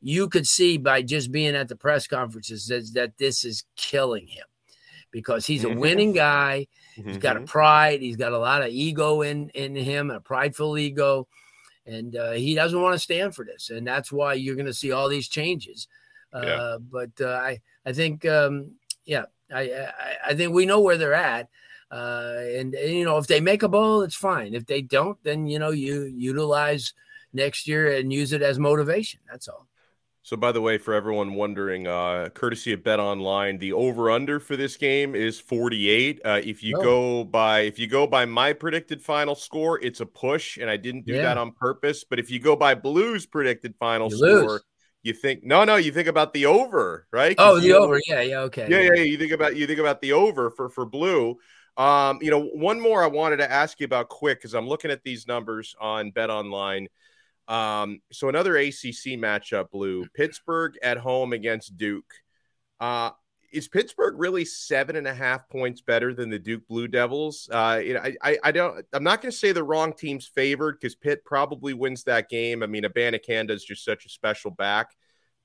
you 0.00 0.28
could 0.28 0.46
see 0.46 0.76
by 0.76 1.02
just 1.02 1.32
being 1.32 1.56
at 1.56 1.68
the 1.68 1.76
press 1.76 2.06
conferences 2.06 2.66
that, 2.66 2.90
that 2.94 3.18
this 3.18 3.44
is 3.44 3.64
killing 3.76 4.26
him 4.26 4.44
because 5.14 5.46
he's 5.46 5.62
a 5.62 5.68
winning 5.84 6.12
guy. 6.12 6.66
He's 6.96 7.18
got 7.18 7.36
a 7.36 7.38
mm-hmm. 7.38 7.46
pride. 7.46 8.02
He's 8.02 8.16
got 8.16 8.32
a 8.32 8.38
lot 8.38 8.62
of 8.62 8.68
ego 8.68 9.22
in, 9.22 9.48
in 9.50 9.76
him, 9.76 10.10
a 10.10 10.18
prideful 10.18 10.76
ego. 10.76 11.28
And 11.86 12.16
uh, 12.16 12.32
he 12.32 12.54
doesn't 12.54 12.80
want 12.80 12.94
to 12.94 12.98
stand 12.98 13.34
for 13.34 13.44
this. 13.44 13.70
And 13.70 13.86
that's 13.86 14.10
why 14.10 14.34
you're 14.34 14.56
going 14.56 14.66
to 14.66 14.74
see 14.74 14.90
all 14.90 15.08
these 15.08 15.28
changes. 15.28 15.86
Uh, 16.32 16.42
yeah. 16.44 16.76
But 16.90 17.10
uh, 17.20 17.28
I, 17.28 17.60
I 17.86 17.92
think, 17.92 18.26
um, 18.26 18.72
yeah, 19.04 19.26
I, 19.54 19.60
I, 19.60 19.92
I 20.28 20.34
think 20.34 20.52
we 20.52 20.66
know 20.66 20.80
where 20.80 20.98
they're 20.98 21.14
at. 21.14 21.48
Uh, 21.92 22.34
and, 22.38 22.74
and, 22.74 22.92
you 22.92 23.04
know, 23.04 23.18
if 23.18 23.28
they 23.28 23.40
make 23.40 23.62
a 23.62 23.68
bowl, 23.68 24.02
it's 24.02 24.16
fine. 24.16 24.52
If 24.52 24.66
they 24.66 24.82
don't, 24.82 25.22
then 25.22 25.46
you 25.46 25.60
know 25.60 25.70
you 25.70 26.04
utilize 26.04 26.92
next 27.32 27.68
year 27.68 27.96
and 27.96 28.12
use 28.12 28.32
it 28.32 28.42
as 28.42 28.58
motivation. 28.58 29.20
That's 29.30 29.46
all. 29.46 29.68
So, 30.24 30.38
by 30.38 30.52
the 30.52 30.60
way, 30.62 30.78
for 30.78 30.94
everyone 30.94 31.34
wondering, 31.34 31.86
uh, 31.86 32.30
courtesy 32.32 32.72
of 32.72 32.82
Bet 32.82 32.98
Online, 32.98 33.58
the 33.58 33.74
over 33.74 34.10
under 34.10 34.40
for 34.40 34.56
this 34.56 34.74
game 34.78 35.14
is 35.14 35.38
48. 35.38 36.22
Uh, 36.24 36.40
if 36.42 36.62
you 36.62 36.78
oh. 36.78 36.82
go 36.82 37.24
by 37.24 37.60
if 37.60 37.78
you 37.78 37.86
go 37.86 38.06
by 38.06 38.24
my 38.24 38.54
predicted 38.54 39.02
final 39.02 39.34
score, 39.34 39.78
it's 39.82 40.00
a 40.00 40.06
push, 40.06 40.56
and 40.56 40.70
I 40.70 40.78
didn't 40.78 41.04
do 41.04 41.12
yeah. 41.12 41.24
that 41.24 41.36
on 41.36 41.52
purpose. 41.52 42.04
But 42.04 42.18
if 42.18 42.30
you 42.30 42.38
go 42.38 42.56
by 42.56 42.74
Blue's 42.74 43.26
predicted 43.26 43.74
final 43.78 44.10
you 44.10 44.16
score, 44.16 44.50
lose. 44.52 44.62
you 45.02 45.12
think 45.12 45.44
no, 45.44 45.62
no, 45.64 45.76
you 45.76 45.92
think 45.92 46.08
about 46.08 46.32
the 46.32 46.46
over, 46.46 47.06
right? 47.12 47.34
Oh, 47.36 47.60
the 47.60 47.74
over, 47.74 48.00
yeah, 48.08 48.22
yeah, 48.22 48.38
okay, 48.40 48.66
yeah, 48.70 48.80
yeah, 48.80 48.90
yeah. 48.94 49.02
You 49.02 49.18
think 49.18 49.32
about 49.32 49.56
you 49.56 49.66
think 49.66 49.78
about 49.78 50.00
the 50.00 50.14
over 50.14 50.48
for 50.48 50.70
for 50.70 50.86
Blue. 50.86 51.36
Um, 51.76 52.20
you 52.22 52.30
know, 52.30 52.40
one 52.40 52.80
more 52.80 53.04
I 53.04 53.08
wanted 53.08 53.38
to 53.38 53.52
ask 53.52 53.78
you 53.78 53.84
about 53.84 54.08
quick 54.08 54.38
because 54.38 54.54
I'm 54.54 54.68
looking 54.68 54.90
at 54.90 55.02
these 55.02 55.28
numbers 55.28 55.76
on 55.78 56.12
Bet 56.12 56.30
Online. 56.30 56.88
Um, 57.48 58.00
so 58.12 58.28
another 58.28 58.56
ACC 58.56 59.18
matchup, 59.18 59.70
Blue 59.70 60.06
Pittsburgh 60.14 60.76
at 60.82 60.96
home 60.96 61.32
against 61.32 61.76
Duke. 61.76 62.12
Uh, 62.80 63.10
is 63.52 63.68
Pittsburgh 63.68 64.14
really 64.18 64.44
seven 64.44 64.96
and 64.96 65.06
a 65.06 65.14
half 65.14 65.48
points 65.48 65.80
better 65.80 66.12
than 66.12 66.28
the 66.28 66.38
Duke 66.38 66.66
Blue 66.66 66.88
Devils? 66.88 67.48
Uh, 67.52 67.80
you 67.84 67.94
know, 67.94 68.00
I, 68.00 68.16
I, 68.22 68.38
I 68.44 68.52
don't. 68.52 68.84
I'm 68.92 69.04
not 69.04 69.22
going 69.22 69.30
to 69.30 69.36
say 69.36 69.52
the 69.52 69.62
wrong 69.62 69.92
team's 69.92 70.26
favored 70.26 70.78
because 70.80 70.96
Pitt 70.96 71.24
probably 71.24 71.72
wins 71.72 72.02
that 72.04 72.28
game. 72.28 72.62
I 72.62 72.66
mean, 72.66 72.82
Abanikanda 72.82 73.50
is 73.50 73.64
just 73.64 73.84
such 73.84 74.06
a 74.06 74.08
special 74.08 74.50
back. 74.50 74.88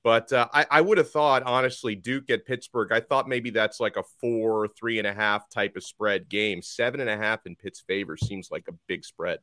But 0.02 0.32
uh, 0.32 0.48
I, 0.52 0.66
I 0.70 0.80
would 0.80 0.98
have 0.98 1.10
thought, 1.10 1.42
honestly, 1.42 1.94
Duke 1.94 2.30
at 2.30 2.46
Pittsburgh, 2.46 2.90
I 2.90 3.00
thought 3.00 3.28
maybe 3.28 3.50
that's 3.50 3.80
like 3.80 3.96
a 3.96 4.02
four, 4.20 4.66
three 4.68 4.98
and 4.98 5.06
a 5.06 5.12
half 5.12 5.48
type 5.50 5.76
of 5.76 5.84
spread 5.84 6.28
game. 6.28 6.62
Seven 6.62 7.00
and 7.00 7.10
a 7.10 7.18
half 7.18 7.44
in 7.44 7.54
Pitt's 7.54 7.80
favor 7.80 8.16
seems 8.16 8.50
like 8.50 8.66
a 8.68 8.74
big 8.88 9.04
spread. 9.04 9.40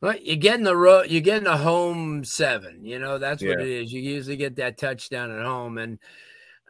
Well, 0.00 0.16
you're 0.16 0.36
getting 0.36 0.64
the 0.64 0.76
road, 0.76 1.10
you're 1.10 1.20
getting 1.20 1.44
the 1.44 1.56
home 1.56 2.24
seven. 2.24 2.84
You 2.84 2.98
know, 2.98 3.18
that's 3.18 3.42
what 3.42 3.58
yeah. 3.58 3.64
it 3.64 3.68
is. 3.68 3.92
You 3.92 4.00
usually 4.00 4.36
get 4.36 4.56
that 4.56 4.78
touchdown 4.78 5.30
at 5.30 5.44
home. 5.44 5.76
And 5.76 5.98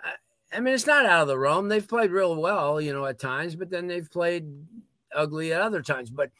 uh, 0.04 0.10
I 0.52 0.60
mean, 0.60 0.74
it's 0.74 0.86
not 0.86 1.06
out 1.06 1.22
of 1.22 1.28
the 1.28 1.38
realm. 1.38 1.68
They've 1.68 1.86
played 1.86 2.10
real 2.10 2.34
well, 2.36 2.80
you 2.80 2.92
know, 2.92 3.06
at 3.06 3.20
times, 3.20 3.54
but 3.54 3.70
then 3.70 3.86
they've 3.86 4.10
played 4.10 4.46
ugly 5.14 5.52
at 5.52 5.60
other 5.60 5.80
times. 5.82 6.10
But 6.10 6.30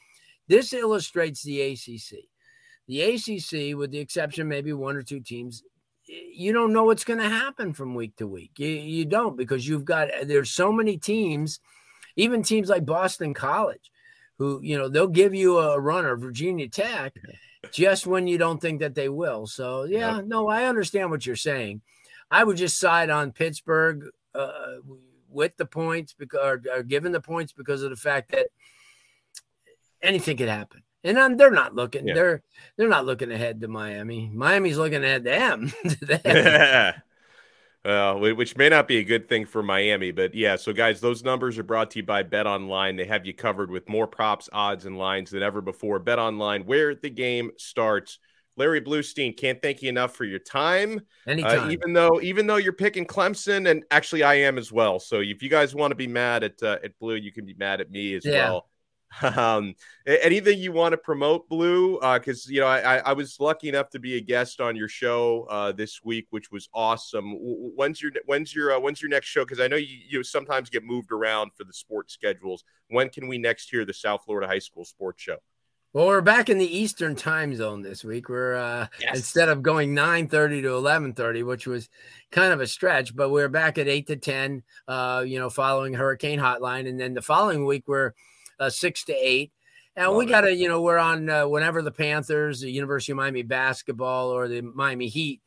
this 0.49 0.73
illustrates 0.73 1.43
the 1.43 1.61
ACC. 1.61 2.25
The 2.89 3.03
ACC, 3.03 3.79
with 3.79 3.93
the 3.93 4.01
exception 4.01 4.49
maybe 4.49 4.73
one 4.73 4.97
or 4.97 5.03
two 5.03 5.21
teams, 5.21 5.63
you 6.09 6.53
don't 6.53 6.73
know 6.73 6.83
what's 6.83 7.05
going 7.05 7.21
to 7.21 7.29
happen 7.29 7.73
from 7.73 7.95
week 7.95 8.17
to 8.17 8.27
week. 8.27 8.51
You, 8.59 8.67
you 8.67 9.05
don't 9.05 9.37
because 9.37 9.69
you've 9.69 9.85
got 9.85 10.09
there's 10.25 10.51
so 10.51 10.73
many 10.73 10.97
teams, 10.97 11.61
even 12.17 12.43
teams 12.43 12.69
like 12.69 12.85
Boston 12.85 13.33
College, 13.33 13.93
who 14.41 14.59
you 14.63 14.77
know 14.77 14.89
they'll 14.89 15.07
give 15.07 15.35
you 15.35 15.59
a 15.59 15.79
runner, 15.79 16.17
Virginia 16.17 16.69
Tech, 16.69 17.15
just 17.71 18.07
when 18.07 18.27
you 18.27 18.39
don't 18.39 18.61
think 18.61 18.81
that 18.81 18.95
they 18.97 19.09
will. 19.09 19.47
So 19.47 19.85
yeah, 19.85 20.17
yep. 20.17 20.25
no, 20.25 20.49
I 20.49 20.65
understand 20.65 21.11
what 21.11 21.25
you're 21.25 21.37
saying. 21.37 21.83
I 22.31 22.43
would 22.43 22.57
just 22.57 22.79
side 22.79 23.11
on 23.11 23.33
Pittsburgh 23.33 24.09
uh, 24.35 24.77
with 25.29 25.57
the 25.59 25.67
points 25.67 26.15
because 26.15 26.41
or, 26.43 26.63
or 26.75 26.83
given 26.83 27.13
the 27.13 27.21
points 27.21 27.53
because 27.53 27.83
of 27.83 27.91
the 27.91 27.97
fact 27.97 28.33
that 28.33 28.47
anything 30.03 30.39
could 30.39 30.49
happen 30.49 30.83
and 31.05 31.19
I'm, 31.19 31.37
they're 31.37 31.51
not 31.51 31.75
looking. 31.75 32.07
Yeah. 32.07 32.15
They're 32.15 32.43
they're 32.77 32.89
not 32.89 33.07
looking 33.07 33.33
ahead 33.33 33.61
to 33.61 33.69
Miami. 33.69 34.31
Miami's 34.33 34.79
looking 34.79 35.05
ahead 35.05 35.25
to 35.25 35.31
them. 35.31 35.73
yeah. 36.25 36.99
Well, 37.85 38.21
which 38.21 38.57
may 38.59 38.69
not 38.69 38.87
be 38.87 38.99
a 38.99 39.05
good 39.05 39.27
thing 39.27 39.47
for 39.47 39.63
Miami, 39.63 40.11
but 40.11 40.35
yeah. 40.35 40.57
So, 40.57 40.73
guys, 40.73 41.01
those 41.01 41.25
numbers 41.25 41.59
are 41.59 41.63
brought 41.63 41.91
to 41.93 42.01
you 42.01 42.03
by 42.03 42.23
Bet 42.23 42.47
Online. 42.47 42.97
They 42.97 43.07
have 43.07 43.25
you 43.25 43.33
covered 43.33 43.71
with 43.71 43.89
more 43.89 44.07
props, 44.07 44.51
odds, 44.53 44.85
and 44.85 44.99
lines 44.99 45.31
than 45.31 45.43
ever 45.43 45.63
before. 45.63 45.99
Bet 45.99 46.19
Online, 46.19 46.65
where 46.65 46.95
the 46.95 47.09
game 47.09 47.51
starts. 47.57 48.19
Larry 48.57 48.83
Blustein, 48.83 49.35
can't 49.35 49.63
thank 49.63 49.81
you 49.81 49.89
enough 49.89 50.15
for 50.15 50.25
your 50.25 50.41
time. 50.41 51.01
Uh, 51.27 51.31
Anytime. 51.31 51.69
Uh, 51.69 51.71
even 51.71 51.93
though, 51.95 52.21
even 52.21 52.47
though 52.47 52.57
you're 52.57 52.75
picking 52.75 53.07
Clemson, 53.07 53.71
and 53.71 53.83
actually 53.91 54.25
I 54.25 54.35
am 54.35 54.59
as 54.59 54.71
well. 54.71 55.01
So, 55.01 55.21
if 55.21 55.43
you 55.43 55.49
guys 55.49 55.75
want 55.75 55.93
to 55.93 55.95
be 55.95 56.07
mad 56.07 56.45
at 56.45 56.63
uh, 56.63 56.77
at 56.85 56.99
Blue, 56.99 57.15
you 57.15 57.33
can 57.33 57.47
be 57.47 57.55
mad 57.55 57.81
at 57.81 57.91
me 57.91 58.15
as 58.15 58.27
yeah. 58.27 58.51
well. 58.51 58.70
Um, 59.37 59.75
anything 60.07 60.59
you 60.59 60.73
want 60.73 60.93
to 60.93 60.97
promote, 60.97 61.49
Blue? 61.49 61.99
Uh, 61.99 62.19
because 62.19 62.47
uh, 62.47 62.53
you 62.53 62.61
know, 62.61 62.67
I, 62.67 62.99
I 62.99 63.13
was 63.13 63.39
lucky 63.41 63.69
enough 63.69 63.91
to 63.91 63.99
be 63.99 64.17
a 64.17 64.21
guest 64.21 64.61
on 64.61 64.77
your 64.77 64.89
show 64.89 65.47
uh, 65.51 65.73
this 65.73 66.01
week, 66.05 66.27
which 66.31 66.51
was 66.51 66.69
awesome. 66.73 67.33
When's 67.33 68.01
your 68.01 68.13
when's 68.27 68.55
your 68.55 68.73
uh, 68.73 68.81
when's 68.81 69.03
your 69.03 69.11
next 69.11 69.27
show? 69.27 69.45
Because 69.45 69.61
I 69.61 69.69
know 69.69 69.77
you, 69.77 69.99
you 70.09 70.23
sometimes 70.23 70.71
get 70.71 70.85
moved 70.85 71.13
around 71.13 71.53
for 71.57 71.65
the 71.65 71.73
sports 71.73 72.15
schedules. 72.15 72.65
When 72.89 73.09
can 73.09 73.29
we 73.29 73.39
next 73.39 73.71
hear 73.71 73.85
the 73.85 73.95
South 73.95 74.23
Florida 74.25 74.47
High 74.47 74.59
School 74.59 74.85
Sports 74.85 75.23
Show? 75.23 75.39
Well, 75.93 76.07
we're 76.07 76.21
back 76.21 76.49
in 76.49 76.59
the 76.59 76.79
Eastern 76.79 77.17
time 77.17 77.53
zone 77.57 77.83
this 77.83 78.05
week. 78.05 78.29
We're 78.29 78.55
uh, 78.55 78.87
yes. 79.01 79.17
instead 79.17 79.49
of 79.49 79.61
going 79.61 79.93
9:30 79.93 80.63
to 80.63 80.69
11:30, 80.69 81.45
which 81.45 81.67
was 81.67 81.89
kind 82.31 82.53
of 82.53 82.61
a 82.61 82.67
stretch, 82.69 83.17
but 83.17 83.31
we're 83.31 83.49
back 83.49 83.77
at 83.77 83.89
8 83.89 84.07
to 84.07 84.17
10, 84.17 84.63
uh, 84.87 85.25
you 85.27 85.41
know, 85.41 85.51
following 85.51 85.95
Hurricane 85.95 86.39
Hotline. 86.39 86.89
And 86.89 87.01
then 87.01 87.15
the 87.15 87.23
following 87.23 87.67
week, 87.67 87.89
we're 87.89 88.13
uh, 88.61 88.71
six 88.71 89.05
to 89.05 89.13
eight. 89.13 89.51
And 89.97 90.15
we 90.15 90.25
got 90.25 90.43
to, 90.43 90.55
you 90.55 90.69
know, 90.69 90.81
we're 90.81 90.99
on 90.99 91.29
uh, 91.29 91.49
whenever 91.49 91.83
the 91.83 91.91
Panthers, 91.91 92.61
the 92.61 92.71
University 92.71 93.11
of 93.11 93.17
Miami 93.17 93.43
basketball, 93.43 94.31
or 94.31 94.47
the 94.47 94.63
Miami 94.63 95.09
Heat 95.09 95.41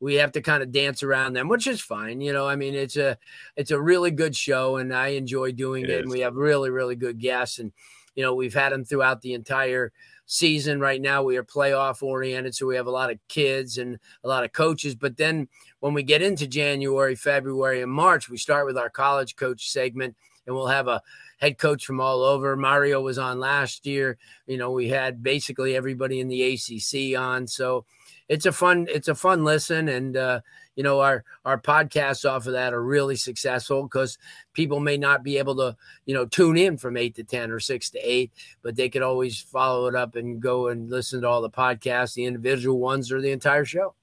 we 0.00 0.14
have 0.14 0.32
to 0.32 0.40
kind 0.40 0.62
of 0.62 0.72
dance 0.72 1.02
around 1.02 1.34
them, 1.34 1.48
which 1.48 1.66
is 1.66 1.80
fine. 1.80 2.20
You 2.20 2.32
know, 2.32 2.48
I 2.48 2.56
mean, 2.56 2.74
it's 2.74 2.96
a 2.96 3.18
it's 3.54 3.70
a 3.70 3.80
really 3.80 4.10
good 4.10 4.34
show, 4.34 4.78
and 4.78 4.94
I 4.94 5.08
enjoy 5.08 5.52
doing 5.52 5.84
it. 5.84 5.90
it 5.90 6.00
and 6.00 6.10
we 6.10 6.20
have 6.20 6.34
really 6.34 6.70
really 6.70 6.96
good 6.96 7.18
guests, 7.18 7.58
and 7.58 7.70
you 8.14 8.24
know, 8.24 8.34
we've 8.34 8.54
had 8.54 8.72
them 8.72 8.84
throughout 8.84 9.20
the 9.20 9.34
entire 9.34 9.92
season. 10.24 10.80
Right 10.80 11.00
now, 11.00 11.22
we 11.22 11.36
are 11.36 11.44
playoff 11.44 12.02
oriented, 12.02 12.54
so 12.54 12.66
we 12.66 12.76
have 12.76 12.86
a 12.86 12.90
lot 12.90 13.10
of 13.10 13.18
kids 13.28 13.76
and 13.76 13.98
a 14.24 14.28
lot 14.28 14.42
of 14.42 14.52
coaches. 14.52 14.94
But 14.94 15.18
then 15.18 15.48
when 15.80 15.92
we 15.92 16.02
get 16.02 16.22
into 16.22 16.46
January, 16.46 17.14
February, 17.14 17.82
and 17.82 17.92
March, 17.92 18.30
we 18.30 18.38
start 18.38 18.66
with 18.66 18.78
our 18.78 18.90
college 18.90 19.36
coach 19.36 19.70
segment, 19.70 20.16
and 20.50 20.56
we'll 20.56 20.66
have 20.66 20.88
a 20.88 21.00
head 21.38 21.58
coach 21.58 21.86
from 21.86 22.00
all 22.00 22.22
over. 22.22 22.56
Mario 22.56 23.00
was 23.00 23.18
on 23.18 23.38
last 23.38 23.86
year. 23.86 24.18
You 24.46 24.58
know, 24.58 24.72
we 24.72 24.88
had 24.88 25.22
basically 25.22 25.76
everybody 25.76 26.18
in 26.18 26.26
the 26.26 26.42
ACC 26.42 27.16
on. 27.16 27.46
So 27.46 27.86
it's 28.28 28.46
a 28.46 28.52
fun 28.52 28.86
it's 28.88 29.08
a 29.08 29.14
fun 29.14 29.44
listen 29.44 29.88
and 29.88 30.16
uh, 30.16 30.40
you 30.76 30.84
know 30.84 31.00
our 31.00 31.24
our 31.44 31.60
podcasts 31.60 32.28
off 32.28 32.46
of 32.46 32.52
that 32.52 32.72
are 32.72 32.82
really 32.82 33.16
successful 33.16 33.82
because 33.82 34.18
people 34.52 34.78
may 34.78 34.96
not 34.96 35.24
be 35.24 35.36
able 35.36 35.56
to 35.56 35.76
you 36.06 36.14
know 36.14 36.26
tune 36.26 36.56
in 36.56 36.78
from 36.78 36.96
8 36.96 37.16
to 37.16 37.24
10 37.24 37.50
or 37.50 37.58
6 37.58 37.90
to 37.90 37.98
8 37.98 38.30
but 38.62 38.76
they 38.76 38.88
could 38.88 39.02
always 39.02 39.40
follow 39.40 39.88
it 39.88 39.96
up 39.96 40.14
and 40.14 40.40
go 40.40 40.68
and 40.68 40.88
listen 40.88 41.22
to 41.22 41.28
all 41.28 41.42
the 41.42 41.50
podcasts 41.50 42.14
the 42.14 42.24
individual 42.24 42.78
ones 42.78 43.10
or 43.10 43.20
the 43.20 43.32
entire 43.32 43.64
show 43.64 43.94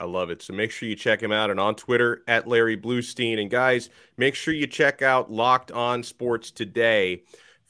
I 0.00 0.04
love 0.04 0.30
it. 0.30 0.42
So 0.42 0.52
make 0.52 0.70
sure 0.70 0.88
you 0.88 0.96
check 0.96 1.22
him 1.22 1.32
out 1.32 1.50
and 1.50 1.60
on 1.60 1.74
Twitter 1.74 2.22
at 2.26 2.46
Larry 2.46 2.76
Blustein. 2.76 3.40
And 3.40 3.50
guys, 3.50 3.90
make 4.16 4.34
sure 4.34 4.54
you 4.54 4.66
check 4.66 5.02
out 5.02 5.30
Locked 5.30 5.70
On 5.72 6.02
Sports 6.02 6.50
today. 6.50 7.22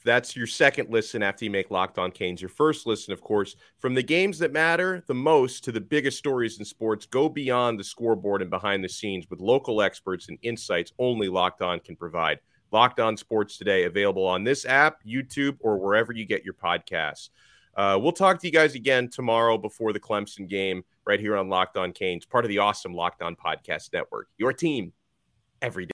That's 0.03 0.35
your 0.35 0.47
second 0.47 0.89
listen 0.89 1.21
after 1.21 1.43
you 1.43 1.51
make 1.51 1.69
Locked 1.69 1.97
On 1.97 2.11
Canes. 2.11 2.41
Your 2.41 2.49
first 2.49 2.87
listen, 2.87 3.11
of 3.11 3.21
course, 3.21 3.57
from 3.77 3.93
the 3.93 4.03
games 4.03 4.39
that 4.39 4.53
matter 4.53 5.03
the 5.05 5.13
most 5.13 5.65
to 5.65 5.71
the 5.71 5.81
biggest 5.81 6.17
stories 6.17 6.59
in 6.59 6.65
sports, 6.65 7.05
go 7.05 7.27
beyond 7.27 7.77
the 7.77 7.83
scoreboard 7.83 8.41
and 8.41 8.49
behind 8.49 8.83
the 8.83 8.89
scenes 8.89 9.29
with 9.29 9.41
local 9.41 9.81
experts 9.81 10.29
and 10.29 10.37
insights 10.43 10.93
only 10.97 11.27
Locked 11.27 11.61
On 11.61 11.79
can 11.79 11.95
provide. 11.95 12.39
Locked 12.71 12.99
On 12.99 13.17
Sports 13.17 13.57
today, 13.57 13.83
available 13.83 14.25
on 14.25 14.43
this 14.43 14.65
app, 14.65 15.03
YouTube, 15.05 15.57
or 15.59 15.77
wherever 15.77 16.13
you 16.13 16.25
get 16.25 16.45
your 16.45 16.53
podcasts. 16.53 17.29
Uh, 17.75 17.97
we'll 18.01 18.11
talk 18.11 18.39
to 18.39 18.47
you 18.47 18.53
guys 18.53 18.75
again 18.75 19.09
tomorrow 19.09 19.57
before 19.57 19.93
the 19.93 19.99
Clemson 19.99 20.47
game 20.47 20.83
right 21.07 21.19
here 21.19 21.37
on 21.37 21.47
Locked 21.47 21.77
On 21.77 21.93
Canes, 21.93 22.25
part 22.25 22.43
of 22.43 22.49
the 22.49 22.57
awesome 22.57 22.93
Locked 22.93 23.21
On 23.21 23.35
Podcast 23.35 23.93
Network. 23.93 24.27
Your 24.37 24.51
team 24.51 24.91
every 25.61 25.83
day. 25.83 25.85